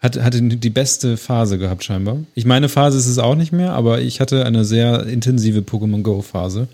[0.06, 2.20] hat, hatte die beste Phase gehabt scheinbar.
[2.36, 6.04] Ich meine Phase ist es auch nicht mehr, aber ich hatte eine sehr intensive Pokémon
[6.04, 6.68] Go Phase.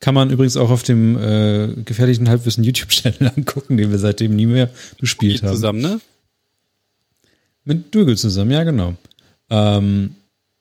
[0.00, 4.46] Kann man übrigens auch auf dem äh, gefährlichen Halbwissen YouTube-Channel angucken, den wir seitdem nie
[4.46, 5.52] mehr bespielt haben.
[5.52, 6.00] Zusammen, ne?
[7.64, 8.94] Mit Dougal zusammen, ja, genau.
[9.50, 10.14] Ähm,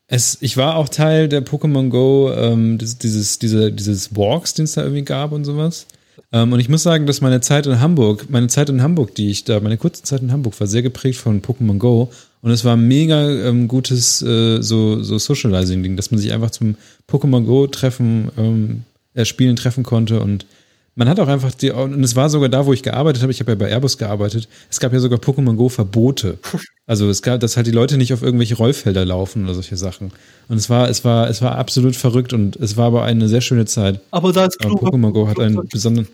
[0.07, 4.65] es, ich war auch Teil der Pokémon Go, ähm, dieses, dieses, diese, dieses Walks, den
[4.65, 5.87] es da irgendwie gab und sowas.
[6.33, 9.29] Ähm, und ich muss sagen, dass meine Zeit in Hamburg, meine Zeit in Hamburg, die
[9.29, 12.11] ich da, meine kurze Zeit in Hamburg war sehr geprägt von Pokémon Go.
[12.41, 16.75] Und es war mega ähm, gutes äh, so, so Socializing-Ding, dass man sich einfach zum
[17.09, 18.83] Pokémon Go-Treffen, ähm,
[19.13, 20.45] äh, Spielen treffen konnte und
[20.95, 23.39] man hat auch einfach die, und es war sogar da, wo ich gearbeitet habe, ich
[23.39, 26.39] habe ja bei Airbus gearbeitet, es gab ja sogar Pokémon Go Verbote.
[26.85, 30.11] Also es gab, dass halt die Leute nicht auf irgendwelche Rollfelder laufen oder solche Sachen.
[30.49, 33.39] Und es war, es war, es war absolut verrückt und es war aber eine sehr
[33.39, 34.01] schöne Zeit.
[34.11, 36.09] Aber da ist Pokémon Go hat einen besonderen,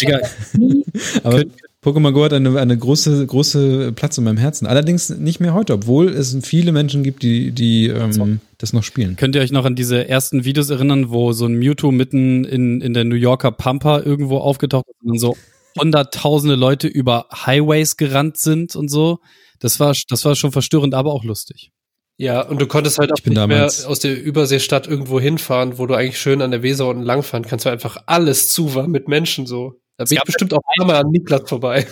[0.00, 0.22] Egal.
[1.22, 1.44] aber
[1.84, 4.66] Pokémon Go hat eine, eine große, große Platz in meinem Herzen.
[4.66, 9.16] Allerdings nicht mehr heute, obwohl es viele Menschen gibt, die, die ähm, das noch spielen.
[9.16, 12.80] Könnt ihr euch noch an diese ersten Videos erinnern, wo so ein Mewtwo mitten in,
[12.80, 15.36] in der New Yorker Pampa irgendwo aufgetaucht ist und dann so
[15.78, 19.18] hunderttausende Leute über Highways gerannt sind und so?
[19.60, 21.70] Das war, das war schon verstörend, aber auch lustig.
[22.16, 25.86] Ja, und du konntest halt auch bin nicht mehr aus der Überseestadt irgendwo hinfahren, wo
[25.86, 29.08] du eigentlich schön an der Weser unten langfahren kannst, weil einfach alles zu war mit
[29.08, 29.74] Menschen so.
[29.96, 31.86] Da bin ich bestimmt auch einmal an Niklas vorbei.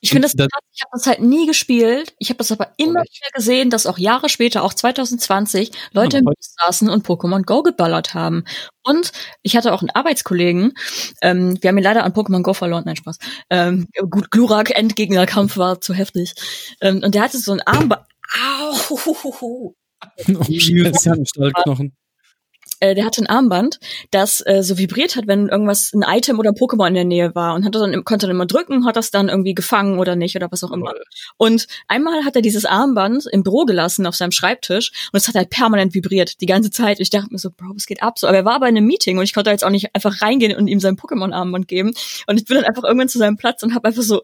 [0.00, 2.14] ich finde das Da- krass, ich habe das halt nie gespielt.
[2.18, 3.14] Ich habe das aber immer nicht.
[3.20, 7.62] wieder gesehen, dass auch Jahre später, auch 2020, Leute im Bus saßen und Pokémon Go
[7.62, 8.44] geballert haben.
[8.82, 9.12] Und
[9.42, 10.74] ich hatte auch einen Arbeitskollegen,
[11.22, 13.18] ähm, wir haben ihn leider an Pokémon Go verloren, nein Spaß.
[13.50, 16.34] Ähm, gut, Glurak Endgegnerkampf war zu heftig.
[16.82, 18.02] Ähm, und der hatte so ein Armband.
[18.60, 18.74] Au!
[21.26, 21.96] Stahlknochen.
[22.80, 23.78] Äh, der hatte ein Armband,
[24.10, 27.34] das äh, so vibriert hat, wenn irgendwas, ein Item oder ein Pokémon in der Nähe
[27.34, 30.36] war und hat dann, konnte dann immer drücken, hat das dann irgendwie gefangen oder nicht
[30.36, 30.92] oder was auch immer.
[31.36, 35.34] Und einmal hat er dieses Armband im Büro gelassen auf seinem Schreibtisch und es hat
[35.34, 37.00] halt permanent vibriert, die ganze Zeit.
[37.00, 38.18] Ich dachte mir so, Bro, was geht ab?
[38.18, 40.56] So, aber er war bei einem Meeting und ich konnte jetzt auch nicht einfach reingehen
[40.56, 41.92] und ihm sein Pokémon-Armband geben.
[42.26, 44.22] Und ich bin dann einfach irgendwann zu seinem Platz und habe einfach so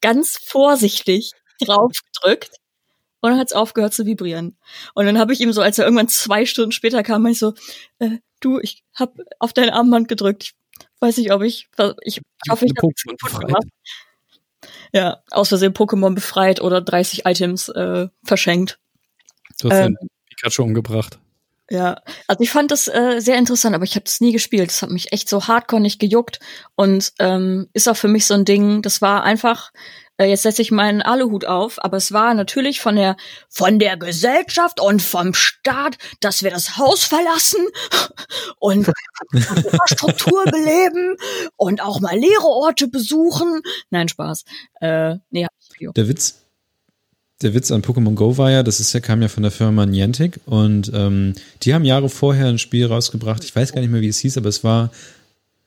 [0.00, 2.59] ganz vorsichtig drauf gedrückt.
[3.20, 4.56] Und dann hat es aufgehört zu vibrieren.
[4.94, 7.38] Und dann habe ich ihm so, als er irgendwann zwei Stunden später kam, meinte ich
[7.38, 7.54] so,
[7.98, 10.42] äh, du, ich habe auf dein Armband gedrückt.
[10.42, 10.54] Ich
[11.00, 11.68] weiß nicht, ob ich,
[12.02, 13.46] ich, ich hoffe, ich habe Pokémon gut befreit.
[13.46, 13.66] gemacht.
[14.92, 18.78] Ja, aus Versehen Pokémon befreit oder 30 Items äh, verschenkt.
[19.60, 19.96] Du hast Ähm.
[20.00, 21.18] den Pikachu umgebracht.
[21.72, 24.70] Ja, also ich fand das äh, sehr interessant, aber ich habe das nie gespielt.
[24.70, 26.40] Das hat mich echt so hardcore nicht gejuckt
[26.74, 28.82] und ähm, ist auch für mich so ein Ding.
[28.82, 29.70] Das war einfach.
[30.20, 33.16] Äh, jetzt setze ich meinen Aluhut auf, aber es war natürlich von der
[33.48, 37.60] von der Gesellschaft und vom Staat, dass wir das Haus verlassen
[38.58, 38.86] und
[39.32, 41.16] Infrastruktur beleben
[41.56, 43.62] und auch mal leere Orte besuchen.
[43.88, 44.44] Nein, Spaß.
[44.82, 45.46] Äh, nee.
[45.96, 46.42] Der Witz,
[47.40, 49.86] der Witz an Pokémon Go war ja, das ist ja, kam ja von der Firma
[49.86, 51.32] Niantic und ähm,
[51.62, 53.42] die haben Jahre vorher ein Spiel rausgebracht.
[53.44, 54.90] Ich weiß gar nicht mehr, wie es hieß, aber es war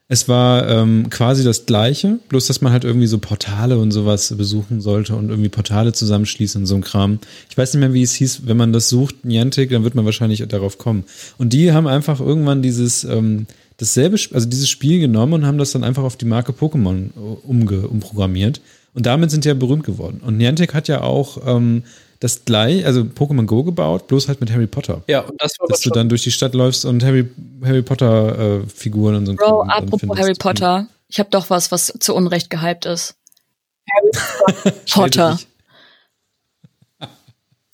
[0.10, 4.34] es war ähm, quasi das gleiche, bloß dass man halt irgendwie so Portale und sowas
[4.38, 7.20] besuchen sollte und irgendwie Portale zusammenschließen und so ein Kram.
[7.50, 10.06] Ich weiß nicht mehr, wie es hieß, wenn man das sucht, Niantic, dann wird man
[10.06, 11.06] wahrscheinlich darauf kommen.
[11.38, 13.48] Und die haben einfach irgendwann dieses, ähm,
[13.78, 17.48] dasselbe, also dieses Spiel genommen und haben das dann einfach auf die Marke Pokémon äh,
[17.48, 18.62] umge umprogrammiert.
[18.94, 20.22] Und damit sind die ja berühmt geworden.
[20.24, 21.84] Und Niantic hat ja auch ähm,
[22.24, 25.04] das gleich, also Pokémon Go gebaut, bloß halt mit Harry Potter.
[25.08, 27.30] Ja, und das war Dass du dann durch die Stadt läufst und Harry,
[27.64, 30.22] Harry Potter äh, Figuren und so ein Bro, apropos findest.
[30.22, 30.88] Harry Potter.
[31.10, 33.16] Ich habe doch was, was zu Unrecht gehypt ist.
[33.92, 35.38] Harry Potter.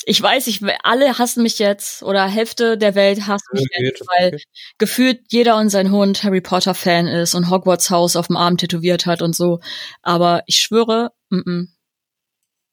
[0.05, 4.01] Ich weiß, ich, alle hassen mich jetzt oder Hälfte der Welt hasst mich Okay, jetzt,
[4.07, 4.43] weil okay.
[4.79, 8.57] gefühlt jeder und sein Hund Harry Potter Fan ist und Hogwarts Haus auf dem Arm
[8.57, 9.59] tätowiert hat und so.
[10.01, 11.67] Aber ich schwöre, mm -mm.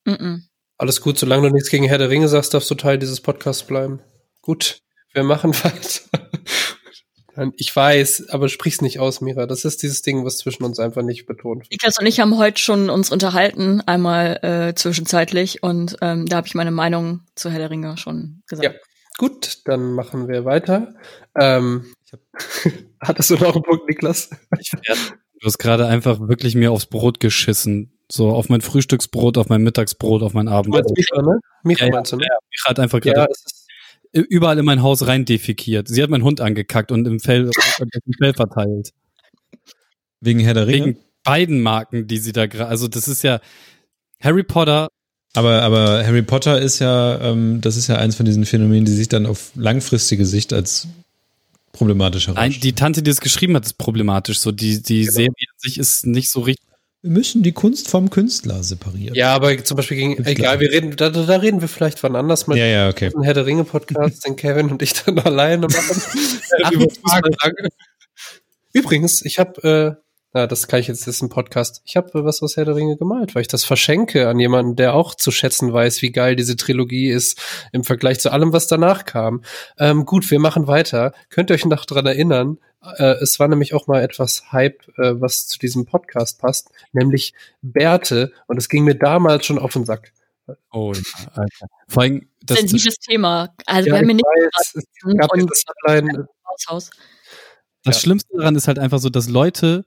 [0.07, 0.41] Mm -mm.
[0.79, 3.63] Alles gut, solange du nichts gegen Herr der Ringe sagst, darfst du Teil dieses Podcasts
[3.63, 4.01] bleiben.
[4.43, 4.81] Gut,
[5.15, 6.31] wir machen weiter.
[7.57, 9.47] Ich weiß, aber sprich's nicht aus, Mira.
[9.47, 11.71] Das ist dieses Ding, was zwischen uns einfach nicht betont wird.
[11.71, 16.47] Niklas und ich haben heute schon uns unterhalten, einmal äh, zwischenzeitlich, und ähm, da habe
[16.47, 18.65] ich meine Meinung zu Herr der Ringe schon gesagt.
[18.65, 18.81] Ja.
[19.19, 20.95] Gut, dann machen wir weiter.
[21.35, 21.93] Ähm,
[23.01, 24.31] hattest du noch einen Punkt, Niklas?
[25.41, 27.96] Du hast gerade einfach wirklich mir aufs Brot geschissen.
[28.11, 30.75] So auf mein Frühstücksbrot, auf mein Mittagsbrot, auf mein Du Abend.
[30.75, 31.41] meinst Mira, ne?
[31.65, 32.25] Mira Ja, ja, meinst du, ne?
[32.25, 33.67] ja, Mira hat einfach Ja, gerade ist,
[34.13, 35.89] überall in mein Haus rein defekiert.
[35.89, 37.51] Sie hat meinen Hund angekackt und im Fell,
[37.81, 38.91] im Fell verteilt.
[40.21, 40.87] Wegen Herr der Ringe.
[40.87, 43.41] Wegen beiden Marken, die sie da gerade, also das ist ja
[44.21, 44.89] Harry Potter,
[45.35, 48.93] Aber, aber Harry Potter ist ja, ähm, das ist ja eins von diesen Phänomenen, die
[48.93, 50.87] sich dann auf langfristige Sicht als
[51.73, 52.61] problematisch nein, herausstellen.
[52.63, 54.39] die Tante, die es geschrieben hat, ist problematisch.
[54.39, 55.13] So die, die Genau.
[55.13, 56.65] Serie an sich ist nicht so richtig.
[57.07, 59.15] Wir müssen die Kunst vom Künstler separieren.
[59.15, 62.17] ja, aber zum Beispiel gegen, Ist egal, wir reden, da, da reden wir vielleicht wann
[62.17, 62.59] anders mal.
[62.59, 63.13] ja, ja, okay.
[63.23, 66.03] Herr der Ringe Podcast, den Kevin und ich dann alleine machen.
[66.65, 67.21] Ach.
[68.73, 70.03] Übrigens, ich habe, äh,
[70.33, 71.81] na, das kann ich jetzt, das ist ein Podcast.
[71.85, 74.75] Ich habe äh, was aus Herr der Ringe gemalt, weil ich das verschenke an jemanden,
[74.75, 78.67] der auch zu schätzen weiß, wie geil diese Trilogie ist im Vergleich zu allem, was
[78.67, 79.45] danach kam.
[79.79, 81.13] Ähm, gut, wir machen weiter.
[81.31, 82.59] Könnt ihr euch noch dran erinnern?
[82.83, 87.35] Äh, es war nämlich auch mal etwas Hype, äh, was zu diesem Podcast passt, nämlich
[87.63, 88.33] Bärte.
[88.47, 90.13] Und es ging mir damals schon auf den Sack.
[90.71, 90.93] Oh,
[91.35, 91.67] Alter.
[91.89, 93.55] Vor allem, das, das, Sensibles Thema.
[93.67, 95.51] Also wir Ja, haben hier ich nicht weiß, es gab und
[97.85, 98.01] das Ja.
[98.01, 99.85] Schlimmste daran ist halt einfach so, dass Leute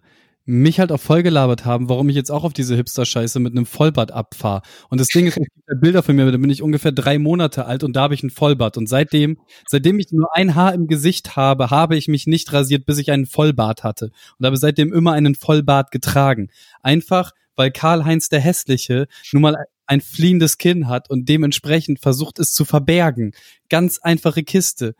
[0.49, 4.11] mich halt auch vollgelabert haben, warum ich jetzt auch auf diese Hipster-Scheiße mit einem Vollbart
[4.11, 4.63] abfahre.
[4.89, 7.65] Und das Ding ist, gibt ja Bilder von mir, da bin ich ungefähr drei Monate
[7.65, 8.75] alt und da habe ich ein Vollbart.
[8.75, 12.87] Und seitdem, seitdem ich nur ein Haar im Gesicht habe, habe ich mich nicht rasiert,
[12.87, 14.09] bis ich einen Vollbart hatte.
[14.39, 16.49] Und habe seitdem immer einen Vollbart getragen.
[16.81, 19.55] Einfach, weil Karl-Heinz der Hässliche nun mal
[19.85, 23.33] ein fliehendes Kinn hat und dementsprechend versucht es zu verbergen.
[23.69, 24.95] Ganz einfache Kiste.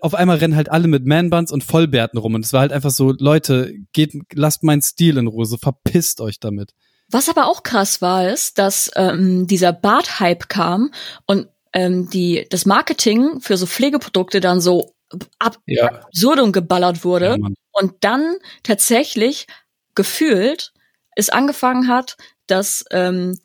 [0.00, 2.34] Auf einmal rennen halt alle mit Man-Buns und Vollbärten rum.
[2.34, 6.20] Und es war halt einfach so, Leute, geht, lasst meinen Stil in Ruhe, so verpisst
[6.20, 6.72] euch damit.
[7.10, 10.92] Was aber auch krass war, ist, dass ähm, dieser Bart-Hype kam
[11.26, 14.94] und ähm, die, das Marketing für so Pflegeprodukte dann so
[15.38, 19.46] ab ja, absurdum geballert wurde Ja, und dann tatsächlich
[19.94, 20.72] gefühlt
[21.14, 22.16] es angefangen hat,
[22.46, 23.38] dass ähm,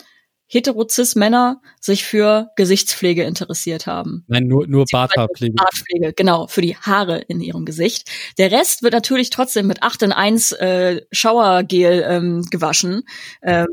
[0.47, 4.23] Heterozis-Männer sich für Gesichtspflege interessiert haben.
[4.27, 5.53] Nein, nur, nur Barthaarpflege.
[5.55, 8.09] Bartpflege, genau, für die Haare in ihrem Gesicht.
[8.37, 13.03] Der Rest wird natürlich trotzdem mit 8 in 1 äh, Showergel ähm, gewaschen.
[13.43, 13.67] Ähm,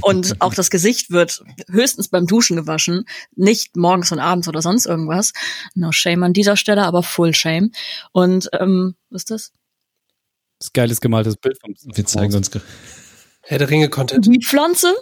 [0.00, 3.04] und auch das Gesicht wird höchstens beim Duschen gewaschen,
[3.34, 5.32] nicht morgens und abends oder sonst irgendwas.
[5.74, 7.70] No shame an dieser Stelle, aber full shame.
[8.12, 9.52] Und ähm, was ist das?
[10.60, 12.50] Das ist geiles gemaltes Bild vom Wir zeigen uns.
[12.50, 12.62] ge-
[13.42, 14.24] Herr der Ringe Content.
[14.26, 14.94] Die Pflanze?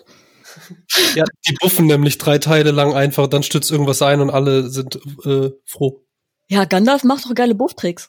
[1.15, 4.97] Ja, die buffen nämlich drei Teile lang einfach, dann stützt irgendwas ein und alle sind
[5.25, 6.05] äh, froh.
[6.49, 8.09] Ja, Gandalf macht doch geile Bufftricks.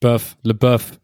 [0.00, 0.98] Buff, LeBuff.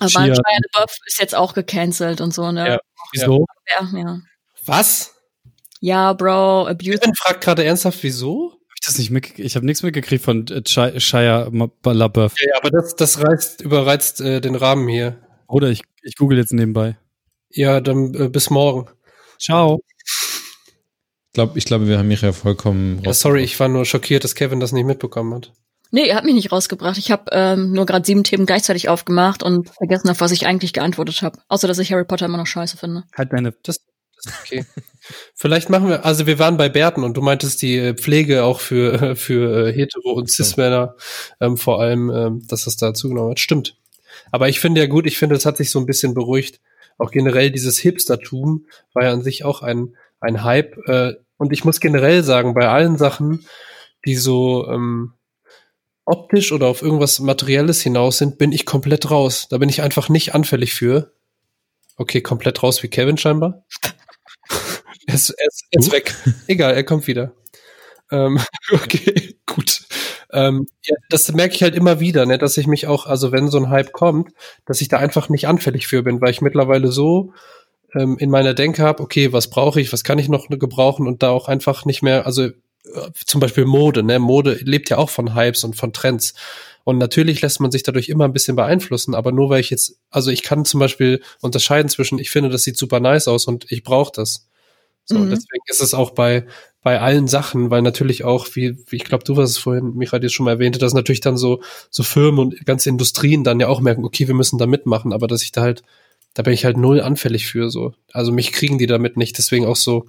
[0.00, 0.26] Aber Shia.
[0.26, 2.66] LaBeouf ist jetzt auch gecancelt und so, ne?
[2.68, 2.78] Ja.
[3.12, 3.46] Wieso?
[3.68, 4.20] Ja, ja.
[4.64, 5.14] Was?
[5.80, 6.98] Ja, Bro, Abuse.
[6.98, 8.52] Kevin fragt gerade ernsthaft, wieso?
[8.52, 9.46] Hab ich das nicht mitgekriegt?
[9.46, 11.50] Ich habe nichts mitgekriegt von äh, Shia Shia
[11.84, 12.34] LaBeouf.
[12.38, 15.20] Ja, ja aber das, das reizt, überreizt äh, den Rahmen hier.
[15.46, 16.98] Oder ich, ich google jetzt nebenbei.
[17.56, 18.88] Ja, dann äh, bis morgen.
[19.38, 19.80] Ciao.
[19.98, 24.24] Ich glaube, ich glaube, wir haben mich ja vollkommen Ja, sorry, ich war nur schockiert,
[24.24, 25.52] dass Kevin das nicht mitbekommen hat.
[25.90, 26.98] Nee, er hat mich nicht rausgebracht.
[26.98, 30.74] Ich habe ähm, nur gerade sieben Themen gleichzeitig aufgemacht und vergessen, auf was ich eigentlich
[30.74, 31.38] geantwortet habe.
[31.48, 33.04] Außer, dass ich Harry Potter immer noch scheiße finde.
[33.16, 33.52] Halt deine.
[33.62, 33.80] Das,
[34.16, 34.66] das ist okay.
[35.34, 38.60] Vielleicht machen wir, also wir waren bei Bärten und du meintest die äh, Pflege auch
[38.60, 40.96] für, äh, für äh, Hetero- und Cis-Männer,
[41.40, 43.40] ähm, vor allem, ähm, dass das da zugenommen hat.
[43.40, 43.76] Stimmt.
[44.32, 46.60] Aber ich finde ja gut, ich finde, es hat sich so ein bisschen beruhigt.
[46.98, 50.76] Auch generell dieses Hipstertum war ja an sich auch ein, ein Hype.
[50.86, 53.46] Äh, und ich muss generell sagen, bei allen Sachen,
[54.04, 55.12] die so ähm,
[56.04, 59.48] optisch oder auf irgendwas Materielles hinaus sind, bin ich komplett raus.
[59.50, 61.12] Da bin ich einfach nicht anfällig für.
[61.96, 63.64] Okay, komplett raus wie Kevin scheinbar.
[65.06, 66.14] er ist, er ist, er ist weg.
[66.46, 67.34] Egal, er kommt wieder.
[68.10, 68.40] Ähm,
[68.72, 69.85] okay, gut.
[70.36, 73.48] Ähm, ja, das merke ich halt immer wieder, ne, dass ich mich auch, also wenn
[73.48, 74.32] so ein Hype kommt,
[74.66, 77.32] dass ich da einfach nicht anfällig für bin, weil ich mittlerweile so
[77.94, 81.22] ähm, in meiner Denke habe, okay, was brauche ich, was kann ich noch gebrauchen und
[81.22, 82.52] da auch einfach nicht mehr, also äh,
[83.24, 86.34] zum Beispiel Mode, ne, Mode lebt ja auch von Hypes und von Trends.
[86.84, 89.98] Und natürlich lässt man sich dadurch immer ein bisschen beeinflussen, aber nur weil ich jetzt,
[90.10, 93.66] also ich kann zum Beispiel unterscheiden zwischen, ich finde, das sieht super nice aus und
[93.72, 94.46] ich brauche das.
[95.06, 95.30] So, Mhm.
[95.30, 96.46] deswegen ist es auch bei,
[96.82, 100.22] bei allen Sachen, weil natürlich auch, wie, wie ich glaube, du hast es vorhin, Michael,
[100.22, 103.68] jetzt schon mal erwähnte, dass natürlich dann so, so Firmen und ganze Industrien dann ja
[103.68, 105.82] auch merken, okay, wir müssen da mitmachen, aber dass ich da halt,
[106.34, 107.94] da bin ich halt null anfällig für, so.
[108.12, 110.06] Also mich kriegen die damit nicht, deswegen auch so,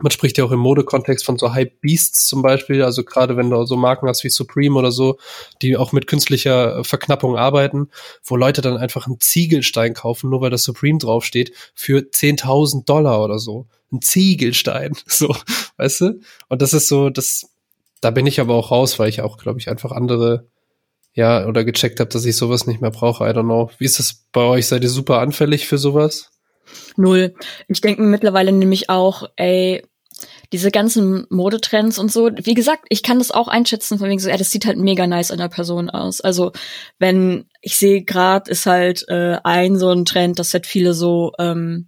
[0.00, 3.50] man spricht ja auch im Modekontext von so Hype Beasts zum Beispiel, also gerade wenn
[3.50, 5.18] du so Marken hast wie Supreme oder so,
[5.60, 7.88] die auch mit künstlicher Verknappung arbeiten,
[8.24, 13.24] wo Leute dann einfach einen Ziegelstein kaufen, nur weil das Supreme draufsteht, für 10.000 Dollar
[13.24, 13.66] oder so.
[13.92, 15.34] Ein Ziegelstein, so,
[15.76, 16.20] weißt du?
[16.48, 17.50] Und das ist so, das,
[18.00, 20.46] da bin ich aber auch raus, weil ich auch, glaube ich, einfach andere,
[21.12, 23.24] ja, oder gecheckt habe, dass ich sowas nicht mehr brauche.
[23.24, 23.70] I don't know.
[23.78, 24.68] Wie ist das bei euch?
[24.68, 26.30] Seid ihr super anfällig für sowas?
[26.96, 27.34] Null.
[27.68, 29.82] Ich denke mittlerweile nämlich auch, ey,
[30.52, 34.28] diese ganzen Modetrends und so, wie gesagt, ich kann das auch einschätzen, von wegen so,
[34.28, 36.20] ja, das sieht halt mega nice an der Person aus.
[36.20, 36.52] Also,
[36.98, 41.32] wenn ich sehe gerade, ist halt äh, ein so ein Trend, dass halt viele so
[41.38, 41.86] ähm,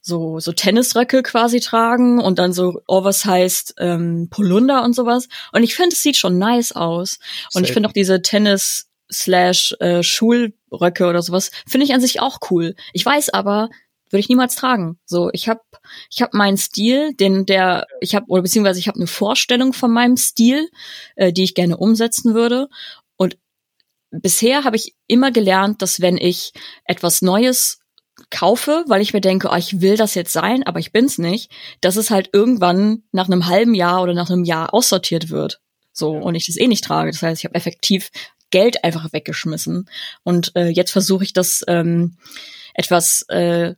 [0.00, 5.28] so so Tennisröcke quasi tragen und dann so oversized ähm, Polunder und sowas.
[5.52, 7.18] Und ich finde, es sieht schon nice aus.
[7.54, 7.74] Und ich Safe.
[7.74, 12.74] finde auch diese Tennis slash äh, Schulröcke oder sowas finde ich an sich auch cool.
[12.92, 13.70] Ich weiß aber,
[14.10, 14.98] würde ich niemals tragen.
[15.04, 15.60] So, ich habe
[16.10, 19.90] ich habe meinen Stil, den der ich habe oder beziehungsweise ich habe eine Vorstellung von
[19.90, 20.68] meinem Stil,
[21.16, 22.68] äh, die ich gerne umsetzen würde.
[23.16, 23.38] Und
[24.10, 26.52] bisher habe ich immer gelernt, dass wenn ich
[26.84, 27.80] etwas Neues
[28.30, 31.50] kaufe, weil ich mir denke, oh, ich will das jetzt sein, aber ich bin's nicht,
[31.80, 35.60] dass es halt irgendwann nach einem halben Jahr oder nach einem Jahr aussortiert wird.
[35.92, 37.10] So und ich das eh nicht trage.
[37.10, 38.10] Das heißt, ich habe effektiv
[38.50, 39.88] Geld einfach weggeschmissen.
[40.22, 42.16] Und äh, jetzt versuche ich das ähm,
[42.74, 43.74] etwas, äh,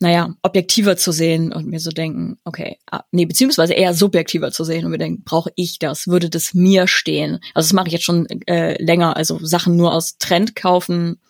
[0.00, 4.64] naja, objektiver zu sehen und mir so denken, okay, ah, nee, beziehungsweise eher subjektiver zu
[4.64, 6.06] sehen und mir denken, brauche ich das?
[6.06, 7.38] Würde das mir stehen?
[7.54, 11.20] Also das mache ich jetzt schon äh, länger, also Sachen nur aus Trend kaufen.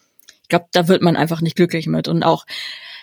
[0.43, 2.07] Ich glaube, da wird man einfach nicht glücklich mit.
[2.07, 2.47] Und auch,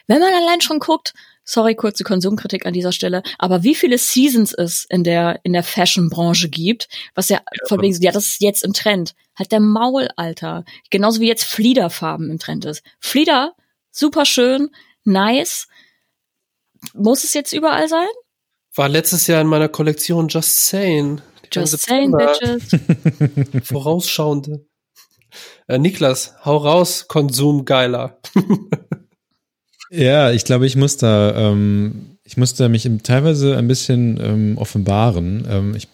[0.07, 1.13] wenn man allein schon guckt,
[1.43, 5.63] sorry, kurze Konsumkritik an dieser Stelle, aber wie viele Seasons es in der, in der
[5.63, 9.15] Fashion-Branche gibt, was ja, von wegen, so, ja, das ist jetzt im Trend.
[9.37, 10.63] Halt der Maul, Alter.
[10.91, 12.83] Genauso wie jetzt Fliederfarben im Trend ist.
[12.99, 13.53] Flieder,
[13.91, 14.69] super schön,
[15.07, 15.67] nice.
[16.93, 18.07] Muss es jetzt überall sein?
[18.75, 21.21] War letztes Jahr in meiner Kollektion Just Saying.
[21.45, 23.63] Die Just September- bitches.
[23.67, 24.65] Vorausschauende.
[25.67, 28.19] Äh, Niklas, hau raus, Konsum geiler.
[29.89, 34.19] Ja, ich glaube, ich muss da, ähm, ich muss da mich im, teilweise ein bisschen
[34.21, 35.47] ähm, offenbaren.
[35.49, 35.87] Ähm, ich,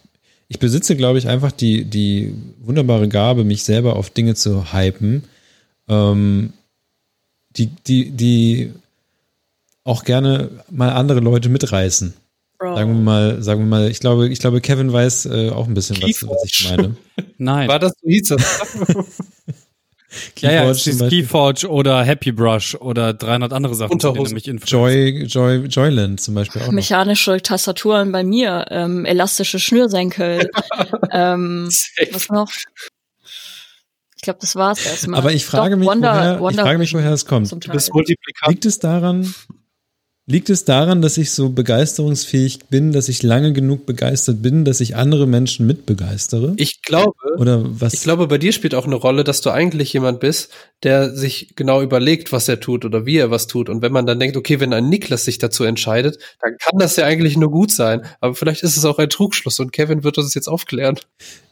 [0.47, 5.23] ich besitze, glaube ich, einfach die, die wunderbare Gabe, mich selber auf Dinge zu hypen,
[5.87, 6.53] ähm,
[7.51, 8.73] die, die, die
[9.83, 12.13] auch gerne mal andere Leute mitreißen.
[12.57, 12.75] Bro.
[12.75, 15.73] Sagen wir mal, sagen wir mal, ich glaube, ich glaube, Kevin weiß äh, auch ein
[15.73, 16.95] bisschen, was, was ich meine.
[17.37, 17.67] Nein.
[17.67, 18.77] War das so hieß das?
[20.39, 21.09] ja, ja, Keyforge es ist.
[21.09, 24.45] Keyforge oder Happy Brush oder 300 andere Sachen, du mich.
[24.45, 26.73] Joy, Joy, Joyland zum Beispiel auch noch.
[26.73, 30.49] Mechanische Tastaturen bei mir, ähm, elastische Schnürsenkel.
[31.11, 31.67] ähm,
[32.11, 32.49] was noch?
[34.15, 35.19] Ich glaube, das war's erstmal.
[35.19, 37.51] Aber ich frage Doch, mich, Wonder, woher, ich Wonder frage mich, woher es kommt.
[38.47, 39.33] Liegt es daran,
[40.25, 44.79] liegt es daran, dass ich so begeisterungsfähig bin, dass ich lange genug begeistert bin, dass
[44.79, 46.53] ich andere Menschen mitbegeistere?
[46.57, 47.93] Ich glaube, Oder was?
[47.93, 50.51] ich glaube, bei dir spielt auch eine Rolle, dass du eigentlich jemand bist,
[50.83, 53.67] der sich genau überlegt, was er tut oder wie er was tut.
[53.67, 56.95] Und wenn man dann denkt, okay, wenn ein Niklas sich dazu entscheidet, dann kann das
[56.95, 58.05] ja eigentlich nur gut sein.
[58.21, 60.97] Aber vielleicht ist es auch ein Trugschluss und Kevin wird uns jetzt aufklären.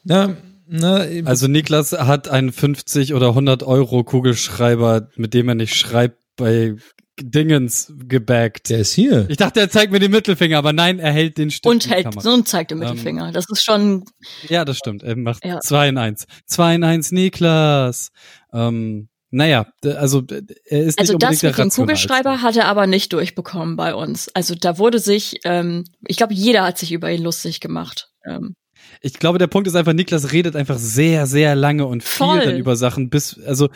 [0.05, 0.37] na,
[0.67, 6.17] na, Also Niklas hat einen 50 oder 100 Euro Kugelschreiber, mit dem er nicht schreibt,
[6.37, 6.75] bei
[7.23, 8.69] Dingens gebackt.
[8.69, 9.25] der ist hier.
[9.29, 11.65] Ich dachte, er zeigt mir den Mittelfinger, aber nein, er hält den Stift.
[11.65, 13.31] und hält und zeigt den Ähm, Mittelfinger.
[13.31, 14.05] Das ist schon
[14.49, 15.03] Ja, das stimmt.
[15.03, 15.59] Er macht Ja.
[15.59, 16.25] 2 in 1.
[16.45, 18.09] 2 in 1 Niklas.
[18.53, 20.23] Ähm, naja, also
[20.65, 21.69] er ist Also nicht das mit dem.
[21.69, 24.27] Kugelschreiber hat er aber nicht durchbekommen bei uns.
[24.33, 28.09] Also da wurde sich, ähm, ich glaube, jeder hat sich über ihn lustig gemacht.
[28.25, 28.55] Ähm,
[29.01, 32.41] Ich glaube, der Punkt ist einfach, Niklas redet einfach sehr, sehr lange und viel Voll.
[32.41, 33.69] dann über Sachen, bis, also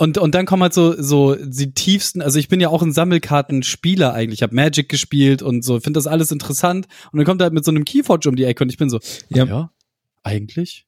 [0.00, 2.90] und, und dann kommen halt so, so die tiefsten, also ich bin ja auch ein
[2.90, 4.38] Sammelkartenspieler eigentlich.
[4.38, 6.88] Ich habe Magic gespielt und so, finde das alles interessant.
[7.12, 8.88] Und dann kommt er halt mit so einem Keyforge um die Ecke und ich bin
[8.88, 8.98] so,
[9.28, 9.44] Ja.
[9.44, 9.70] ja,
[10.22, 10.86] eigentlich.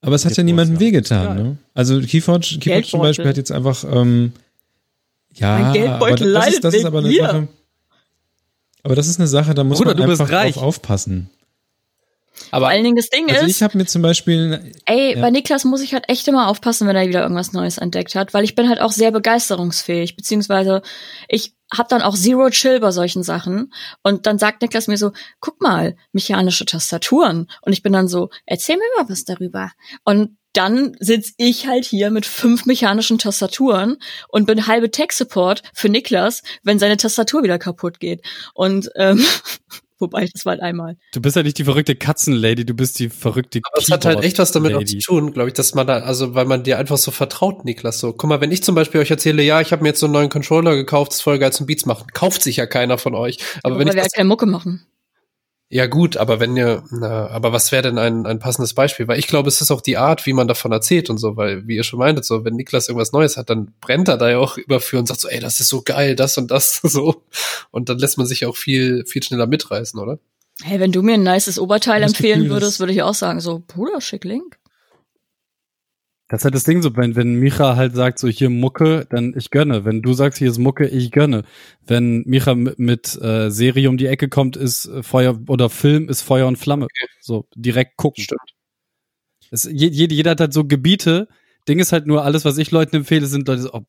[0.00, 1.58] Aber es hat Jetzt ja niemandem wehgetan, ne?
[1.74, 3.00] Also Keyforge, Keyforge zum.
[3.00, 4.32] Beispiel hat jetzt einfach, ähm,
[5.34, 7.26] ja, Mein Geldbeutel aber das ist, das ist aber eine mir.
[7.26, 7.48] Sache.
[8.84, 10.54] Aber das ist eine Sache, da muss Bruder, man du bist einfach reich.
[10.54, 11.28] drauf aufpassen.
[12.50, 15.20] Aber Vor allen Dingen das Ding Also ist, ich habe mir zum Beispiel, ey, ja.
[15.20, 18.34] bei Niklas muss ich halt echt immer aufpassen, wenn er wieder irgendwas Neues entdeckt hat,
[18.34, 20.82] weil ich bin halt auch sehr begeisterungsfähig, beziehungsweise
[21.28, 23.72] ich hab dann auch Zero Chill bei solchen Sachen
[24.02, 28.30] und dann sagt Niklas mir so, guck mal, mechanische Tastaturen und ich bin dann so,
[28.44, 29.72] erzähl mir mal was darüber
[30.04, 33.98] und dann sitz ich halt hier mit fünf mechanischen Tastaturen
[34.28, 38.22] und bin halbe Tech-Support für Niklas, wenn seine Tastatur wieder kaputt geht.
[38.54, 39.22] Und ähm,
[39.98, 40.96] wobei, das war halt einmal.
[41.12, 44.22] Du bist ja nicht die verrückte Katzenlady, du bist die verrückte Aber es hat halt
[44.22, 46.78] echt was damit auch zu tun, glaube ich, dass man da, also weil man dir
[46.78, 47.98] einfach so vertraut, Niklas.
[47.98, 50.06] So, guck mal, wenn ich zum Beispiel euch erzähle, ja, ich habe mir jetzt so
[50.06, 52.98] einen neuen Controller gekauft, das ist voll geil zum Beats machen, kauft sich ja keiner
[52.98, 53.38] von euch.
[53.62, 54.86] Aber wenn weil ich wir das, halt keine Mucke machen.
[55.68, 59.08] Ja gut, aber wenn ihr, na, aber was wäre denn ein, ein passendes Beispiel?
[59.08, 61.66] Weil ich glaube, es ist auch die Art, wie man davon erzählt und so, weil,
[61.66, 64.38] wie ihr schon meintet, so, wenn Niklas irgendwas Neues hat, dann brennt er da ja
[64.38, 67.22] auch überführen und sagt so, ey, das ist so geil, das und das, so.
[67.72, 70.20] Und dann lässt man sich auch viel, viel schneller mitreißen, oder?
[70.62, 73.40] Hey, wenn du mir ein nices Oberteil Das empfehlen Gefühl, würdest, würde ich auch sagen,
[73.40, 74.58] so, Bruder, schick Link.
[76.28, 79.32] Das ist halt das Ding so, wenn, wenn Micha halt sagt, so hier Mucke, dann
[79.36, 79.84] ich gönne.
[79.84, 81.44] Wenn du sagst, hier ist Mucke, ich gönne.
[81.86, 86.08] Wenn Micha mit, mit äh, Serie um die Ecke kommt, ist äh, Feuer oder Film
[86.08, 86.88] ist Feuer und Flamme.
[87.20, 88.24] So direkt gucken.
[88.24, 88.40] Stimmt.
[89.52, 91.28] Es, je, jeder, jeder hat halt so Gebiete.
[91.68, 93.82] Ding ist halt nur, alles, was ich Leuten empfehle, sind Leute so, oh,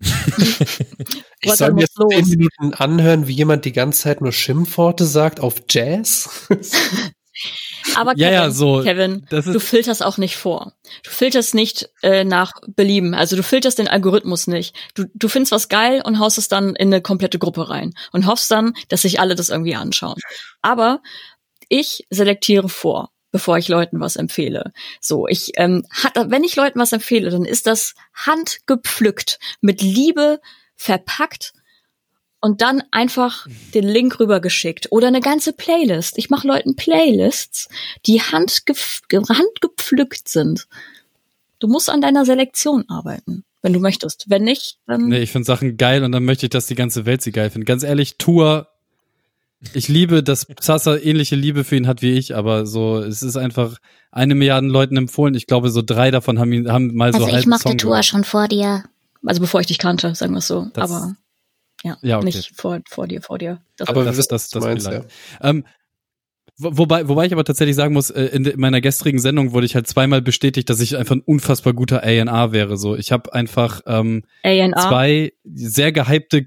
[1.42, 2.28] Ich soll mir zehn los?
[2.28, 6.48] Minuten anhören, wie jemand die ganze Zeit nur Schimpfworte sagt auf Jazz.
[7.96, 10.74] Aber Kevin, Ja, ja, so, Kevin, du filterst auch nicht vor.
[11.02, 13.14] Du filterst nicht äh, nach Belieben.
[13.14, 14.76] Also du filterst den Algorithmus nicht.
[14.94, 18.26] Du, du findest was geil und haust es dann in eine komplette Gruppe rein und
[18.26, 20.18] hoffst dann, dass sich alle das irgendwie anschauen.
[20.62, 21.00] Aber
[21.68, 24.72] ich selektiere vor bevor ich Leuten was empfehle.
[25.00, 30.40] So, ich ähm, hat, wenn ich Leuten was empfehle, dann ist das handgepflückt, mit Liebe
[30.74, 31.52] verpackt
[32.40, 36.16] und dann einfach den Link rübergeschickt oder eine ganze Playlist.
[36.18, 37.68] Ich mache Leuten Playlists,
[38.06, 40.66] die handgepflückt sind.
[41.58, 44.26] Du musst an deiner Selektion arbeiten, wenn du möchtest.
[44.28, 47.04] Wenn nicht, dann nee, ich finde Sachen geil und dann möchte ich, dass die ganze
[47.04, 47.66] Welt sie geil findet.
[47.68, 48.68] Ganz ehrlich, Tour,
[49.74, 53.36] ich liebe, dass Sasa ähnliche Liebe für ihn hat wie ich, aber so, es ist
[53.36, 53.76] einfach
[54.10, 55.34] eine Milliarde Leuten empfohlen.
[55.34, 58.06] Ich glaube, so drei davon haben ihn, haben mal so Also ich mochte Tour gehört.
[58.06, 58.84] schon vor dir.
[59.26, 60.68] also bevor ich dich kannte, sagen wir es so.
[60.72, 61.14] Das- Aber
[61.82, 62.26] ja, Ja, okay.
[62.26, 63.60] nicht vor, vor dir, vor dir.
[63.76, 65.04] Das Aber das- wir wissen, das- das meinst, ja.
[65.40, 65.64] Ähm,
[66.56, 69.74] wo- wobei, wobei ich aber tatsächlich sagen muss, äh, in, meiner gestrigen Sendung wurde ich
[69.74, 72.76] halt zweimal bestätigt, dass ich einfach ein unfassbar guter A&R wäre.
[72.76, 74.72] So, ich habe einfach ähm, A&R.
[74.76, 76.46] zwei sehr gehypte,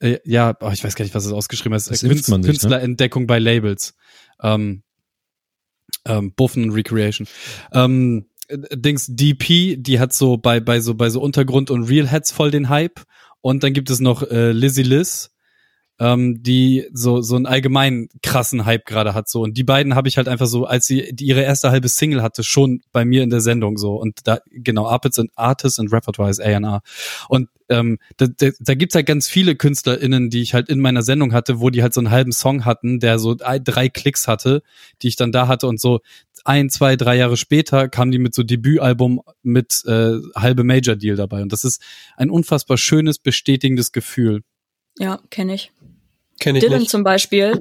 [0.00, 2.40] äh, ja, oh, ich weiß gar nicht, was es ausgeschrieben ist, Das man sich, ne?
[2.46, 3.94] Künstlerentdeckung bei Labels.
[4.42, 4.82] Ähm,
[6.06, 7.26] ähm, Buffen und Recreation.
[7.72, 12.06] Ähm, äh, Dings DP, die hat so bei bei so bei so Untergrund und Real
[12.08, 13.02] Heads voll den Hype
[13.48, 15.30] und dann gibt es noch äh, Lizzy Liz,
[15.98, 19.40] ähm, die so so einen allgemein krassen Hype gerade hat so.
[19.40, 22.44] Und die beiden habe ich halt einfach so als sie ihre erste halbe Single hatte
[22.44, 23.94] schon bei mir in der Sendung so.
[23.96, 26.82] Und da genau Artists and Artists and Repertoire ist A&R
[27.30, 31.02] und ähm, da, da, da gibt's halt ganz viele KünstlerInnen, die ich halt in meiner
[31.02, 34.62] Sendung hatte, wo die halt so einen halben Song hatten, der so drei Klicks hatte,
[35.02, 36.00] die ich dann da hatte und so
[36.48, 41.14] ein, zwei, drei Jahre später kamen die mit so Debütalbum mit äh, halbe Major Deal
[41.14, 41.82] dabei und das ist
[42.16, 44.42] ein unfassbar schönes, bestätigendes Gefühl.
[44.98, 45.70] Ja, kenne ich.
[46.40, 46.90] Kenn ich Dylan nicht.
[46.90, 47.60] zum Beispiel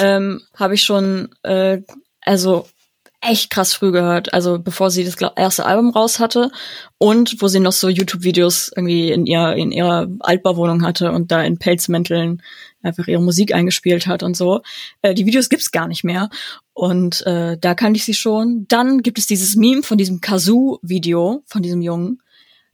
[0.00, 1.82] ähm, habe ich schon, äh,
[2.22, 2.66] also
[3.20, 4.34] echt krass früh gehört.
[4.34, 6.50] Also bevor sie das erste Album raus hatte
[6.98, 11.42] und wo sie noch so YouTube-Videos irgendwie in ihrer in ihrer Altbauwohnung hatte und da
[11.42, 12.42] in Pelzmänteln
[12.84, 14.62] einfach ihre Musik eingespielt hat und so.
[15.02, 16.30] Äh, die Videos gibt's gar nicht mehr
[16.72, 18.66] und äh, da kannte ich sie schon.
[18.68, 22.20] Dann gibt es dieses Meme von diesem Kazoo-Video von diesem Jungen.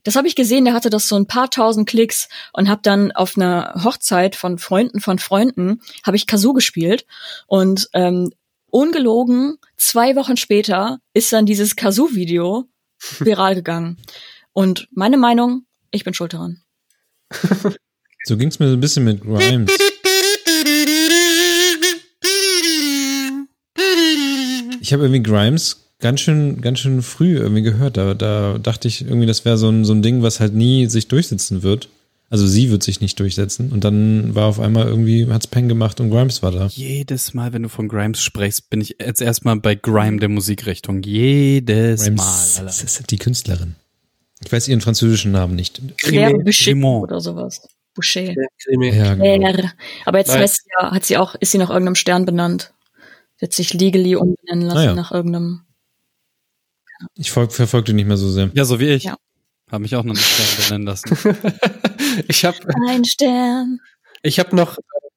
[0.03, 3.13] Das habe ich gesehen, der hatte das so ein paar tausend Klicks und habe dann
[3.13, 7.07] auf einer Hochzeit von Freunden von Freunden habe ich Kazoo gespielt
[7.47, 8.31] und ähm,
[8.71, 12.65] ungelogen zwei Wochen später ist dann dieses Kazoo-Video
[13.19, 13.99] viral gegangen
[14.53, 16.63] und meine Meinung, ich bin schuld daran.
[18.25, 19.71] So ging's mir so ein bisschen mit Grimes.
[24.91, 27.97] Ich habe irgendwie Grimes ganz schön, ganz schön früh irgendwie gehört.
[27.97, 30.87] Da, da dachte ich irgendwie, das wäre so ein, so ein Ding, was halt nie
[30.87, 31.89] sich durchsetzen wird.
[32.29, 33.71] Also sie wird sich nicht durchsetzen.
[33.71, 36.67] Und dann war auf einmal irgendwie, hat's Peng gemacht und Grimes war da.
[36.73, 41.05] Jedes Mal, wenn du von Grimes sprichst, bin ich jetzt erstmal bei Grime der Musikrichtung.
[41.05, 42.65] Jedes Grimes Mal.
[42.65, 43.77] Das ist die Künstlerin.
[44.45, 45.81] Ich weiß ihren französischen Namen nicht.
[45.99, 46.37] Claire.
[46.37, 47.61] Boucher oder sowas.
[47.95, 48.35] Boucher.
[48.59, 48.93] Cremé.
[48.93, 49.53] Ja, genau.
[49.53, 49.71] Claire.
[50.05, 52.73] Aber jetzt heißt sie ja, hat sie auch, ist sie nach irgendeinem Stern benannt.
[53.43, 54.95] Hat sich legally umbenennen lassen Ah, ja.
[54.95, 55.63] nach irgendeinem.
[57.15, 58.51] Ich folg, verfolge die nicht mehr so sehr.
[58.55, 59.05] Ja, so wie ich.
[59.05, 59.17] Ja.
[59.71, 61.09] Hab mich auch noch nicht Stern benennen lassen.
[62.29, 62.59] ich habe
[62.89, 63.79] Ein Stern.
[64.23, 64.77] ich hab noch,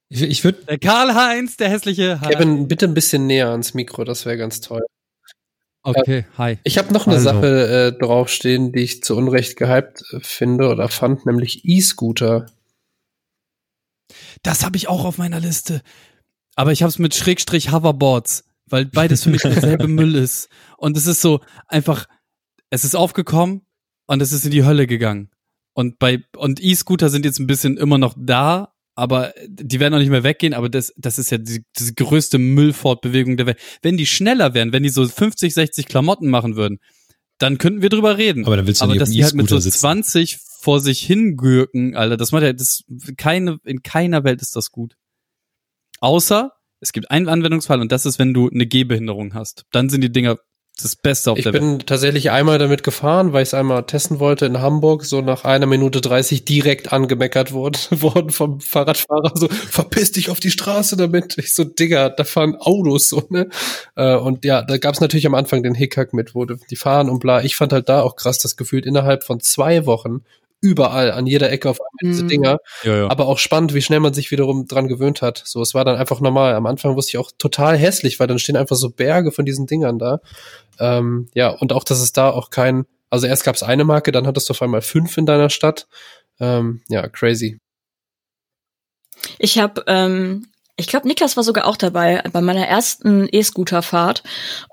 [0.09, 2.21] Ich, ich würde Der Karl-Heinz, der hässliche.
[2.21, 2.33] Hi.
[2.33, 4.83] Kevin, bitte ein bisschen näher ans Mikro, das wäre ganz toll.
[5.85, 6.59] Okay, hi.
[6.63, 7.25] Ich habe noch eine Also.
[7.29, 12.45] Sache äh, draufstehen, die ich zu Unrecht gehypt äh, finde oder fand, nämlich E-Scooter.
[14.43, 15.81] Das habe ich auch auf meiner Liste.
[16.55, 20.49] Aber ich habe es mit Schrägstrich Hoverboards, weil beides für mich derselbe Müll ist.
[20.77, 22.07] Und es ist so einfach,
[22.69, 23.61] es ist aufgekommen
[24.07, 25.29] und es ist in die Hölle gegangen.
[25.73, 29.99] Und bei und E-Scooter sind jetzt ein bisschen immer noch da, aber die werden auch
[29.99, 30.53] nicht mehr weggehen.
[30.53, 33.59] Aber das, das ist ja die, die größte Müllfortbewegung der Welt.
[33.81, 36.79] Wenn die schneller wären, wenn die so 50, 60 Klamotten machen würden,
[37.39, 38.45] dann könnten wir drüber reden.
[38.45, 39.79] Aber dann willst du aber nicht dass die halt mit so sitzen.
[39.79, 42.83] 20 vor sich hingürken, Alter, das macht ja, das,
[43.17, 44.95] keine, in keiner Welt ist das gut.
[46.03, 46.51] Außer,
[46.81, 49.63] es gibt einen Anwendungsfall und das ist, wenn du eine Gehbehinderung hast.
[49.71, 50.37] Dann sind die Dinger
[50.81, 51.61] das Beste auf Ich der Welt.
[51.61, 55.45] bin tatsächlich einmal damit gefahren, weil ich es einmal testen wollte in Hamburg, so nach
[55.45, 60.97] einer Minute 30 direkt angemeckert worden, worden vom Fahrradfahrer, so, verpiss dich auf die Straße
[60.97, 61.37] damit.
[61.37, 63.47] Ich so, Digga, da fahren Autos, so, ne?
[63.95, 67.09] Äh, Und ja, da gab es natürlich am Anfang den Hickhack mit, wo die fahren
[67.09, 67.43] und bla.
[67.43, 70.23] Ich fand halt da auch krass, das gefühlt innerhalb von zwei Wochen
[70.63, 72.27] überall, an jeder Ecke auf einmal diese Mhm.
[72.29, 72.57] Dinger.
[72.83, 73.11] Ja, ja.
[73.11, 75.43] Aber auch spannend, wie schnell man sich wiederum dran gewöhnt hat.
[75.45, 76.55] So, es war dann einfach normal.
[76.55, 79.67] Am Anfang wusste ich auch total hässlich, weil dann stehen einfach so Berge von diesen
[79.67, 80.21] Dingern da.
[80.79, 84.13] Ähm, ja, und auch, dass es da auch kein, also erst gab es eine Marke,
[84.13, 85.87] dann hattest du auf einmal fünf in deiner Stadt.
[86.39, 87.59] Ähm, ja, crazy.
[89.37, 94.23] Ich habe, ähm, ich glaube, Niklas war sogar auch dabei bei meiner ersten E-Scooter-Fahrt.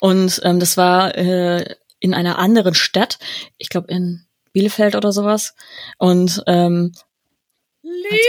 [0.00, 3.18] Und ähm, das war äh, in einer anderen Stadt.
[3.58, 5.54] Ich glaube in Bielefeld oder sowas.
[5.98, 6.92] Und ähm,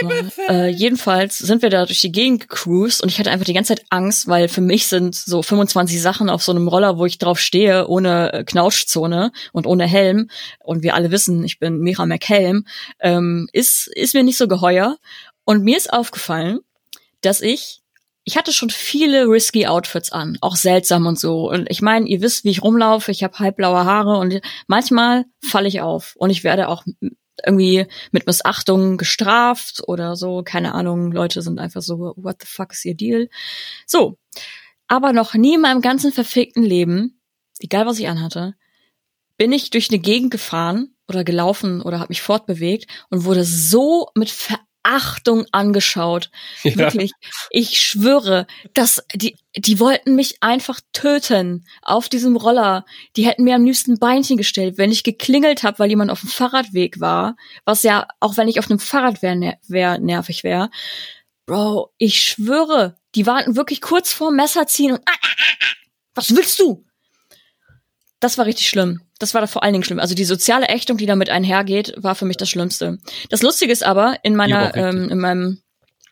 [0.04, 3.54] mal, äh, jedenfalls sind wir da durch die Gegend gecruised und ich hatte einfach die
[3.54, 7.06] ganze Zeit Angst, weil für mich sind so 25 Sachen auf so einem Roller, wo
[7.06, 10.30] ich drauf stehe, ohne äh, Knautschzone und ohne Helm.
[10.60, 12.66] Und wir alle wissen, ich bin Mira McHelm,
[13.00, 14.98] ähm, ist, ist mir nicht so geheuer.
[15.44, 16.60] Und mir ist aufgefallen,
[17.22, 17.81] dass ich,
[18.24, 21.50] ich hatte schon viele risky Outfits an, auch seltsam und so.
[21.50, 25.68] Und ich meine, ihr wisst, wie ich rumlaufe, ich habe halbblaue Haare und manchmal falle
[25.68, 26.86] ich auf und ich werde auch
[27.44, 30.44] irgendwie mit Missachtung gestraft oder so.
[30.44, 33.30] Keine Ahnung, Leute sind einfach so, what the fuck is your deal?
[33.88, 34.18] So.
[34.88, 37.22] Aber noch nie in meinem ganzen verfickten Leben,
[37.60, 38.56] egal was ich anhatte,
[39.38, 44.10] bin ich durch eine Gegend gefahren oder gelaufen oder habe mich fortbewegt und wurde so
[44.16, 44.30] mit
[44.84, 46.30] Verachtung angeschaut.
[46.64, 46.76] Ja.
[46.76, 47.12] Wirklich.
[47.50, 52.86] Ich schwöre, dass die, die wollten mich einfach töten auf diesem Roller.
[53.16, 56.22] Die hätten mir am liebsten ein Beinchen gestellt, wenn ich geklingelt habe, weil jemand auf
[56.22, 57.36] dem Fahrradweg war,
[57.66, 60.70] was ja, auch wenn ich auf einem Fahrrad wäre, ner wär, nervig wäre.
[61.46, 65.02] Bro, ich schwöre, die waren wirklich kurz vorm Messer ziehen und
[66.14, 66.86] was willst du?
[68.22, 69.02] Das war richtig schlimm.
[69.20, 70.00] Das war da vor allen Dingen schlimm.
[70.00, 73.00] Also die soziale Ächtung, die damit einhergeht, war für mich das Schlimmste.
[73.30, 75.62] Das Lustige ist aber, in meiner, ähm, in meinem,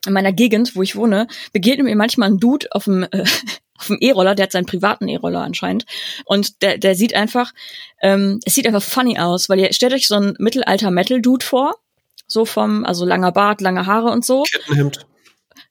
[0.06, 3.24] in meiner Gegend, wo ich wohne, begegnet mir manchmal ein Dude auf dem, äh,
[3.80, 5.86] auf dem E-Roller, der hat seinen privaten E-Roller anscheinend.
[6.26, 7.54] Und der, der sieht einfach,
[8.02, 11.76] ähm, es sieht einfach funny aus, weil ihr stellt euch so einen Mittelalter-Metal-Dude vor.
[12.28, 14.44] So vom, also langer Bart, lange Haare und so.
[14.44, 15.06] Kettenhemd.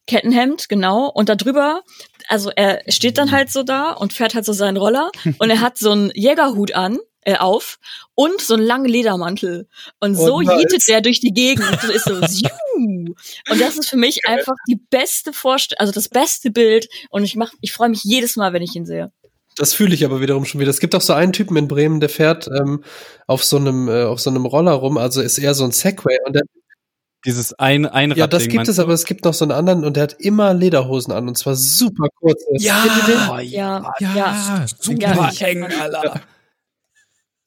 [0.06, 1.08] Kettenhemd, genau.
[1.08, 1.82] Und da drüber,
[2.28, 5.60] also er steht dann halt so da und fährt halt so seinen Roller und er
[5.60, 7.78] hat so einen Jägerhut an, äh, auf
[8.14, 9.66] und so einen langen Ledermantel.
[10.00, 10.60] Und so Oh, nice.
[10.60, 11.66] jietet der durch die Gegend.
[11.82, 12.14] Und ist so.
[12.78, 16.88] Und das ist für mich einfach die beste Vorstellung, also das beste Bild.
[17.10, 19.10] Und ich mach, ich freue mich jedes Mal, wenn ich ihn sehe.
[19.56, 20.70] Das fühle ich aber wiederum schon wieder.
[20.70, 22.84] Es gibt auch so einen Typen in Bremen, der fährt ähm,
[23.26, 26.16] auf so einem äh, auf so einem Roller rum, also ist eher so ein Segway
[26.24, 26.42] und der,
[27.24, 29.96] Dieses ein Einrad ja, das gibt es, aber es gibt noch so einen anderen und
[29.96, 32.46] der hat immer Lederhosen an und zwar super kurze.
[32.58, 32.84] Ja,
[33.32, 34.66] oh, Ja, Ja, ja.
[34.78, 36.20] super Ja, eng, Alter.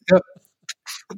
[0.10, 0.20] Ja.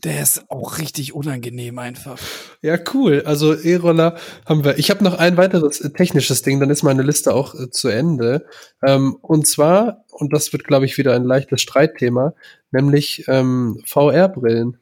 [0.04, 2.20] Der ist auch richtig unangenehm einfach.
[2.62, 3.24] Ja, cool.
[3.26, 4.78] Also E-Roller haben wir.
[4.78, 7.90] Ich habe noch ein weiteres äh, technisches Ding, dann ist meine Liste auch äh, zu
[7.90, 8.46] Ende.
[8.86, 12.34] Ähm, und zwar, und das wird, glaube ich, wieder ein leichtes Streitthema,
[12.72, 14.78] nämlich ähm, VR-Brillen.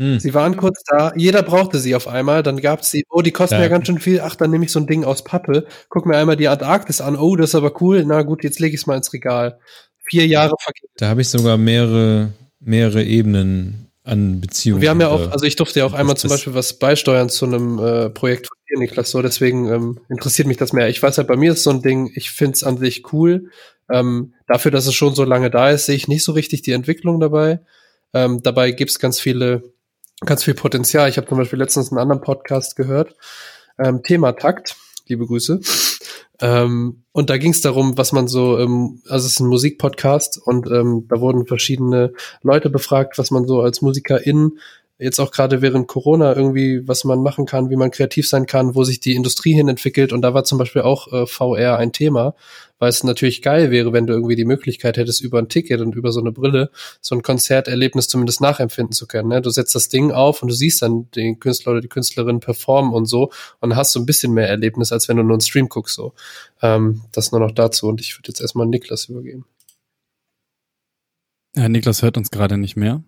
[0.00, 0.18] Hm.
[0.18, 3.56] Sie waren kurz da, jeder brauchte sie auf einmal, dann gab's sie, oh, die kosten
[3.56, 3.68] ja, Ja.
[3.68, 6.36] ganz schön viel, ach, dann nehme ich so ein Ding aus Pappe, guck mir einmal
[6.36, 8.96] die Antarktis an, oh, das ist aber cool, na gut, jetzt lege ich es mal
[8.96, 9.58] ins Regal.
[9.98, 10.88] Vier Jahre vergehen.
[10.96, 14.80] Da habe ich sogar mehrere, mehrere Ebenen an Beziehungen.
[14.80, 17.44] Wir haben ja auch, also ich durfte ja auch einmal zum Beispiel was beisteuern zu
[17.44, 20.88] einem äh, Projekt von dir, Niklas, so deswegen ähm, interessiert mich das mehr.
[20.88, 23.50] Ich weiß ja, bei mir ist so ein Ding, ich find's an sich cool.
[23.92, 26.72] Ähm, dafür, dass es schon so lange da ist, sehe ich nicht so richtig die
[26.72, 27.60] Entwicklung dabei.
[28.14, 29.62] Ähm, dabei gibt's ganz viele,
[30.24, 31.08] ganz viel Potenzial.
[31.08, 33.14] Ich habe zum Beispiel letztens einen anderen Podcast gehört,
[33.78, 34.76] ähm, Thema Takt,
[35.06, 35.60] liebe Grüße.
[36.42, 40.40] Ähm, und da ging es darum, was man so, ähm, also es ist ein Musikpodcast
[40.42, 44.58] und ähm, da wurden verschiedene Leute befragt, was man so als Musikerin
[45.00, 48.74] jetzt auch gerade während Corona irgendwie, was man machen kann, wie man kreativ sein kann,
[48.74, 50.12] wo sich die Industrie hin entwickelt.
[50.12, 52.34] Und da war zum Beispiel auch äh, VR ein Thema,
[52.78, 55.94] weil es natürlich geil wäre, wenn du irgendwie die Möglichkeit hättest, über ein Ticket und
[55.94, 56.70] über so eine Brille
[57.00, 59.28] so ein Konzerterlebnis zumindest nachempfinden zu können.
[59.28, 59.40] Ne?
[59.40, 62.92] Du setzt das Ding auf und du siehst dann den Künstler oder die Künstlerin performen
[62.92, 65.68] und so und hast so ein bisschen mehr Erlebnis, als wenn du nur einen Stream
[65.68, 65.96] guckst.
[65.96, 66.12] So.
[66.60, 67.88] Ähm, das nur noch dazu.
[67.88, 69.46] Und ich würde jetzt erstmal Niklas übergeben.
[71.56, 73.02] Ja, Niklas hört uns gerade nicht mehr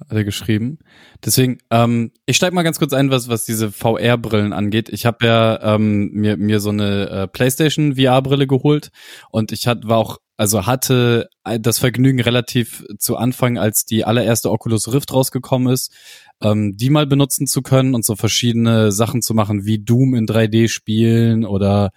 [0.00, 0.78] hat er geschrieben.
[1.24, 4.88] Deswegen, ähm, ich steig mal ganz kurz ein, was, was diese VR-Brillen angeht.
[4.88, 8.90] Ich habe ja ähm, mir, mir so eine äh, PlayStation VR-Brille geholt
[9.30, 14.50] und ich hat, war auch, also hatte das Vergnügen relativ zu Anfang, als die allererste
[14.50, 15.92] Oculus Rift rausgekommen ist,
[16.40, 20.26] ähm, die mal benutzen zu können und so verschiedene Sachen zu machen, wie Doom in
[20.26, 21.92] 3D spielen oder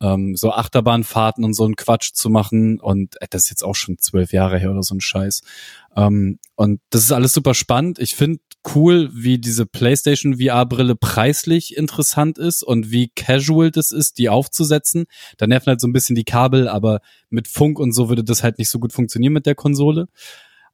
[0.00, 2.80] ähm, so Achterbahnfahrten und so ein Quatsch zu machen.
[2.80, 5.42] Und äh, das ist jetzt auch schon zwölf Jahre her oder so ein Scheiß.
[5.96, 7.98] Ähm, und das ist alles super spannend.
[7.98, 8.38] Ich finde
[8.74, 15.06] cool, wie diese PlayStation VR-Brille preislich interessant ist und wie casual das ist, die aufzusetzen.
[15.36, 18.42] Da nerven halt so ein bisschen die Kabel, aber mit Funk und so würde das
[18.42, 20.06] halt nicht so gut funktionieren mit der Konsole.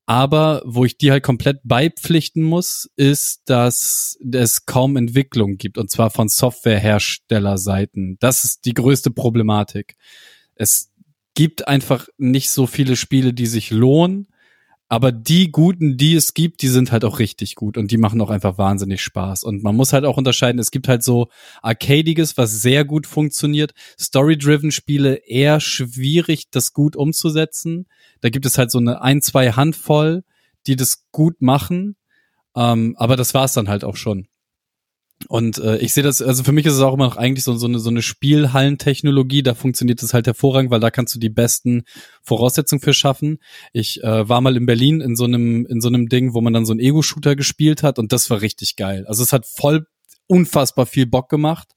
[0.05, 5.91] Aber wo ich dir halt komplett beipflichten muss, ist, dass es kaum Entwicklung gibt, und
[5.91, 8.17] zwar von Softwareherstellerseiten.
[8.19, 9.97] Das ist die größte Problematik.
[10.57, 10.91] Es
[11.35, 14.27] gibt einfach nicht so viele Spiele, die sich lohnen
[14.93, 18.21] aber die guten, die es gibt, die sind halt auch richtig gut und die machen
[18.21, 19.45] auch einfach wahnsinnig Spaß.
[19.45, 21.29] Und man muss halt auch unterscheiden, es gibt halt so
[21.63, 23.73] Arcadiges, was sehr gut funktioniert.
[24.01, 27.87] Story-driven Spiele eher schwierig, das gut umzusetzen.
[28.21, 30.25] Da gibt es halt so eine ein, zwei Handvoll,
[30.67, 31.95] die das gut machen.
[32.57, 34.27] Ähm, aber das war's dann halt auch schon.
[35.29, 37.55] Und äh, ich sehe das, also für mich ist es auch immer noch eigentlich so,
[37.55, 41.29] so eine, so eine Spielhallentechnologie, da funktioniert das halt hervorragend, weil da kannst du die
[41.29, 41.85] besten
[42.23, 43.39] Voraussetzungen für schaffen.
[43.73, 46.53] Ich äh, war mal in Berlin in so einem, in so einem Ding, wo man
[46.53, 49.05] dann so einen Ego-Shooter gespielt hat und das war richtig geil.
[49.07, 49.87] Also es hat voll
[50.27, 51.75] unfassbar viel Bock gemacht.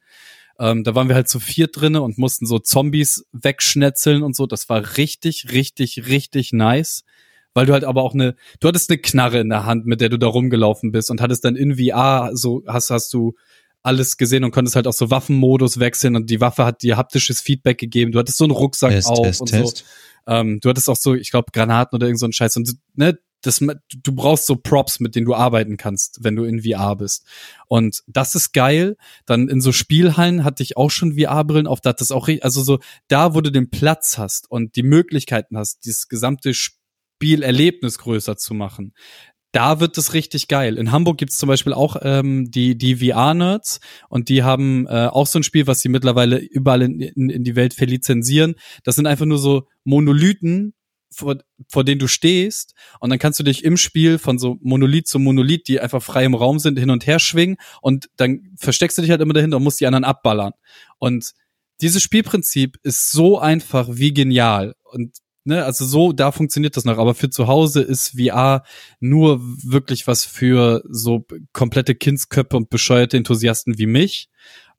[0.60, 4.46] Ähm, da waren wir halt zu viert drinne und mussten so Zombies wegschnetzeln und so.
[4.46, 7.04] Das war richtig, richtig, richtig nice
[7.54, 10.10] weil du halt aber auch eine, du hattest eine Knarre in der Hand, mit der
[10.10, 13.36] du da rumgelaufen bist und hattest dann in VR so, hast, hast du
[13.84, 17.42] alles gesehen und konntest halt auch so Waffenmodus wechseln und die Waffe hat dir haptisches
[17.42, 18.14] Feedback gegeben.
[18.14, 19.78] Du hattest so einen Rucksack Test, auf Test, und Test.
[19.78, 20.34] so.
[20.34, 23.20] Ähm, du hattest auch so, ich glaube, Granaten oder irgend so ein Scheiß und ne,
[23.42, 27.26] das, du brauchst so Props, mit denen du arbeiten kannst, wenn du in VR bist.
[27.68, 28.96] Und das ist geil.
[29.26, 32.80] Dann in so Spielhallen hatte ich auch schon VR-Brillen auf, das ist auch, also so,
[33.10, 36.83] da, wo du den Platz hast und die Möglichkeiten hast, dieses gesamte Spiel
[37.24, 38.94] Spielerlebnis größer zu machen.
[39.54, 40.78] Da wird es richtig geil.
[40.78, 43.80] In Hamburg gibt es zum Beispiel auch ähm, die, die VR-Nerds
[44.10, 47.44] und die haben äh, auch so ein Spiel, was sie mittlerweile überall in, in, in
[47.46, 48.56] die Welt verlizenzieren.
[48.84, 50.74] Das sind einfach nur so Monolithen,
[51.12, 51.38] vor,
[51.70, 55.20] vor denen du stehst und dann kannst du dich im Spiel von so Monolith zu
[55.20, 59.02] Monolith, die einfach frei im Raum sind, hin und her schwingen und dann versteckst du
[59.02, 60.54] dich halt immer dahinter und musst die anderen abballern.
[60.98, 61.32] Und
[61.80, 66.98] dieses Spielprinzip ist so einfach wie genial und ne, also so, da funktioniert das noch,
[66.98, 68.64] aber für zu Hause ist VR
[69.00, 74.30] nur wirklich was für so komplette Kindsköpfe und bescheuerte Enthusiasten wie mich.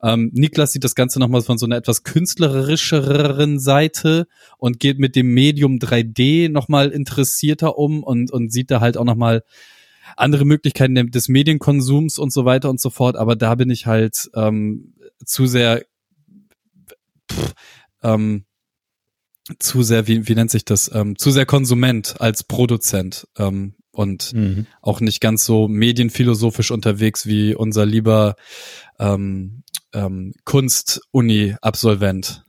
[0.03, 4.27] Ähm, Niklas sieht das Ganze nochmal von so einer etwas künstlerischeren Seite
[4.57, 9.05] und geht mit dem Medium 3D nochmal interessierter um und, und sieht da halt auch
[9.05, 9.43] nochmal
[10.17, 13.15] andere Möglichkeiten des Medienkonsums und so weiter und so fort.
[13.15, 14.93] Aber da bin ich halt ähm,
[15.25, 15.85] zu sehr
[17.31, 17.53] pff,
[18.03, 18.45] ähm,
[19.59, 24.33] zu sehr, wie, wie nennt sich das, ähm, zu sehr Konsument als Produzent ähm, und
[24.33, 24.65] mhm.
[24.81, 28.35] auch nicht ganz so medienphilosophisch unterwegs wie unser lieber
[28.99, 29.63] ähm,
[29.93, 32.43] ähm, Kunst-Uni-Absolvent.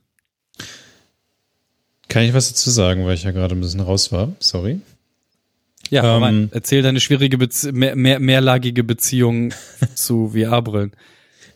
[2.09, 4.35] Kann ich was dazu sagen, weil ich ja gerade ein bisschen raus war?
[4.39, 4.81] Sorry.
[5.89, 9.53] Ja, ähm, erzähl deine schwierige, Bezie mehr, mehr, mehrlagige Beziehung
[9.95, 10.91] zu VR-Brillen.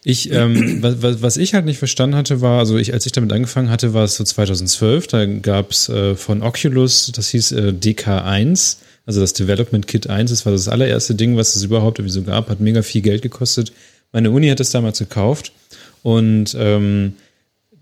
[0.04, 3.32] Ich, ähm, was, was ich halt nicht verstanden hatte, war, also ich, als ich damit
[3.32, 8.78] angefangen hatte, war es so 2012, da gab's äh, von Oculus, das hieß äh, DK1,
[9.06, 12.24] also das Development Kit 1, das war das allererste Ding, was es überhaupt irgendwie so
[12.24, 13.74] gab, hat mega viel Geld gekostet.
[14.12, 15.52] Meine Uni hat es damals gekauft
[16.02, 17.14] und ähm,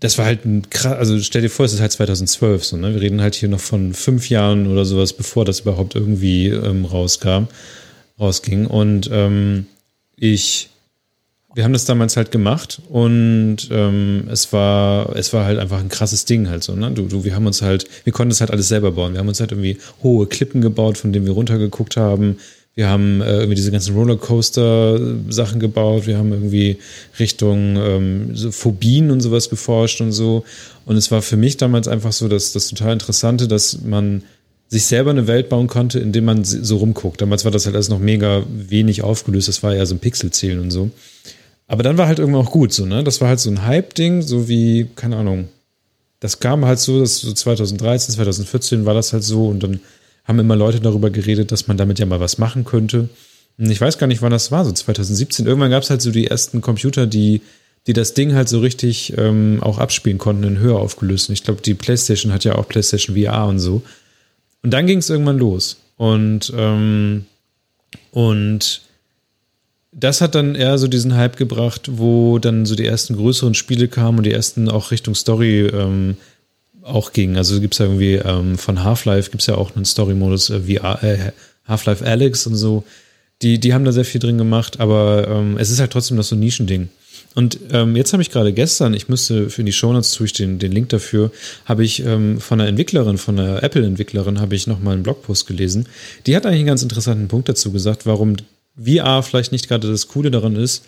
[0.00, 2.94] das war halt ein krass, also stell dir vor, es ist halt 2012 so, ne?
[2.94, 6.86] Wir reden halt hier noch von fünf Jahren oder sowas, bevor das überhaupt irgendwie ähm,
[6.86, 7.44] rauskam,
[8.18, 8.66] rausging.
[8.66, 9.66] Und ähm,
[10.16, 10.70] ich
[11.54, 15.88] wir haben das damals halt gemacht und ähm, es war es war halt einfach ein
[15.88, 18.50] krasses Ding halt so ne du, du wir haben uns halt wir konnten es halt
[18.50, 21.96] alles selber bauen wir haben uns halt irgendwie hohe Klippen gebaut von denen wir runtergeguckt
[21.96, 22.38] haben
[22.76, 26.78] wir haben äh, irgendwie diese ganzen Rollercoaster Sachen gebaut wir haben irgendwie
[27.18, 30.44] Richtung ähm, so Phobien und sowas geforscht und so
[30.84, 34.22] und es war für mich damals einfach so dass das total interessante dass man
[34.68, 37.20] sich selber eine Welt bauen konnte, indem man so rumguckt.
[37.20, 39.48] Damals war das halt alles noch mega wenig aufgelöst.
[39.48, 40.90] Das war ja so ein Pixelzählen und so.
[41.70, 43.04] Aber dann war halt irgendwann auch gut so, ne?
[43.04, 45.48] Das war halt so ein Hype-Ding, so wie, keine Ahnung.
[46.18, 49.78] Das kam halt so, dass so 2013, 2014 war das halt so und dann
[50.24, 53.08] haben immer Leute darüber geredet, dass man damit ja mal was machen könnte.
[53.56, 55.46] Und ich weiß gar nicht, wann das war, so 2017.
[55.46, 57.40] Irgendwann gab es halt so die ersten Computer, die,
[57.86, 61.30] die das Ding halt so richtig ähm, auch abspielen konnten in höher aufgelöst.
[61.30, 63.82] ich glaube, die PlayStation hat ja auch PlayStation VR und so.
[64.64, 65.76] Und dann ging es irgendwann los.
[65.96, 67.26] Und, ähm,
[68.10, 68.82] und
[69.92, 73.88] das hat dann eher so diesen Hype gebracht, wo dann so die ersten größeren Spiele
[73.88, 76.16] kamen und die ersten auch Richtung Story ähm,
[76.82, 77.36] auch gingen.
[77.36, 80.66] Also gibt es ja irgendwie ähm, von Half-Life gibt es ja auch einen Story-Modus äh,
[80.66, 81.32] wie äh,
[81.66, 82.84] Half-Life Alex und so.
[83.42, 86.24] Die, die haben da sehr viel drin gemacht, aber ähm, es ist halt trotzdem noch
[86.24, 86.88] so ein Nischending.
[87.34, 90.58] Und ähm, jetzt habe ich gerade gestern, ich müsste für die Shownotes tue ich den,
[90.58, 91.30] den Link dafür,
[91.64, 95.86] habe ich ähm, von einer Entwicklerin, von einer Apple-Entwicklerin, habe ich nochmal einen Blogpost gelesen.
[96.26, 98.36] Die hat eigentlich einen ganz interessanten Punkt dazu gesagt, warum
[98.76, 100.84] VR vielleicht nicht gerade das Coole daran ist,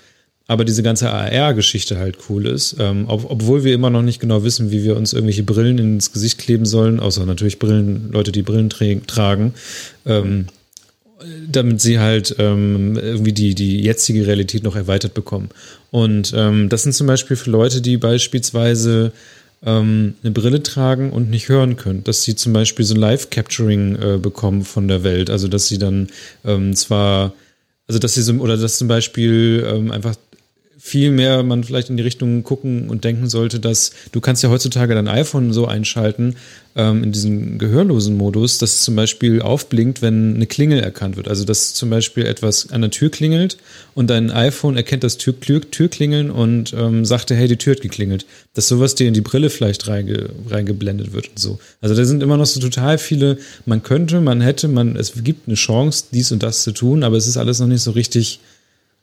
[0.47, 2.77] aber diese ganze AR-Geschichte halt cool ist.
[2.79, 6.13] Ähm, ob, obwohl wir immer noch nicht genau wissen, wie wir uns irgendwelche Brillen ins
[6.13, 9.55] Gesicht kleben sollen, außer natürlich Brillen, Leute, die Brillen tra tragen,
[10.05, 10.47] ähm,
[11.49, 15.51] damit sie halt ähm, irgendwie die, die jetzige Realität noch erweitert bekommen.
[15.91, 19.13] Und ähm, das sind zum Beispiel für Leute, die beispielsweise
[19.65, 24.19] ähm, eine Brille tragen und nicht hören können, dass sie zum Beispiel so Live-Capturing äh,
[24.19, 25.31] bekommen von der Welt.
[25.31, 26.09] Also dass sie dann
[26.45, 27.33] ähm, zwar
[27.93, 30.14] also, dass sie so, oder dass zum Beispiel ähm, einfach
[30.85, 34.51] viel mehr man vielleicht in die Richtung gucken und denken sollte, dass du kannst ja
[34.51, 36.35] heutzutage dein iPhone so einschalten
[36.75, 41.29] ähm, in diesem gehörlosen Modus, dass es zum Beispiel aufblinkt, wenn eine Klingel erkannt wird.
[41.29, 43.59] Also dass zum Beispiel etwas an der Tür klingelt
[43.95, 47.81] und dein iPhone erkennt das Tür, Tür, Türklingeln und ähm, sagte, hey, die Tür hat
[47.81, 48.27] geklingelt.
[48.55, 51.61] Dass sowas dir in die Brille vielleicht reinge, reingeblendet wird und so.
[51.81, 55.47] Also da sind immer noch so total viele, man könnte, man hätte, man, es gibt
[55.47, 58.41] eine Chance, dies und das zu tun, aber es ist alles noch nicht so richtig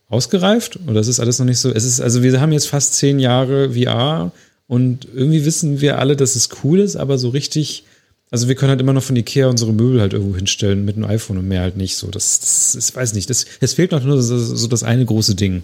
[0.10, 1.72] ausgereift oder es ist alles noch nicht so.
[1.72, 4.32] Es ist, also wir haben jetzt fast zehn Jahre VR
[4.68, 7.84] und irgendwie wissen wir alle, dass es cool ist, aber so richtig,
[8.32, 11.06] also wir können halt immer noch von Ikea unsere Möbel halt irgendwo hinstellen mit einem
[11.06, 12.10] iPhone und mehr halt nicht so.
[12.10, 13.30] Das, das, das weiß nicht.
[13.30, 15.64] Das, es fehlt noch nur so, so das eine große Ding.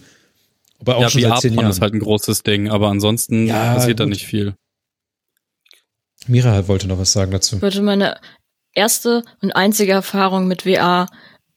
[0.79, 1.69] Aber auch ja, schon VR seit zehn Jahren.
[1.69, 4.01] ist halt ein großes Ding, aber ansonsten ja, passiert gut.
[4.01, 4.53] da nicht viel.
[6.27, 7.55] Mira wollte noch was sagen dazu.
[7.55, 8.17] Ich wollte meine
[8.73, 11.07] erste und einzige Erfahrung mit VR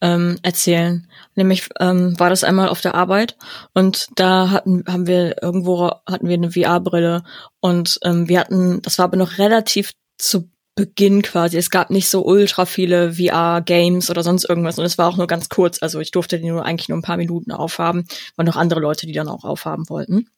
[0.01, 1.09] ähm, erzählen.
[1.35, 3.37] Nämlich ähm, war das einmal auf der Arbeit
[3.75, 7.23] und da hatten haben wir irgendwo hatten wir eine VR-Brille
[7.61, 11.57] und ähm, wir hatten, das war aber noch relativ zu Beginn quasi.
[11.57, 15.27] Es gab nicht so ultra viele VR-Games oder sonst irgendwas und es war auch nur
[15.27, 15.83] ganz kurz.
[15.83, 18.05] Also ich durfte die nur eigentlich nur ein paar Minuten aufhaben,
[18.37, 20.29] waren noch andere Leute, die dann auch aufhaben wollten.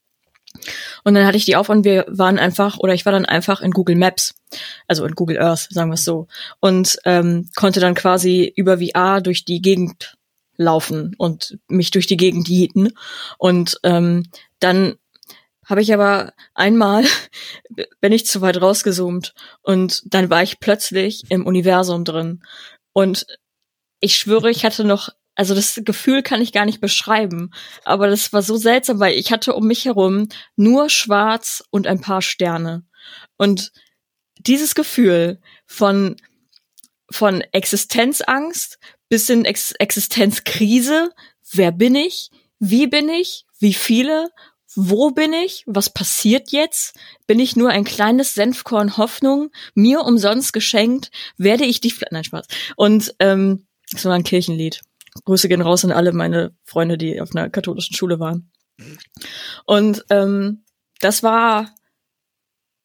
[1.04, 3.60] Und dann hatte ich die auf und wir waren einfach, oder ich war dann einfach
[3.60, 4.34] in Google Maps,
[4.86, 6.26] also in Google Earth, sagen wir es so,
[6.60, 10.16] und ähm, konnte dann quasi über VR durch die Gegend
[10.56, 12.92] laufen und mich durch die Gegend jieten.
[13.38, 14.26] Und ähm,
[14.58, 14.96] dann
[15.64, 17.04] habe ich aber einmal,
[18.00, 22.42] bin ich zu weit rausgezoomt und dann war ich plötzlich im Universum drin.
[22.92, 23.26] Und
[24.00, 27.50] ich schwöre, ich hatte noch also das Gefühl kann ich gar nicht beschreiben,
[27.84, 32.00] aber das war so seltsam, weil ich hatte um mich herum nur schwarz und ein
[32.00, 32.84] paar Sterne.
[33.36, 33.72] Und
[34.38, 36.16] dieses Gefühl von
[37.10, 38.78] von Existenzangst
[39.08, 41.10] bis in Ex Existenzkrise,
[41.52, 42.30] wer bin ich?
[42.58, 43.46] Wie bin ich?
[43.58, 44.30] Wie viele?
[44.76, 45.64] Wo bin ich?
[45.66, 46.94] Was passiert jetzt?
[47.26, 51.10] Bin ich nur ein kleines Senfkorn Hoffnung, mir umsonst geschenkt?
[51.36, 52.00] Werde ich dich...
[52.10, 52.46] Nein, Spaß.
[52.76, 53.66] Und ähm,
[54.04, 54.80] war ein Kirchenlied.
[55.24, 58.50] Grüße gehen raus an alle meine Freunde, die auf einer katholischen Schule waren.
[59.66, 60.64] Und ähm,
[61.00, 61.74] das war,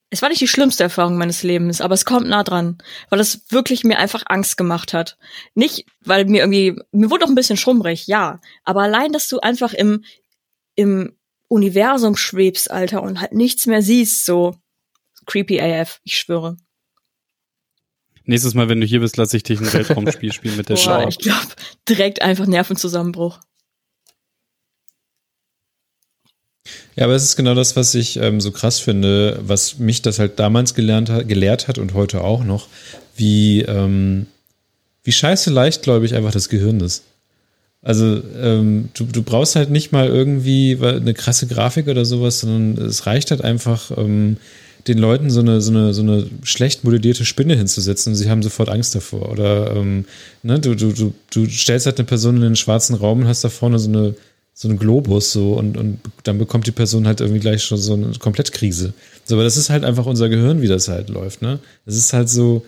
[0.10, 2.78] es war nicht die schlimmste Erfahrung meines Lebens, aber es kommt nah dran,
[3.10, 5.18] weil es wirklich mir einfach Angst gemacht hat.
[5.54, 9.40] Nicht, weil mir irgendwie, mir wurde auch ein bisschen schummrig, ja, aber allein, dass du
[9.40, 10.04] einfach im,
[10.76, 14.56] im Universum schwebst, Alter, und halt nichts mehr siehst, so
[15.26, 16.58] creepy AF, ich schwöre.
[18.26, 21.08] Nächstes Mal, wenn du hier bist, lasse ich dich ein Weltraumspiel spielen mit der Schau.
[21.08, 21.48] Ich glaube,
[21.88, 23.40] direkt einfach Nervenzusammenbruch.
[26.96, 30.18] Ja, aber es ist genau das, was ich ähm, so krass finde, was mich das
[30.18, 32.68] halt damals gelernt hat, gelehrt hat und heute auch noch,
[33.16, 34.28] wie, ähm,
[35.04, 37.04] wie scheiße leicht, glaube ich, einfach das Gehirn ist.
[37.84, 42.84] Also ähm, du, du brauchst halt nicht mal irgendwie eine krasse Grafik oder sowas, sondern
[42.84, 44.38] es reicht halt einfach, ähm,
[44.88, 48.44] den Leuten so eine, so, eine, so eine schlecht modellierte Spinne hinzusetzen und sie haben
[48.44, 49.32] sofort Angst davor.
[49.32, 50.06] Oder ähm,
[50.44, 53.44] ne, du, du, du, du stellst halt eine Person in den schwarzen Raum und hast
[53.44, 54.16] da vorne so eine
[54.58, 57.94] so einen Globus so und, und dann bekommt die Person halt irgendwie gleich schon so
[57.94, 58.94] eine Komplettkrise.
[59.26, 61.60] So, aber das ist halt einfach unser Gehirn, wie das halt läuft, ne?
[61.86, 62.66] Es ist halt so,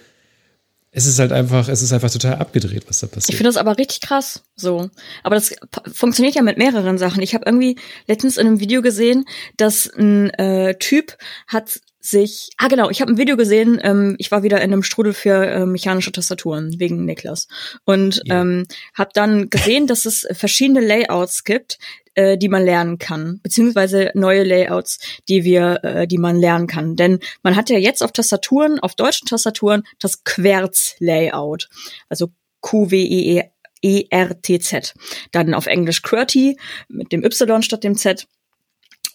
[0.91, 3.29] es ist halt einfach, es ist einfach total abgedreht, was da passiert.
[3.29, 4.89] Ich finde das aber richtig krass, so.
[5.23, 5.55] Aber das
[5.93, 7.21] funktioniert ja mit mehreren Sachen.
[7.21, 7.77] Ich habe irgendwie
[8.07, 9.23] letztens in einem Video gesehen,
[9.55, 11.15] dass ein äh, Typ
[11.47, 14.83] hat sich, ah genau, ich habe ein Video gesehen, ähm, ich war wieder in einem
[14.83, 17.47] Strudel für äh, mechanische Tastaturen wegen Niklas
[17.85, 18.41] und ja.
[18.41, 21.79] ähm, habe dann gesehen, dass es verschiedene Layouts gibt,
[22.17, 24.99] äh, die man lernen kann, beziehungsweise neue Layouts,
[25.29, 26.95] die wir, äh, die man lernen kann.
[26.95, 31.69] Denn man hat ja jetzt auf Tastaturen, auf deutschen Tastaturen, das Querz-Layout,
[32.09, 32.29] also
[32.61, 33.51] Q-W-E-E.
[33.83, 34.95] E-R-T-Z.
[35.31, 36.57] Dann auf Englisch QWERTY
[36.89, 38.27] mit dem Y statt dem Z.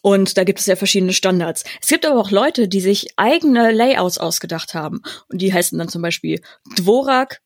[0.02, 1.64] Und da gibt es ja verschiedene Standards.
[1.80, 5.00] Es gibt aber auch Leute, die sich eigene Layouts ausgedacht haben.
[5.28, 6.40] Und die heißen dann zum Beispiel
[6.76, 7.40] Dvorak,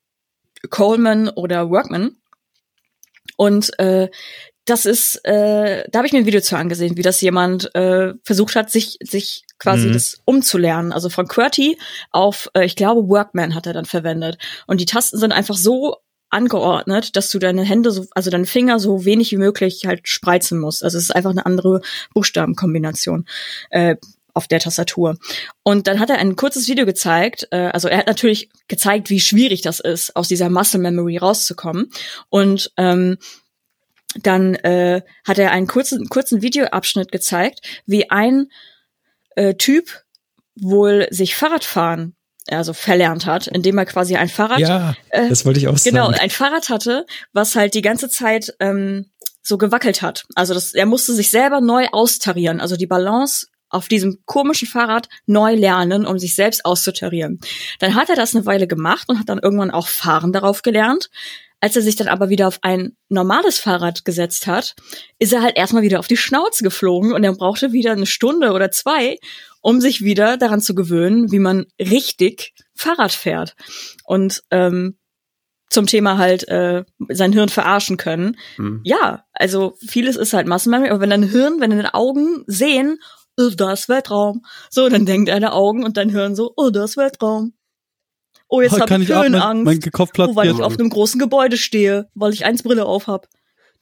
[0.71, 2.17] Coleman oder Workman.
[3.37, 4.09] Und äh,
[4.65, 8.15] das ist, äh, da habe ich mir ein Video zu angesehen, wie das jemand äh,
[8.25, 9.93] versucht hat, sich sich quasi mhm.
[9.93, 10.93] das umzulernen.
[10.93, 11.79] Also von QWERTY
[12.11, 14.39] auf, äh, ich glaube, Workman hat er dann verwendet.
[14.67, 15.99] Und die Tasten sind einfach so
[16.37, 20.61] angeordnet, dass du deine Hände so, also deine Finger so wenig wie möglich halt spreizen
[20.61, 20.85] musst.
[20.85, 21.81] Also es ist einfach eine andere
[22.15, 23.27] Buchstabenkombination.
[23.71, 23.97] Äh,
[24.35, 25.17] auf der Tastatur.
[25.63, 27.49] Und dann hat er ein kurzes Video gezeigt.
[27.53, 31.91] Äh, also er hat natürlich gezeigt, wie schwierig das ist, aus dieser Muscle Memory rauszukommen.
[32.29, 33.17] Und ähm,
[34.23, 38.51] dann äh, hat er einen kurzen, kurzen Videoabschnitt gezeigt, wie ein
[39.37, 40.03] äh, Typ
[40.55, 42.16] wohl sich Fahrradfahren
[42.49, 44.61] also verlernt hat, indem er quasi ein Fahrrad.
[44.61, 46.13] Ja, äh, das wollte ich auch genau, sagen.
[46.13, 49.07] Genau, ein Fahrrad hatte, was halt die ganze Zeit ähm,
[49.43, 50.25] so gewackelt hat.
[50.35, 55.09] Also das, er musste sich selber neu austarieren, also die Balance auf diesem komischen Fahrrad
[55.27, 57.41] neu lernen, um sich selbst auszutarieren.
[57.81, 61.11] Dann hat er das eine Weile gemacht und hat dann irgendwann auch Fahren darauf gelernt.
[61.61, 64.75] Als er sich dann aber wieder auf ein normales Fahrrad gesetzt hat,
[65.19, 68.53] ist er halt erstmal wieder auf die Schnauze geflogen und er brauchte wieder eine Stunde
[68.53, 69.19] oder zwei,
[69.67, 73.57] um sich wieder daran zu gewöhnen, wie man richtig Fahrrad fährt.
[74.05, 74.97] Und ähm,
[75.71, 78.37] zum Thema halt äh, sein Hirn verarschen können.
[78.59, 78.83] Mhm.
[78.85, 83.01] Ja, also vieles ist halt Massenmemory, aber wenn dein Hirn, wenn deine Augen sehen,
[83.37, 86.85] oh, da ist Weltraum, so, dann denkt deine Augen und dein Hirn so, oh, da
[86.85, 87.53] ist Weltraum.
[88.47, 91.57] Oh, jetzt oh, habe ich Höhenangst, mein, mein oh, weil ich auf einem großen Gebäude
[91.57, 93.27] stehe, weil ich eins Brille auf hab.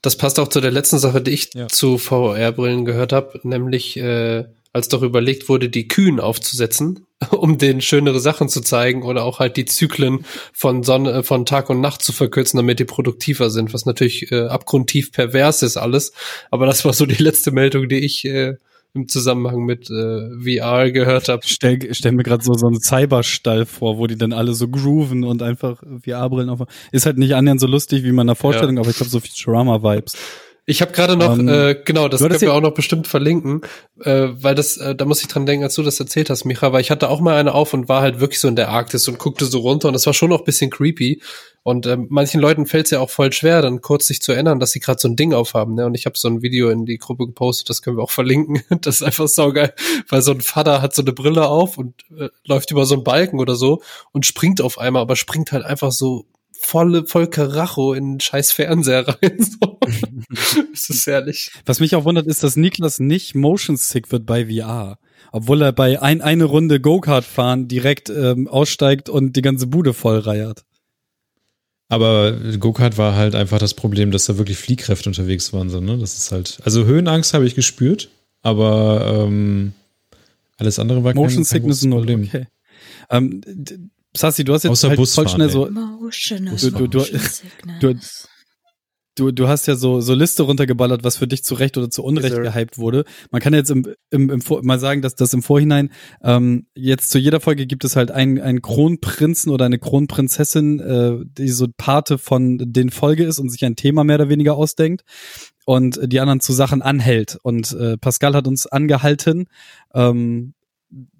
[0.00, 1.68] Das passt auch zu der letzten Sache, die ich ja.
[1.68, 7.80] zu VR-Brillen gehört habe, nämlich äh, als doch überlegt wurde, die Kühen aufzusetzen, um denen
[7.80, 12.02] schönere Sachen zu zeigen oder auch halt die Zyklen von Sonne, von Tag und Nacht
[12.02, 16.12] zu verkürzen, damit die produktiver sind, was natürlich äh, abgrundtief pervers ist alles.
[16.50, 18.56] Aber das war so die letzte Meldung, die ich äh,
[18.94, 21.42] im Zusammenhang mit äh, VR gehört habe.
[21.46, 25.22] Stell, stell mir gerade so so einen Cyberstall vor, wo die dann alle so grooven
[25.22, 26.60] und einfach VR-Brillen auf.
[26.90, 28.82] Ist halt nicht annähernd so lustig wie in meiner Vorstellung, ja.
[28.82, 30.16] aber ich glaube so Futurama-Vibes.
[30.66, 33.60] Ich habe gerade noch, um, ähm, äh, genau, das können wir auch noch bestimmt verlinken,
[34.02, 36.72] äh, weil das, äh, da muss ich dran denken, als du das erzählt hast, Micha,
[36.72, 39.06] weil ich hatte auch mal eine auf und war halt wirklich so in der Arktis
[39.06, 41.20] und guckte so runter und das war schon noch bisschen creepy.
[41.64, 44.58] Und äh, manchen Leuten fällt es ja auch voll schwer, dann kurz sich zu erinnern,
[44.58, 45.74] dass sie gerade so ein Ding aufhaben.
[45.74, 45.86] Ne?
[45.86, 48.62] Und ich habe so ein Video in die Gruppe gepostet, das können wir auch verlinken.
[48.84, 49.72] Das ist einfach saugeil,
[50.08, 53.04] weil so ein Vater hat so eine Brille auf und äh, läuft über so einen
[53.04, 53.82] Balken oder so
[54.12, 56.26] und springt auf einmal, aber springt halt einfach so
[56.64, 59.38] volle, voll Karacho in einen scheiß Fernseher rein.
[59.38, 59.78] So.
[60.72, 61.52] das ist herrlich.
[61.64, 64.98] Was mich auch wundert, ist, dass Niklas nicht motion sick wird bei VR.
[65.32, 69.92] Obwohl er bei ein, eine Runde Go-Kart fahren direkt ähm, aussteigt und die ganze Bude
[69.92, 70.64] voll reiert.
[71.88, 75.70] Aber Go-Kart war halt einfach das Problem, dass da wirklich Fliehkräfte unterwegs waren.
[75.70, 75.98] So, ne?
[75.98, 76.58] Das ist halt.
[76.64, 78.10] Also Höhenangst habe ich gespürt,
[78.42, 79.72] aber ähm,
[80.56, 82.22] alles andere war Motion kein, Sickness kein Problem.
[82.24, 82.46] Okay.
[83.10, 83.40] Ähm,
[84.16, 85.66] Sassi, du hast jetzt halt voll schnell so.
[85.66, 87.04] Du, du, du,
[87.80, 87.94] du,
[89.16, 92.02] du, du hast ja so, so Liste runtergeballert, was für dich zu Recht oder zu
[92.02, 93.04] Unrecht gehypt wurde.
[93.30, 95.90] Man kann jetzt im, im, im mal sagen, dass das im Vorhinein,
[96.22, 101.24] ähm, jetzt zu jeder Folge gibt es halt einen, einen Kronprinzen oder eine Kronprinzessin, äh,
[101.24, 105.02] die so Pate von den Folge ist und sich ein Thema mehr oder weniger ausdenkt
[105.64, 107.38] und die anderen zu Sachen anhält.
[107.42, 109.46] Und äh, Pascal hat uns angehalten,
[109.94, 110.54] ähm,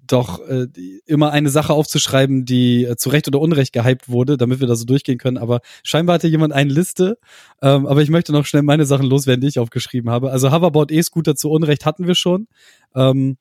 [0.07, 0.67] doch äh,
[1.05, 4.75] immer eine Sache aufzuschreiben, die äh, zu Recht oder Unrecht gehypt wurde, damit wir da
[4.75, 5.37] so durchgehen können.
[5.37, 7.17] Aber scheinbar hatte jemand eine Liste.
[7.61, 10.31] Ähm, aber ich möchte noch schnell meine Sachen loswerden, die ich aufgeschrieben habe.
[10.31, 12.47] Also Hoverboard E-Scooter zu Unrecht hatten wir schon.
[12.95, 13.37] Ähm,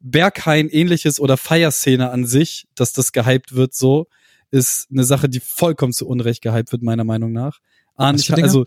[0.00, 4.06] Berghain ähnliches oder Feierszene an sich, dass das gehypt wird, so,
[4.50, 7.58] ist eine Sache, die vollkommen zu Unrecht gehypt wird, meiner Meinung nach.
[7.96, 8.66] Ahn, ich, also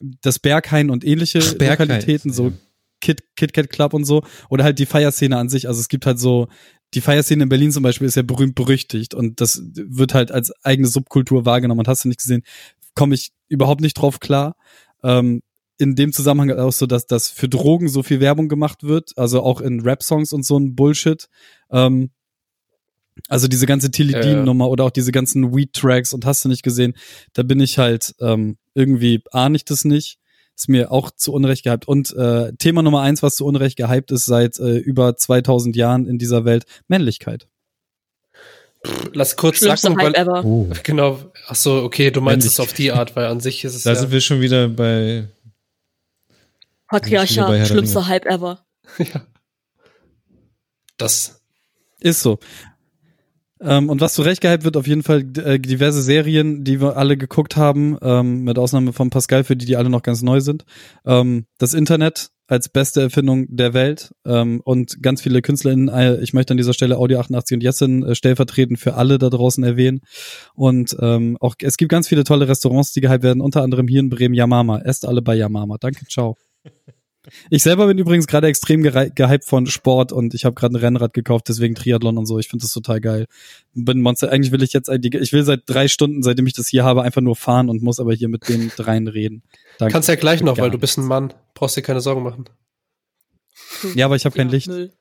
[0.00, 2.52] das Berghain und ähnliche Ach, Berghain, Lokalitäten, so ja.
[3.00, 4.22] Kit, Kit Kat Club und so.
[4.48, 5.68] Oder halt die Feierszene an sich.
[5.68, 6.48] Also es gibt halt so,
[6.94, 10.52] die Feierszene in Berlin zum Beispiel ist ja berühmt berüchtigt und das wird halt als
[10.64, 12.42] eigene Subkultur wahrgenommen und hast du nicht gesehen,
[12.94, 14.56] komme ich überhaupt nicht drauf klar.
[15.02, 15.42] Ähm,
[15.78, 19.42] in dem Zusammenhang auch so, dass das für Drogen so viel Werbung gemacht wird, also
[19.42, 21.28] auch in Rap-Songs und so ein Bullshit.
[21.70, 22.10] Ähm,
[23.28, 24.44] also diese ganze Tilly Ja, Dean ja.
[24.44, 26.94] Nummer oder auch diese ganzen Weed-Tracks und hast du nicht gesehen,
[27.32, 30.18] da bin ich halt ähm, irgendwie ahne ich das nicht.
[30.58, 31.86] Ist mir auch zu Unrecht gehypt.
[31.86, 36.08] Und äh, Thema Nummer eins, was zu Unrecht gehypt ist seit äh, über 2000 Jahren
[36.08, 37.46] in dieser Welt, Männlichkeit.
[39.12, 40.44] Lass kurz Schlimmste sagen, Hype weil, ever.
[40.44, 40.68] Oh.
[40.82, 43.84] genau, ach so, okay, du meinst es auf die Art, weil an sich ist es
[43.84, 45.28] Da ja, sind wir schon wieder bei.
[46.88, 48.08] Patriarchat, der schlimmster.
[48.08, 48.66] Hype ever.
[50.96, 51.40] das.
[52.00, 52.40] Ist so.
[53.60, 56.96] Ähm, und was zu Recht gehypt wird, auf jeden Fall äh, diverse Serien, die wir
[56.96, 60.40] alle geguckt haben, ähm, mit Ausnahme von Pascal, für die, die alle noch ganz neu
[60.40, 60.64] sind.
[61.04, 66.32] Ähm, das Internet als beste Erfindung der Welt ähm, und ganz viele KünstlerInnen, äh, ich
[66.32, 70.00] möchte an dieser Stelle Audio 88 und Jessin äh, stellvertretend für alle da draußen erwähnen.
[70.54, 74.00] Und ähm, auch es gibt ganz viele tolle Restaurants, die gehypt werden, unter anderem hier
[74.00, 74.78] in Bremen Yamama.
[74.80, 75.76] Esst alle bei Yamama.
[75.78, 76.36] Danke, ciao.
[77.50, 81.12] Ich selber bin übrigens gerade extrem gehypt von Sport und ich habe gerade ein Rennrad
[81.14, 82.38] gekauft, deswegen Triathlon und so.
[82.38, 83.26] Ich finde das total geil.
[83.74, 84.30] Bin Monster.
[84.30, 87.20] Eigentlich will ich jetzt, ich will seit drei Stunden, seitdem ich das hier habe, einfach
[87.20, 89.42] nur fahren und muss aber hier mit den dreien reden.
[89.78, 89.92] Danke.
[89.92, 91.32] Kannst ja gleich noch, weil du bist ein Mann.
[91.54, 92.44] Brauchst dir keine Sorgen machen.
[93.94, 94.68] Ja, aber ich habe kein Ja, Licht.
[94.68, 94.92] Müll.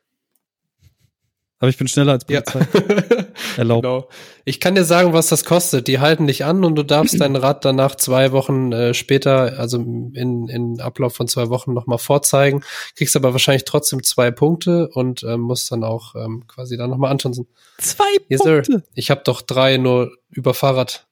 [1.60, 2.42] Aber ich bin schneller als Ja.
[2.42, 2.68] Polizei.
[3.58, 3.82] Erlaubt.
[3.84, 4.10] genau.
[4.46, 5.88] Ich kann dir sagen, was das kostet.
[5.88, 9.78] Die halten dich an und du darfst dein Rad danach zwei Wochen äh, später, also
[9.78, 12.64] in, in Ablauf von zwei Wochen nochmal vorzeigen.
[12.96, 17.10] Kriegst aber wahrscheinlich trotzdem zwei Punkte und ähm, musst dann auch ähm, quasi da nochmal
[17.12, 17.48] antanzen.
[17.80, 18.62] Zwei Yes, sir.
[18.62, 18.84] Punkte.
[18.94, 21.08] Ich habe doch drei nur über Fahrrad.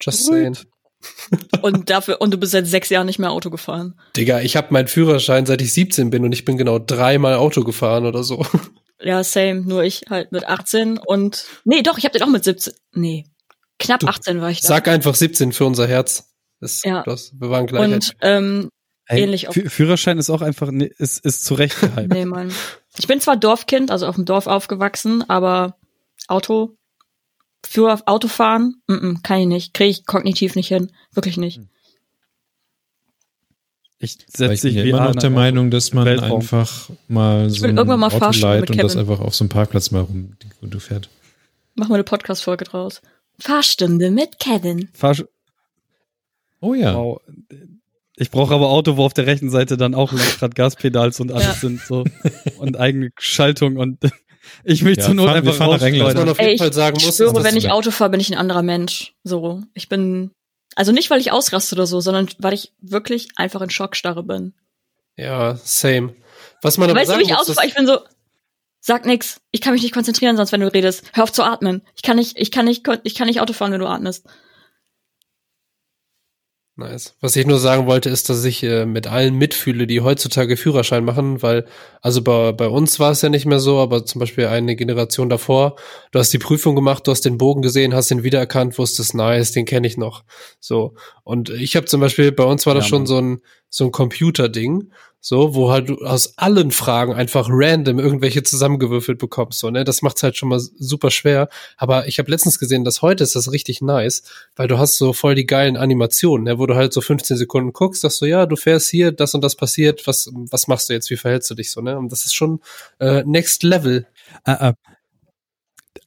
[0.00, 0.54] Just saying.
[0.54, 0.66] Ruhig.
[1.62, 3.94] Und dafür, und du bist seit sechs Jahren nicht mehr Auto gefahren.
[4.16, 7.62] Digga, ich habe meinen Führerschein seit ich 17 bin und ich bin genau dreimal Auto
[7.62, 8.44] gefahren oder so.
[9.04, 9.60] Ja, same.
[9.62, 12.74] Nur ich halt mit 18 und, nee, doch, ich hab den auch mit 17.
[12.92, 13.26] Nee.
[13.78, 14.68] Knapp Du, 18 war ich da.
[14.68, 16.32] Sag einfach 17 für unser Herz.
[16.60, 17.02] Das, Ja.
[17.02, 17.92] das, wir waren gleich.
[17.92, 18.68] und, ähm,
[19.06, 19.52] Ey, Ähnlich auch.
[19.52, 22.08] Fü- Führerschein ist auch einfach, nee, ist, ist zu Recht gehypt.
[22.10, 22.50] nee, Mann.
[22.96, 25.76] Ich bin zwar Dorfkind, also auf dem Dorf aufgewachsen, aber
[26.26, 26.78] Auto,
[27.66, 29.74] für Autofahren, mm -mm, kann ich nicht.
[29.74, 30.90] Kriege ich kognitiv nicht hin.
[31.12, 31.60] Wirklich nicht.
[34.04, 36.40] Ich setze ich bin dich ja immer noch der Meinung, dass man Weltraum.
[36.40, 39.48] einfach mal so will ein irgendwann mal Auto leiht und das einfach auf so einem
[39.50, 41.08] Parkplatz mal rum du fährt.
[41.74, 43.02] Machen wir eine Podcast-Folge draus.
[43.40, 44.88] Fahrstunde mit Kevin.
[44.94, 45.24] Fahrsch
[46.60, 46.94] Oh ja.
[46.94, 47.20] wow.
[48.16, 51.46] Ich brauche aber Auto, wo auf der rechten Seite dann auch Lenkrad, Gaspedals und alles
[51.46, 51.52] Ja.
[51.54, 52.04] sind so
[52.58, 53.98] und eigene Schaltung und
[54.64, 56.08] ich mich Ja, zur Not fahren- wir einfach fahren nach England.
[56.08, 56.30] Was man rausschleudern.
[56.30, 58.38] auf jeden Ey, Fall sagen ich muss, schwöre, wenn ich Auto fahre, bin ich ein
[58.38, 59.14] anderer Mensch.
[59.24, 59.62] So.
[59.74, 60.30] Ich bin,
[60.74, 64.54] also nicht, weil ich ausraste oder so, sondern weil ich wirklich einfach in Schockstarre bin.
[65.16, 66.14] ja, same.
[66.62, 67.66] Was man aber Weißt du, wie ich fahre?
[67.66, 68.00] Ich bin so,
[68.80, 69.40] sag nix.
[69.50, 71.04] Ich kann mich nicht konzentrieren, sonst wenn du redest.
[71.12, 71.82] Hör auf zu atmen.
[71.94, 74.26] Ich kann nicht, ich kann nicht, ich kann nicht Auto fahren, wenn du atmest.
[76.76, 77.14] Nice.
[77.20, 81.04] Was ich nur sagen wollte, ist, dass ich äh, mit allen mitfühle, die heutzutage Führerschein
[81.04, 81.66] machen, weil,
[82.00, 85.28] also bei, bei uns war es ja nicht mehr so, aber zum Beispiel eine Generation
[85.28, 85.76] davor,
[86.10, 89.52] du hast die Prüfung gemacht, du hast den Bogen gesehen, hast ihn wiedererkannt, wusstest, nice,
[89.52, 90.24] den kenne ich noch.
[90.58, 90.96] So.
[91.22, 93.92] Und ich habe zum Beispiel, bei uns war das Ja, schon so ein, so ein
[93.92, 94.90] Computer-Ding,
[95.26, 99.82] so, wo halt du aus allen Fragen einfach random irgendwelche zusammengewürfelt bekommst, so, ne?
[99.82, 101.48] Das macht's halt schon mal super schwer.
[101.78, 104.24] Aber ich habe letztens gesehen, dass heute ist das richtig nice,
[104.54, 106.58] weil du hast so voll die geilen Animationen, ne?
[106.58, 109.42] wo du halt so 15 Sekunden guckst, sagst so, ja, du fährst hier, das und
[109.42, 111.96] das passiert, was, was machst du jetzt, wie verhältst du dich so, ne?
[111.96, 112.60] Und das ist schon
[113.00, 114.06] äh, Next Level.
[114.44, 114.72] Äh, äh.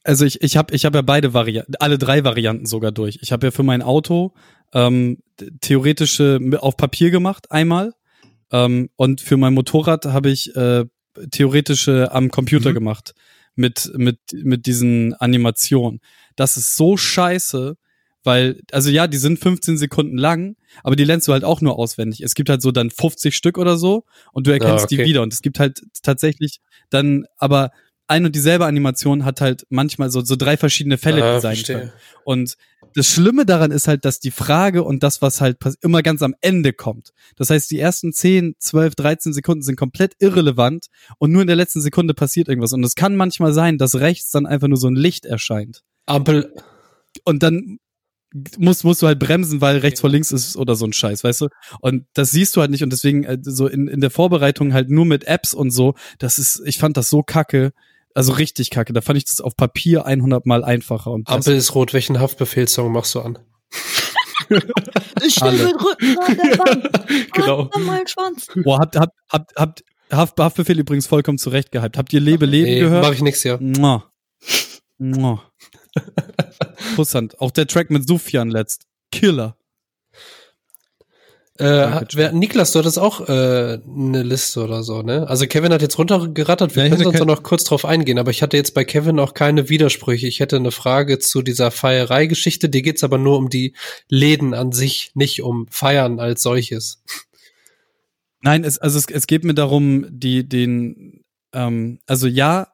[0.04, 3.18] Also ich, ich habe ich hab ja beide Varianten, alle drei Varianten sogar durch.
[3.20, 4.32] Ich habe ja für mein Auto
[4.72, 5.18] ähm,
[5.60, 7.94] theoretische auf Papier gemacht einmal
[8.52, 10.84] ähm, und für mein Motorrad habe ich äh,
[11.30, 12.74] theoretische am Computer Mhm.
[12.74, 13.14] gemacht
[13.54, 16.00] mit mit mit diesen Animationen.
[16.36, 17.76] Das ist so scheiße,
[18.24, 21.78] weil also ja, die sind 15 Sekunden lang, aber die lernst du halt auch nur
[21.78, 22.20] auswendig.
[22.20, 24.96] Es gibt halt so dann 50 Stück oder so und du erkennst Ah, okay.
[24.98, 26.60] die wieder und es gibt halt tatsächlich
[26.90, 27.70] dann aber
[28.06, 31.62] ein und dieselbe Animation hat halt manchmal so, so drei verschiedene Fälle, Ah, die sein
[31.62, 31.92] können.
[32.24, 32.56] Und
[32.98, 36.34] das Schlimme daran ist halt, dass die Frage und das, was halt immer ganz am
[36.40, 37.12] Ende kommt.
[37.36, 40.86] Das heißt, die ersten 10, 12, 13 Sekunden sind komplett irrelevant
[41.18, 42.72] und nur in der letzten Sekunde passiert irgendwas.
[42.72, 45.84] Und es kann manchmal sein, dass rechts dann einfach nur so ein Licht erscheint.
[46.06, 46.52] Ampel,
[47.24, 47.78] Und dann
[48.58, 51.42] musst, musst du halt bremsen, weil rechts vor links ist oder so ein Scheiß, weißt
[51.42, 51.48] du?
[51.80, 54.90] Und das siehst du halt nicht und deswegen äh, so in, in der Vorbereitung halt
[54.90, 57.72] nur mit Apps und so, das ist, ich fand das so kacke,
[58.14, 58.92] also richtig kacke.
[58.92, 62.90] Da fand ich das auf Papier 100 mal einfacher und Ampel ist rot, welchen Haftbefehlssong
[62.92, 63.38] machst du an?
[65.22, 67.30] Ich stehe mit Rücken an der Wand.
[67.34, 67.68] Genau.
[67.70, 68.46] An meinen Schwanz.
[68.64, 71.98] Boah, habt, habt, habt, habt Haft, Haftbefehl übrigens vollkommen zurecht gehypt.
[71.98, 73.04] Habt ihr Lebe, Leben Nee, gehört?
[73.04, 73.58] mach ich nix, ja.
[73.60, 74.10] Mua.
[74.96, 75.42] Mua.
[76.96, 77.38] Kusshand.
[77.40, 78.86] Auch der Track mit Sufjan letzt.
[79.12, 79.57] Killer.
[81.58, 85.28] Äh, wer, Niklas, du hattest auch äh, eine Liste oder so, ne?
[85.28, 88.42] Also Kevin hat jetzt runtergerattert, wir Ja, können sonst noch kurz drauf eingehen, aber ich
[88.42, 90.28] hatte jetzt bei Kevin auch keine Widersprüche.
[90.28, 93.74] Ich hätte eine Frage zu dieser Feierei-Geschichte, die geht's aber nur um die
[94.08, 97.02] Läden an sich, nicht um Feiern als solches.
[98.40, 102.68] Nein, es, also es, es geht mir darum, die, den, ähm, also ja,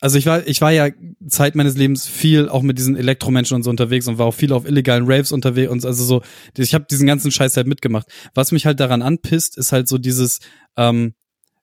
[0.00, 0.88] also ich war, ich war ja
[1.28, 4.52] Zeit meines Lebens viel auch mit diesen Elektromenschen und so unterwegs und war auch viel
[4.52, 6.22] auf illegalen Raves unterwegs und also so,
[6.56, 8.06] ich habe diesen ganzen Scheiß halt mitgemacht.
[8.34, 10.40] Was mich halt daran anpisst, ist halt so dieses,
[10.76, 11.14] ähm,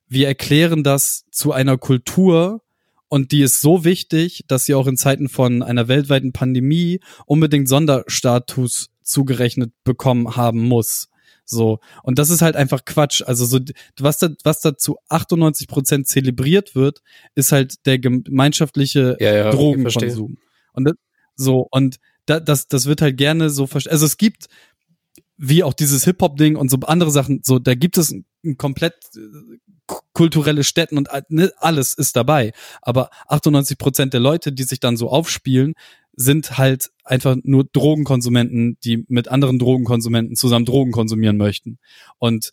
[0.06, 2.62] wir erklären das zu einer Kultur
[3.08, 7.68] und die ist so wichtig, dass sie auch in Zeiten von einer weltweiten Pandemie unbedingt
[7.68, 11.08] Sonderstatus zugerechnet bekommen haben muss.
[11.50, 11.80] So.
[12.02, 13.22] Und das ist halt einfach Quatsch.
[13.26, 13.58] Also so,
[13.98, 17.02] was da, was da zu 98 Prozent zelebriert wird,
[17.34, 20.36] ist halt der gemeinschaftliche Ja, ja, Drogenkonsum.
[20.74, 20.94] Und das,
[21.36, 21.96] so, und
[22.26, 23.94] da, das, das wird halt gerne so verstanden.
[23.94, 24.46] Also es gibt,
[25.38, 28.26] wie auch dieses Hip-Hop-Ding und so andere Sachen, so, da gibt es ein,
[28.58, 29.56] komplett äh,
[30.12, 32.52] kulturelle Städten und all- ne, alles ist dabei.
[32.82, 35.74] Aber 98 Prozent der Leute, die sich dann so aufspielen,
[36.18, 41.78] sind halt einfach nur Drogenkonsumenten, die mit anderen Drogenkonsumenten zusammen Drogen konsumieren möchten.
[42.18, 42.52] Und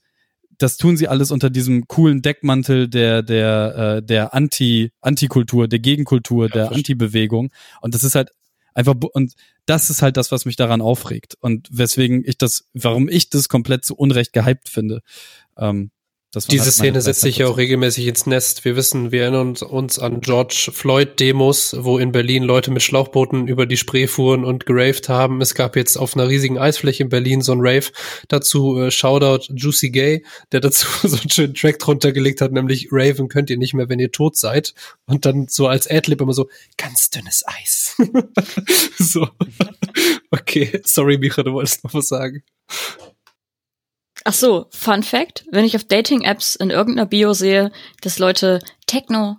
[0.58, 5.80] das tun sie alles unter diesem coolen Deckmantel der der äh, der Anti Antikultur, der
[5.80, 6.78] Gegenkultur, der verstehe.
[6.78, 7.52] Antibewegung.
[7.82, 8.30] Und das ist halt
[8.76, 9.34] einfach und
[9.66, 13.50] das ist halt das, was mich daran aufregt und weswegen ich das, warum ich das
[13.50, 15.02] komplett zu Unrecht gehypt finde.
[15.58, 15.90] Ähm,
[16.49, 18.66] Diese Szene setzt sich ja auch regelmäßig ins Nest.
[18.66, 23.48] Wir wissen, wir erinnern uns, uns an George Floyd-Demos, wo in Berlin Leute mit Schlauchbooten
[23.48, 25.41] über die Spree fuhren und geraved haben.
[25.41, 27.91] Es gab jetzt auf einer riesigen Eisfläche in Berlin so ein Rave.
[28.28, 32.90] Dazu äh, Shoutout Juicy Gay, der dazu so einen schönen Track drunter gelegt hat, nämlich
[32.91, 34.74] Raven könnt ihr nicht mehr, wenn ihr tot seid.
[35.06, 37.95] Und dann so als Adlib immer so, ganz dünnes Eis.
[38.98, 39.28] so.
[40.32, 42.44] Okay, sorry, Micha, du wolltest noch was sagen.
[44.27, 47.72] Ach so, Fun Fact, wenn ich auf Dating-Apps in irgendeiner Bio sehe,
[48.02, 49.38] dass Leute Techno,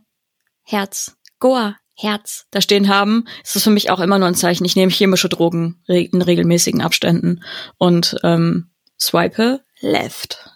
[0.62, 4.64] Herz, Goa, Herz da stehen haben, ist das für mich auch immer nur ein Zeichen.
[4.64, 7.42] Ich nehme chemische Drogen in regelmäßigen Abständen
[7.78, 10.50] und ähm, swipe left.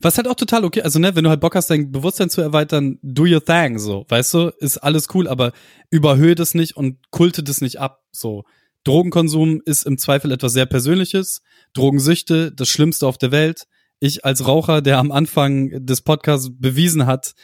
[0.00, 2.40] Was halt auch total okay, also ne, wenn du halt Bock hast, dein Bewusstsein zu
[2.40, 5.52] erweitern, do your thing, so, weißt du, ist alles cool, aber
[5.90, 8.44] überhöhe das nicht und kulte das nicht ab, so.
[8.86, 11.42] Drogenkonsum ist im Zweifel etwas sehr Persönliches,
[11.72, 13.66] Drogensüchte, das Schlimmste auf der Welt.
[13.98, 17.34] Ich als Raucher, der am Anfang des Podcasts bewiesen hat,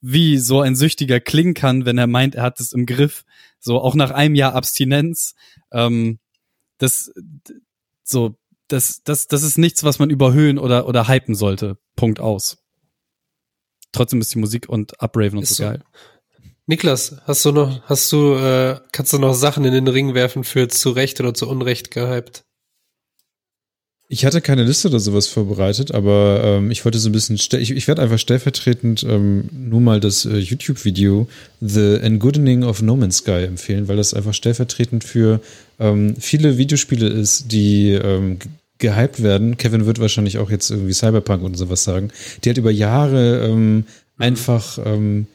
[0.00, 3.24] wie so ein Süchtiger klingen kann, wenn er meint, er hat es im Griff,
[3.60, 5.34] so auch nach einem Jahr Abstinenz,
[5.70, 6.18] ähm,
[6.78, 7.12] das,
[8.02, 8.36] so,
[8.66, 11.78] das, das, das ist nichts, was man überhöhen oder, oder hypen sollte.
[11.94, 12.58] Punkt aus.
[13.92, 15.62] Trotzdem ist die Musik und Upraven und so so.
[15.62, 15.84] geil.
[16.72, 20.42] Niklas, hast du noch, hast du, äh, kannst du noch Sachen in den Ring werfen
[20.42, 22.44] für zu Recht oder zu Unrecht gehypt?
[24.08, 27.52] Ich hatte keine Liste oder sowas vorbereitet, aber ähm, ich wollte so ein bisschen, ich,
[27.52, 31.28] ich werde einfach stellvertretend ähm, nur mal das äh, YouTube-Video
[31.60, 35.42] The Engoodening of No Man's Sky empfehlen, weil das einfach stellvertretend für
[35.78, 38.38] ähm, viele Videospiele ist, die ähm,
[38.78, 39.58] gehypt werden.
[39.58, 42.08] Kevin wird wahrscheinlich auch jetzt irgendwie Cyberpunk und sowas sagen,
[42.42, 43.84] die halt über Jahre ähm,
[44.16, 45.26] einfach ähm,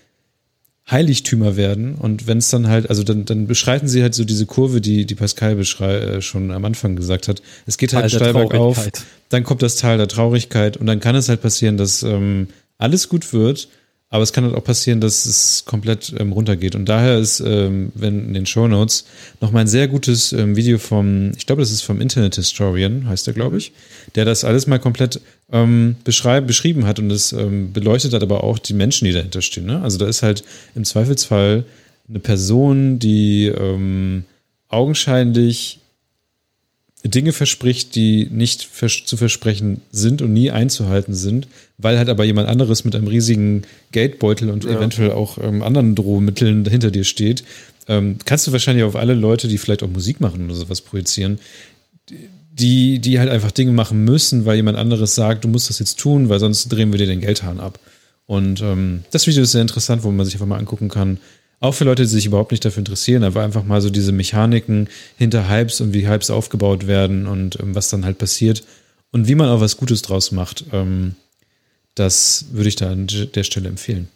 [0.90, 4.46] Heiligtümer werden und wenn es dann halt, also dann, dann beschreiten sie halt so diese
[4.46, 7.42] Kurve, die, die Pascal äh, schon am Anfang gesagt hat.
[7.66, 8.90] Es geht halt steil bergauf,
[9.28, 12.48] dann kommt das Tal der Traurigkeit und dann kann es halt passieren, dass ähm,
[12.78, 13.68] alles gut wird,
[14.10, 16.76] aber es kann halt auch passieren, dass es komplett ähm, runtergeht.
[16.76, 19.06] Und daher ist, ähm, wenn in den Show Notes
[19.42, 23.10] noch mal ein sehr gutes ähm, Video vom, ich glaube, das ist vom Internet Historian,
[23.10, 23.74] heißt er, glaube ich,
[24.16, 25.20] der das alles mal komplett
[25.52, 29.66] ähm, beschrieben hat und es ähm, beleuchtet hat, aber auch die Menschen, die dahinter stehen.
[29.66, 29.82] Ne?
[29.82, 30.44] Also da ist halt
[30.76, 31.64] im Zweifelsfall
[32.10, 34.24] eine Person, die ähm,
[34.70, 35.80] augenscheinlich
[37.04, 41.48] Dinge verspricht, die nicht vers zu versprechen sind und nie einzuhalten sind,
[41.78, 44.72] weil halt aber jemand anderes mit einem riesigen Geldbeutel und Ja.
[44.72, 47.44] eventuell auch ähm, anderen Drohmitteln hinter dir steht,
[47.88, 51.40] ähm, kannst du wahrscheinlich auf alle Leute, die vielleicht auch Musik machen oder sowas projizieren,
[52.10, 52.28] die,
[53.00, 56.30] die halt einfach Dinge machen müssen, weil jemand anderes sagt, du musst das jetzt tun,
[56.30, 57.80] weil sonst drehen wir dir den Geldhahn ab.
[58.26, 61.20] Und ähm, das Video ist sehr interessant, wo man sich einfach mal angucken kann.
[61.60, 64.90] Auch für Leute, die sich überhaupt nicht dafür interessieren, aber einfach mal so diese Mechaniken
[65.18, 68.64] hinter Hypes und wie Hypes aufgebaut werden und ähm, was dann halt passiert
[69.12, 70.66] und wie man auch was Gutes draus macht.
[70.72, 71.16] Ähm,
[71.96, 74.08] das würde ich da an der Stelle empfehlen.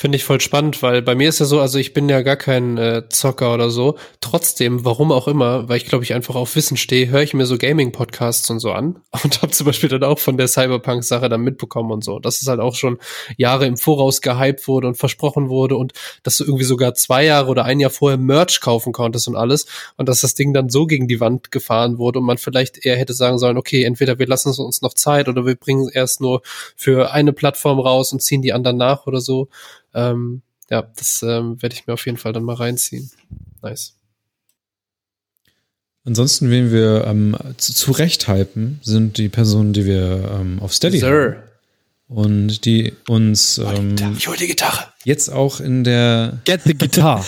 [0.00, 2.36] Finde ich voll spannend, weil bei mir ist ja so, also ich bin ja gar
[2.36, 3.96] kein äh, Zocker oder so.
[4.20, 7.46] Trotzdem, warum auch immer, weil ich glaube ich einfach auf Wissen stehe, höre ich mir
[7.46, 11.40] so Gaming-Podcasts und so an und habe zum Beispiel dann auch von der Cyberpunk-Sache dann
[11.40, 12.20] mitbekommen und so.
[12.20, 12.98] Dass es halt auch schon
[13.38, 17.50] Jahre im Voraus gehypt wurde und versprochen wurde und dass du irgendwie sogar zwei Jahre
[17.50, 19.66] oder ein Jahr vorher Merch kaufen konntest und alles
[19.96, 22.96] und dass das Ding dann so gegen die Wand gefahren wurde und man vielleicht eher
[22.96, 26.20] hätte sagen sollen, okay, entweder wir lassen uns noch Zeit oder wir bringen es erst
[26.20, 26.42] nur
[26.76, 29.48] für eine Plattform raus und ziehen die anderen nach oder so.
[29.94, 33.10] Ähm, ja, das ähm, werde ich mir auf jeden Fall dann mal reinziehen.
[33.62, 33.94] Nice.
[36.04, 40.72] Ansonsten, wen wir ähm, zu, zu Recht hypen, sind die Personen, die wir ähm, auf
[40.72, 41.10] Steady haben.
[41.10, 41.42] Sir.
[42.08, 44.86] Und die uns ähm, Ich hol die Gitarre.
[45.04, 47.26] jetzt auch in der Get the guitar.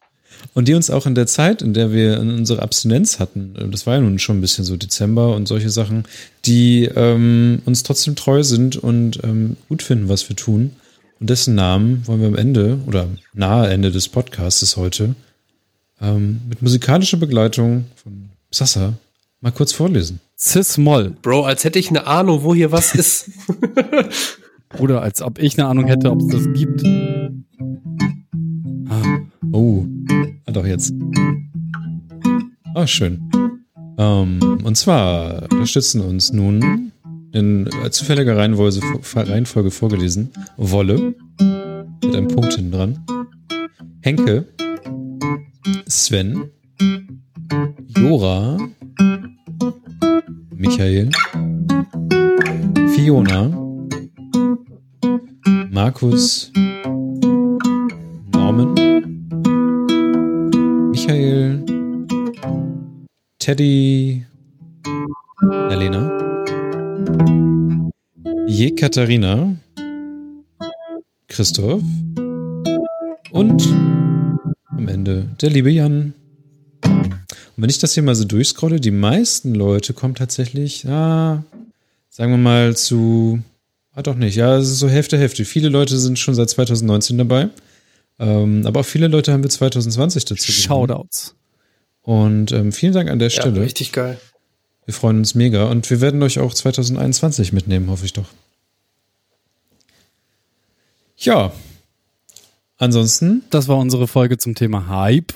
[0.54, 3.86] und die uns auch in der Zeit, in der wir unsere Abstinenz hatten, äh, das
[3.86, 6.04] war ja nun schon ein bisschen so Dezember und solche Sachen,
[6.44, 10.76] die ähm, uns trotzdem treu sind und ähm, gut finden, was wir tun.
[11.20, 15.14] Und dessen Namen wollen wir am Ende oder nahe Ende des Podcasts heute
[16.00, 18.94] ähm, mit musikalischer Begleitung von Sasa
[19.40, 20.20] mal kurz vorlesen.
[20.38, 21.16] Cis-Moll.
[21.22, 23.30] Bro, als hätte ich eine Ahnung, wo hier was ist.
[24.68, 26.84] Bruder, als ob ich eine Ahnung hätte, ob es das gibt.
[28.88, 29.18] Ah,
[29.52, 29.84] Oh,
[30.46, 30.92] ah, doch jetzt.
[32.74, 33.30] Ah, schön.
[33.98, 36.87] Ähm, und zwar unterstützen uns nun
[37.32, 38.80] in zufälliger Reihenfolge,
[39.14, 40.30] Reihenfolge vorgelesen.
[40.56, 41.14] Wolle.
[42.02, 43.04] Mit einem Punkt hinten dran,
[44.02, 44.46] Henke,
[45.86, 46.50] Sven,
[47.96, 48.56] Jora,
[50.54, 51.10] Michael,
[52.94, 53.50] Fiona,
[55.70, 56.52] Markus,
[58.32, 58.74] Norman,
[60.90, 61.64] Michael,
[63.38, 64.24] Teddy,
[65.70, 66.27] Elena,
[68.46, 69.56] Jekaterina,
[71.28, 71.82] Christoph
[73.30, 73.66] und
[74.70, 76.14] am Ende der liebe Jan.
[76.82, 77.22] Und
[77.56, 81.44] wenn ich das hier mal so durchscrolle, die meisten Leute kommen tatsächlich, ah,
[82.08, 83.40] sagen wir mal zu,
[83.92, 85.44] ah doch nicht, ja, es ist so Hälfte, Hälfte.
[85.44, 87.48] Viele Leute sind schon seit 2019 dabei.
[88.18, 90.50] Ähm, aber auch viele Leute haben wir 2020 dazu.
[90.50, 91.36] Shoutouts.
[92.02, 93.60] Und ähm, vielen Dank an der ja, Stelle.
[93.60, 94.18] richtig geil.
[94.88, 98.24] Wir freuen uns mega und wir werden euch auch 2021 mitnehmen, hoffe ich doch.
[101.18, 101.52] Ja.
[102.78, 105.34] Ansonsten, Das war unsere Folge zum Thema Hype.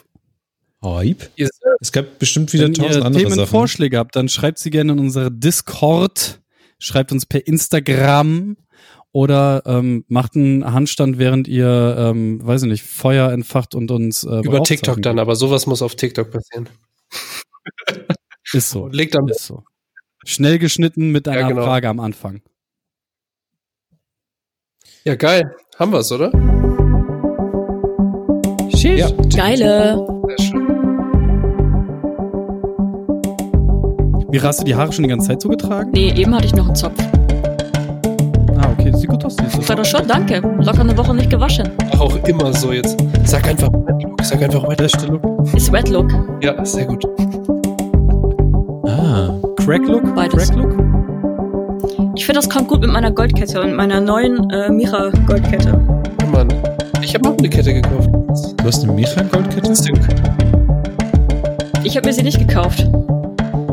[0.83, 1.29] Hype.
[1.37, 1.51] Yes.
[1.83, 3.35] Es gab bestimmt wieder Wenn tausend ihr andere Sachen.
[3.35, 6.41] Themenvorschläge habt, dann schreibt sie gerne in unsere Discord,
[6.79, 8.57] schreibt uns per Instagram
[9.13, 14.25] oder ähm, macht einen Handstand, während ihr, ähm, weiß ich nicht, Feuer entfacht und uns
[14.25, 16.71] äh, Über TikTok dann, aber sowas muss auf TikTok passieren.
[18.53, 18.87] Ist so.
[18.89, 19.63] Legt am Ist so.
[20.25, 21.65] Schnell geschnitten mit einer Ja, genau.
[21.65, 22.43] Frage am Anfang.
[25.05, 25.55] Ja, geil.
[25.79, 26.31] Haben wir's, oder?
[28.77, 28.99] Shit.
[28.99, 29.11] Ja.
[29.35, 30.07] Geile.
[30.29, 30.67] Sehr schön.
[34.31, 35.91] Mira, hast du die Haare schon die ganze Zeit so getragen?
[35.93, 36.99] Nee, eben hatte ich noch einen Zopf.
[38.57, 39.37] Ah, okay, das sieht gut aus.
[39.37, 40.39] Dieses War doch schon, danke.
[40.61, 41.69] Locker eine Woche nicht gewaschen.
[41.93, 42.97] Ach, auch immer so jetzt.
[43.25, 44.23] Sag einfach Wet Look.
[44.23, 45.55] Sag einfach Wet Look.
[45.55, 46.11] Ist Wet Look.
[46.43, 47.05] Ja, sehr gut.
[48.85, 49.31] Ah,
[49.65, 50.15] Crack Look?
[50.15, 50.49] Beides.
[50.49, 50.73] Crack Look?
[52.17, 55.79] Ich finde, das kommt gut mit meiner Goldkette und meiner neuen äh, Mira Goldkette.
[56.21, 56.49] Ja, Mann.
[57.03, 58.09] Ich habe auch eine Kette gekauft.
[58.11, 59.75] du hast eine Micha-Goldkette?
[59.75, 59.99] Sync.
[61.85, 62.87] Ich habe mir sie nicht gekauft.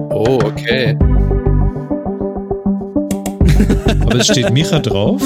[0.09, 0.97] Oh, okay.
[4.01, 5.21] Aber es steht Micha drauf.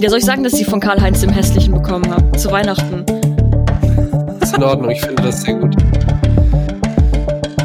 [0.00, 2.30] Ja, soll ich sagen, dass ich sie von Karl-Heinz dem Hässlichen bekommen habe?
[2.32, 3.04] Zu Weihnachten.
[4.56, 4.90] In Ordnung.
[4.90, 5.76] Ich finde das sehr gut.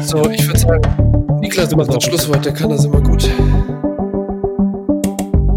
[0.02, 2.44] So, ich würde sagen, Niklas macht das Schlusswort.
[2.44, 3.30] Der kann das immer gut.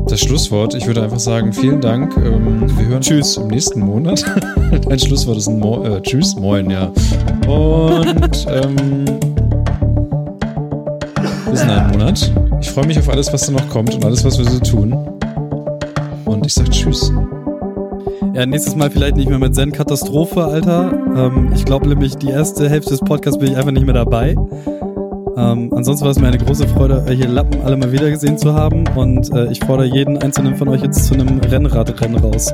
[0.07, 2.15] Das Schlusswort, ich würde einfach sagen, vielen Dank.
[2.15, 4.23] Ähm, wir hören Tschüss im nächsten Monat.
[4.87, 6.85] Dein Schlusswort ist ein Mo äh, Tschüss, Moin, ja.
[7.47, 9.05] Und ähm,
[11.51, 12.31] bis in einem Monat.
[12.61, 14.93] Ich freue mich auf alles, was da noch kommt und alles, was wir so tun.
[16.23, 17.11] Und ich sag Tschüss.
[18.35, 20.91] Ja, nächstes Mal vielleicht nicht mehr mit Zen Katastrophe, Alter.
[21.15, 24.35] Ähm, ich glaube nämlich, die erste Hälfte des Podcasts bin ich einfach nicht mehr dabei.
[25.37, 28.37] Ähm, ansonsten war es mir eine große Freude, euch hier Lappen alle mal wieder gesehen
[28.37, 28.83] zu haben.
[28.93, 32.53] Und äh, ich fordere jeden einzelnen von euch jetzt zu einem Rennradrennen raus.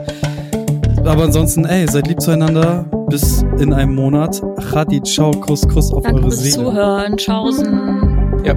[1.04, 2.86] Aber ansonsten, ey, seid lieb zueinander.
[3.10, 4.40] Bis in einem Monat.
[4.72, 6.64] Chadi, ciao, Kuss, Kuss auf Danke eure fürs Seele.
[6.64, 7.18] Zuhören.
[7.18, 8.42] Tschaußen.
[8.46, 8.54] Ja,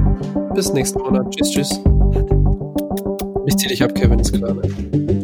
[0.54, 1.26] bis nächsten Monat.
[1.30, 1.80] Tschüss, tschüss.
[3.46, 4.52] Ich zieh dich ab, Kevin, ist klar.
[4.52, 5.23] Ne?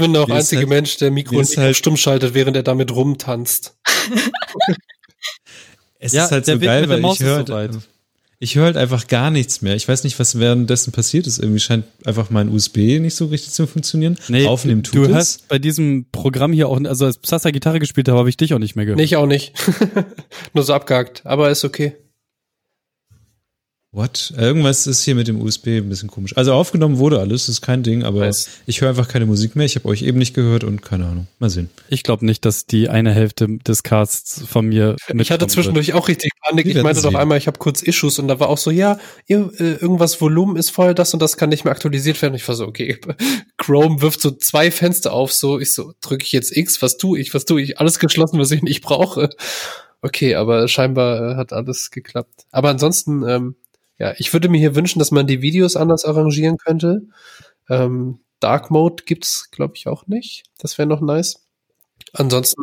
[0.00, 2.90] Kevin der auch einzige halt- Mensch, der Mikro Mikro halt- stumm schaltet, während er damit
[2.94, 3.76] rumtanzt.
[5.98, 7.70] Es Ja, ist halt der so geil, mit der weil ich höre so weit.
[8.38, 9.74] ich höre halt einfach gar nichts mehr.
[9.76, 11.38] Ich weiß nicht, was währenddessen passiert ist.
[11.38, 14.16] Irgendwie scheint einfach mein USB nicht so richtig zu funktionieren.
[14.46, 15.14] Aufnehmen tut du es.
[15.14, 18.54] hast bei diesem Programm hier auch, also als Psassa Gitarre gespielt habe, habe ich dich
[18.54, 18.96] auch nicht mehr gehört.
[18.98, 19.52] Nee, ich auch nicht.
[20.54, 21.20] Nur so abgehakt.
[21.26, 21.96] Aber ist okay.
[23.92, 24.32] What?
[24.36, 26.36] Irgendwas ist hier mit dem USB ein bisschen komisch.
[26.36, 28.48] Also aufgenommen wurde alles, ist kein Ding, aber Weiß.
[28.66, 29.66] ich höre einfach keine Musik mehr.
[29.66, 31.26] Ich habe euch eben nicht gehört und keine Ahnung.
[31.40, 31.70] Mal sehen.
[31.88, 35.50] Ich glaube nicht, dass die eine Hälfte des Casts von mir Ich hatte mitkommen wird.
[35.50, 36.66] zwischendurch auch richtig Panik.
[36.66, 38.96] Ich meinte doch einmal, ich habe kurz Issues und da war auch so, ja,
[39.26, 42.34] ihr, äh, irgendwas Volumen ist voll, das und das kann nicht mehr aktualisiert werden.
[42.36, 42.96] Ich war so, okay,
[43.56, 47.18] Chrome wirft so zwei Fenster auf, so, ich so, drücke ich jetzt X, was tue
[47.18, 47.80] ich, was tue ich?
[47.80, 49.30] Alles geschlossen, was ich nicht brauche.
[50.02, 52.46] Okay, aber scheinbar äh, hat alles geklappt.
[52.52, 53.56] Aber ansonsten, ähm,
[54.00, 57.02] ja, ich würde mir hier wünschen, dass man die Videos anders arrangieren könnte.
[57.68, 60.44] Ähm, Dark Mode gibt's, glaube ich, auch nicht.
[60.58, 61.46] Das wäre noch nice.
[62.14, 62.62] Ansonsten,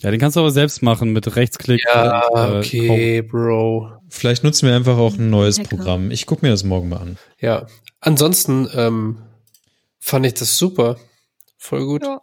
[0.00, 1.82] Ja, den kannst du aber selbst machen mit Rechtsklick.
[1.86, 3.92] ja, und, äh, okay, Bro.
[4.08, 5.76] Vielleicht nutzen wir einfach auch ein neues Lecker.
[5.76, 6.10] Programm.
[6.10, 7.18] Ich gucke mir das morgen mal an.
[7.38, 7.66] Ja,
[8.00, 9.18] ansonsten ähm,
[10.00, 10.96] fand ich das super.
[11.58, 12.02] Voll gut.
[12.02, 12.20] Ja,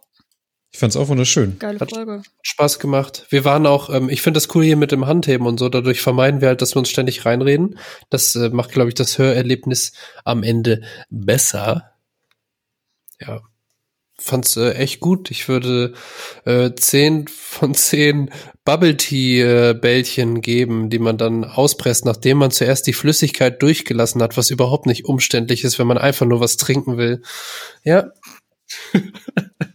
[0.72, 1.58] Ich fand's auch wunderschön.
[1.58, 2.22] geile Hat- Folge.
[2.40, 3.26] Spaß gemacht.
[3.28, 5.68] Wir waren auch, ähm, ich finde das cool hier mit dem Handheben und so.
[5.68, 7.78] Dadurch vermeiden wir halt, dass wir uns ständig reinreden.
[8.08, 9.92] Das äh, macht, glaube ich, das Hörerlebnis
[10.24, 11.92] am Ende besser.
[13.20, 13.42] Ja.
[14.18, 15.30] Fand's äh, echt gut.
[15.30, 15.94] Ich würde
[16.46, 18.30] äh, 10 von 10
[18.64, 24.36] Bubble Tea äh, geben, die man dann auspresst, nachdem man zuerst die Flüssigkeit durchgelassen hat,
[24.36, 27.22] was überhaupt nicht umständlich ist, wenn man einfach nur was trinken will.
[27.84, 28.12] Ja,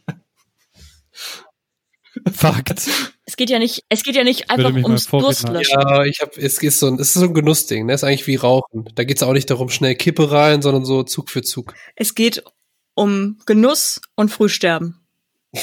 [2.33, 2.87] Fakt.
[3.25, 5.79] Es geht ja nicht, es geht ja nicht einfach ums Durstlöschen.
[5.79, 7.93] Ja, ich habe es ist so ein, es ist so ein Genussding, ne?
[7.93, 8.89] Ist eigentlich wie Rauchen.
[8.95, 11.73] Da geht's auch nicht darum, schnell Kippe rein, sondern so Zug für Zug.
[11.95, 12.43] Es geht
[12.93, 14.99] um Genuss und Frühsterben.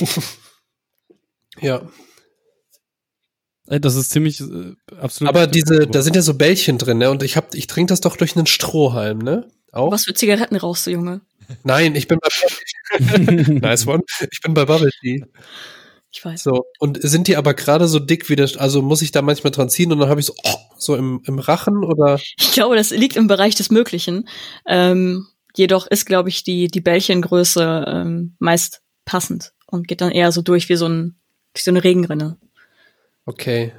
[1.60, 1.88] Ja.
[3.66, 5.28] Das ist ziemlich äh, absolut.
[5.28, 7.10] Aber diese, da sind ja so Bällchen drin, ne?
[7.10, 9.48] Und ich hab, ich trinke das doch durch einen Strohhalm, ne?
[9.72, 9.90] Auch?
[9.90, 11.22] Was für Zigaretten rauchst du, Junge?
[11.62, 12.98] Nein, ich bin bei
[13.60, 14.02] Nice one.
[14.30, 15.24] Ich bin bei Bubble Tea.
[16.14, 16.44] Ich weiß.
[16.44, 16.66] So.
[16.78, 19.68] Und sind die aber gerade so dick wie das, also muss ich da manchmal dran
[19.68, 22.90] ziehen und dann habe ich so, oh, so im, im Rachen oder Ich glaube, das
[22.90, 24.28] liegt im Bereich des Möglichen.
[24.64, 25.26] Ähm,
[25.56, 30.40] jedoch ist, glaube ich, die, die Bällchengröße ähm, meist passend und geht dann eher so
[30.40, 31.16] durch wie so, ein,
[31.52, 32.38] wie so eine Regenrinne.
[33.26, 33.72] okay.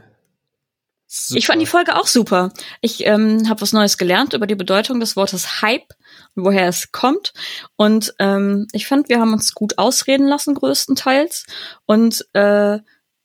[1.07, 1.37] Super.
[1.37, 2.51] Ich fand die Folge auch super.
[2.81, 5.93] Ich ähm, habe was Neues gelernt über die Bedeutung des Wortes Hype
[6.35, 7.33] woher es kommt.
[7.75, 11.45] Und ähm, ich fand, wir haben uns gut ausreden lassen, größtenteils.
[11.85, 12.79] Und äh,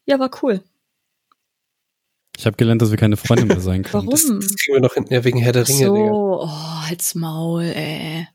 [0.07, 0.62] ja, war cool.
[2.37, 4.07] ich habe gelernt, dass wir keine Freunde mehr sein können.
[4.07, 4.11] Warum?
[4.11, 6.11] das, das kriegen wir noch hinten, ja, wegen Herr der Ringe, so, Digga.
[6.11, 6.49] oh,
[6.89, 8.28] halt's Maul, ey.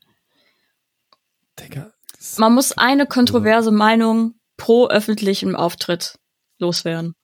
[1.58, 1.92] Digga.
[2.38, 6.18] Man muss eine kontroverse Meinung pro öffentlichem Auftritt
[6.58, 7.14] loswerden.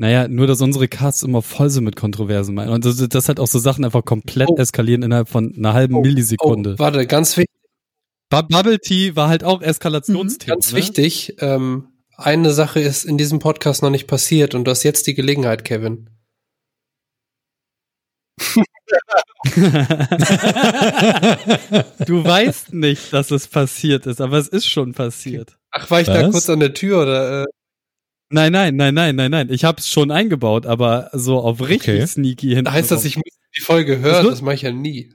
[0.00, 2.54] Naja, nur, dass unsere Casts immer voll sind mit Kontroversen.
[2.54, 2.70] meinen.
[2.70, 4.56] Und das, das halt auch so Sachen einfach komplett Oh.
[4.56, 6.76] eskalieren innerhalb von einer halben Oh, Millisekunde.
[6.76, 7.54] Oh, warte, ganz wichtig.
[8.30, 10.54] Bu- Bubble Tea war halt auch Eskalationsthema.
[10.54, 10.78] Ganz ne?
[10.78, 15.06] wichtig, ähm, eine Sache ist in diesem Podcast noch nicht passiert und du hast jetzt
[15.06, 16.08] die Gelegenheit, Kevin.
[22.06, 25.56] du weißt nicht, dass es passiert ist, aber es ist schon passiert.
[25.70, 26.32] Ach, war ich da Was?
[26.32, 27.42] kurz an der Tür oder?
[27.42, 27.46] Äh,
[28.32, 29.50] Nein, nein, nein, nein, nein, nein.
[29.50, 32.06] Ich habe es schon eingebaut, aber so auf richtig Okay.
[32.06, 32.70] sneaky hinten.
[32.72, 33.24] heißt das, ich muss
[33.56, 34.22] die Folge hören?
[34.24, 35.12] wird- Das mache ich ja nie.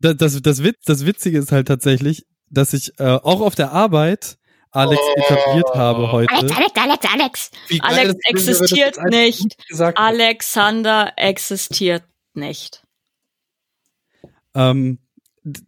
[0.00, 3.72] das, das, das, Witz, das Witzige ist halt tatsächlich, dass ich äh, auch auf der
[3.72, 4.36] Arbeit
[4.72, 5.20] Alex Oh.
[5.20, 6.34] etabliert habe heute.
[6.34, 7.50] Alex, Alex, Alex, Alex.
[7.68, 9.56] Wie Alex das das existiert einfach nicht.
[9.96, 12.02] Alexander existiert
[12.34, 12.82] nicht.
[14.54, 14.98] Ähm,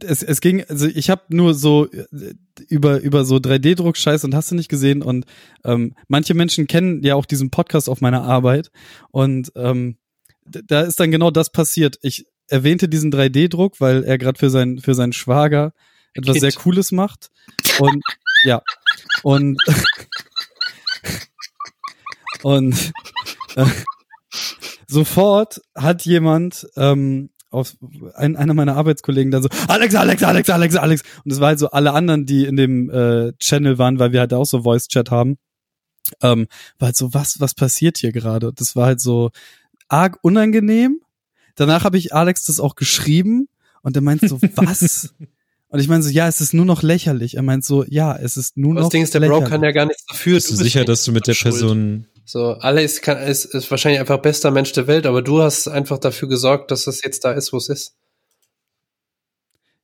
[0.03, 2.35] es, es ging, also ich habe nur so äh,
[2.69, 5.25] über über so 3D-Druck-Scheiß und hast du nicht gesehen und
[5.65, 8.71] ähm, manche Menschen kennen ja auch diesen Podcast auf meiner Arbeit
[9.11, 9.99] und ähm,
[10.45, 11.99] da ist dann genau das passiert.
[12.03, 15.73] Ich erwähnte diesen 3D-Druck, weil er gerade für seinen für seinen Schwager
[16.15, 16.41] etwas Kind.
[16.41, 17.31] sehr Cooles macht
[17.79, 18.03] und
[18.45, 18.63] ja
[19.23, 19.61] und
[22.43, 22.93] und
[23.57, 23.67] äh,
[24.87, 27.77] sofort hat jemand ähm, auf
[28.15, 31.59] ein, einer meiner Arbeitskollegen dann so Alex, Alex, Alex, Alex, Alex und es war halt
[31.59, 34.89] so alle anderen, die in dem äh, Channel waren, weil wir halt auch so Voice
[34.89, 35.39] Chat haben,
[36.23, 36.47] ähm,
[36.79, 38.53] war halt so was was passiert hier gerade?
[38.55, 39.31] Das war halt so
[39.89, 41.01] arg unangenehm.
[41.55, 43.49] Danach habe ich Alex das auch geschrieben
[43.83, 45.15] und er meint so was?
[45.71, 47.35] Und ich meine so, ja, es ist nur noch lächerlich.
[47.37, 49.49] Er meint so, ja, es ist nur Aber noch Das Ding ist, der Bro lächerlich.
[49.51, 50.35] kann ja gar nichts dafür.
[50.37, 51.53] Bist du bist sicher, dass du mit der schuld.
[51.55, 55.69] Person So, Alex kann, ist, ist wahrscheinlich einfach bester Mensch der Welt, aber du hast
[55.69, 57.95] einfach dafür gesorgt, dass es jetzt da ist, wo es ist.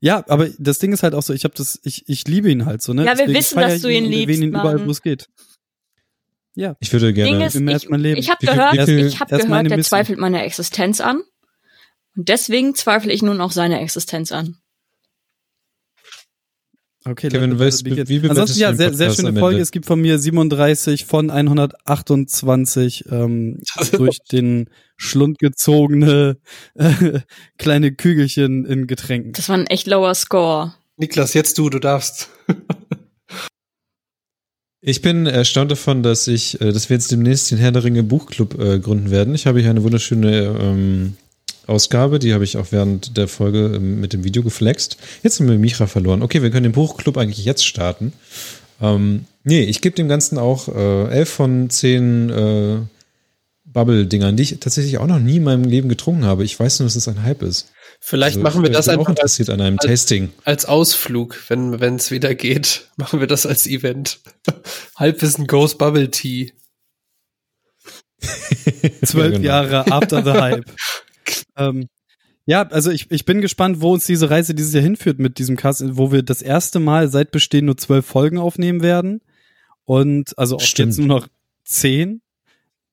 [0.01, 2.67] Ja, aber das Ding ist halt auch so, ich habe das, ich, ich liebe ihn
[2.67, 3.03] halt so, ne?
[3.05, 5.29] Ja, wir Deswegen wissen, dass ich du ihn liebst, ihn überall, wo es geht.
[6.55, 6.77] Ja.
[6.81, 7.47] Ich würde Ding gerne.
[7.47, 8.19] ist, ich, ersten Leben.
[8.19, 9.85] ich habe gehört, viel- ich habe das ist gehört, der Mission.
[9.89, 11.23] zweifelt meine Existenz an.
[12.17, 14.57] Und deswegen zweifle ich nun auch seine Existenz an.
[17.07, 18.09] Okay, Kevin, it begin.
[18.09, 19.61] wie bewertest Ansonsten du ja, den sehr, sehr schöne Folge.
[19.61, 23.61] Es gibt von mir 37 von 128 ähm,
[23.93, 26.39] durch den Schlund gezogene
[26.75, 27.21] äh,
[27.59, 29.33] kleine Kügelchen in Getränken.
[29.33, 30.75] Das war ein echt lower Score.
[30.97, 32.31] Niklas, jetzt du, du darfst.
[34.87, 38.03] Ich bin erstaunt davon, dass ich, äh, dass wir jetzt demnächst den Herr der Ringe
[38.03, 39.35] Buchclub äh, gründen werden.
[39.35, 41.17] Ich habe hier eine wunderschöne ähm,
[41.69, 44.97] Ausgabe, die habe ich auch während der Folge ähm, mit dem Video geflext.
[45.23, 46.23] Jetzt haben wir Micha verloren.
[46.23, 48.13] Okay, wir können den Buchclub eigentlich jetzt starten.
[48.81, 52.77] Ähm, nee, ich gebe dem Ganzen auch äh, 11 von 10 äh,
[53.67, 56.45] Bubble-Dingern, die ich tatsächlich auch noch nie in meinem Leben getrunken habe.
[56.45, 57.71] Ich weiß nur, dass es ein Hype ist.
[58.01, 60.31] Vielleicht Also, machen wir das einfach als, an einem als- Tasting.
[60.45, 62.89] als Ausflug, wenn wenn es wieder geht.
[62.97, 64.19] Machen wir das als Event.
[64.97, 66.53] Halbwissen Ghost Bubble Tea.
[69.05, 69.73] Zwölf Ja, genau.
[69.75, 70.65] Jahre after the hype.
[71.57, 71.89] Ähm,
[72.47, 75.57] ja, also ich, ich bin gespannt, wo uns diese Reise dieses Jahr hinführt mit diesem
[75.57, 79.23] Cast, wo wir das erste Mal seit Bestehen nur zwölf Folgen aufnehmen werden.
[79.85, 81.29] Und also auch jetzt nur noch
[81.65, 82.21] zehn.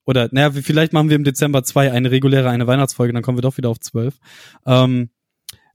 [0.04, 3.42] Oder, naja, vielleicht machen wir im Dezember zwei, eine reguläre, eine Weihnachtsfolge, dann kommen wir
[3.42, 4.18] doch wieder auf zwölf.
[4.66, 5.10] Ähm,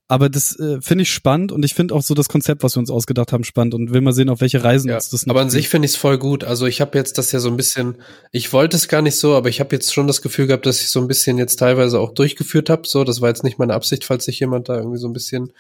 [0.08, 2.80] aber das äh, finde ich spannend und ich finde auch so das Konzept, was wir
[2.80, 5.42] uns ausgedacht haben, spannend und will mal sehen, auf welche Reisen Ja, uns das aber
[5.42, 6.44] an sich finde ich es voll gut.
[6.44, 7.98] Also ich habe jetzt das ja so ein bisschen,
[8.32, 10.82] ich wollte es gar nicht so, aber ich habe jetzt schon das Gefühl gehabt, dass
[10.82, 12.84] ich so ein bisschen jetzt teilweise auch durchgeführt habe.
[12.88, 15.52] So, das war jetzt nicht meine Absicht, falls sich jemand da irgendwie so ein bisschen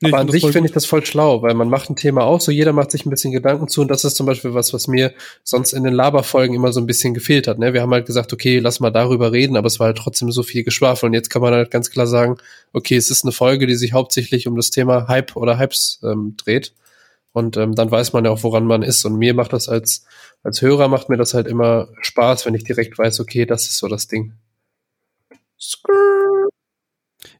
[0.00, 2.40] Nee, aber an sich finde ich das voll schlau, weil man macht ein Thema auf,
[2.40, 4.86] so jeder macht sich ein bisschen Gedanken zu und das ist zum Beispiel was, was
[4.86, 5.12] mir
[5.42, 7.58] sonst in den Laberfolgen immer so ein bisschen gefehlt hat.
[7.58, 7.72] Ne?
[7.74, 10.44] Wir haben halt gesagt, okay, lass mal darüber reden, aber es war halt trotzdem so
[10.44, 12.36] viel Geschwafel und jetzt kann man halt ganz klar sagen,
[12.72, 16.36] okay, es ist eine Folge, die sich hauptsächlich um das Thema Hype oder Hypes ähm,
[16.36, 16.74] dreht
[17.32, 20.04] und ähm, dann weiß man ja auch, woran man ist und mir macht das als,
[20.44, 23.78] als Hörer macht mir das halt immer Spaß, wenn ich direkt weiß, okay, das ist
[23.78, 24.34] so das Ding.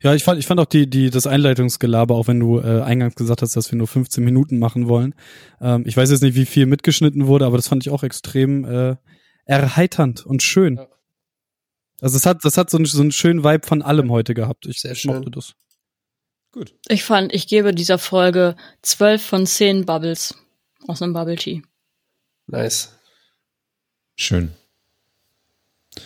[0.00, 3.16] Ja, ich fand, ich fand auch die, die, das Einleitungsgelaber, auch wenn du äh, eingangs
[3.16, 5.14] gesagt hast, dass wir nur 15 Minuten machen wollen.
[5.60, 8.64] Ähm, ich weiß jetzt nicht, wie viel mitgeschnitten wurde, aber das fand ich auch extrem
[8.64, 8.96] äh,
[9.44, 10.76] erheiternd und schön.
[10.76, 10.86] Ja.
[12.00, 14.66] Also es hat, das hat so, einen- so einen schönen Vibe von allem heute gehabt.
[14.66, 15.14] Ich Sehr schön.
[15.14, 15.54] mochte das.
[16.52, 16.74] Gut.
[16.88, 20.34] Ich fand, ich gebe dieser Folge zwölf von zehn Bubbles
[20.86, 21.62] aus einem Bubble Tea.
[22.46, 22.94] Nice.
[24.16, 24.52] Schön.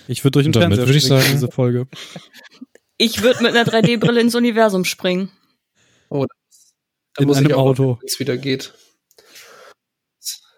[0.08, 1.86] Ich würde durch den Fernseher würde ich sagen- diese Folge.
[3.02, 5.28] Ich würde mit einer 3D-Brille ins Universum springen.
[6.08, 6.24] Da
[7.18, 7.98] In muss ich einem auch, Auto.
[8.00, 8.72] wenn es wieder geht.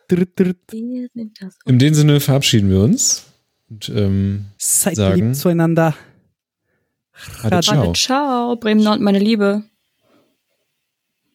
[0.08, 1.58] Das.
[1.64, 3.24] In dem Sinne verabschieden wir uns.
[3.70, 5.28] Und ähm, Seid Sagen.
[5.28, 5.96] lieb zueinander.
[7.42, 7.92] Ade, ciao.
[7.94, 9.64] Ciao, Bremen Nord, meine Liebe.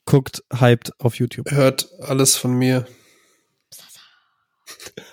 [0.05, 1.49] Guckt hyped auf YouTube.
[1.49, 2.87] Hört alles von mir.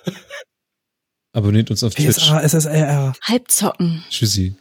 [1.32, 2.18] Abonniert uns auf Twitch.
[2.18, 3.14] PSA, SSRR.
[3.22, 4.04] Halbzocken.
[4.10, 4.56] Tschüssi.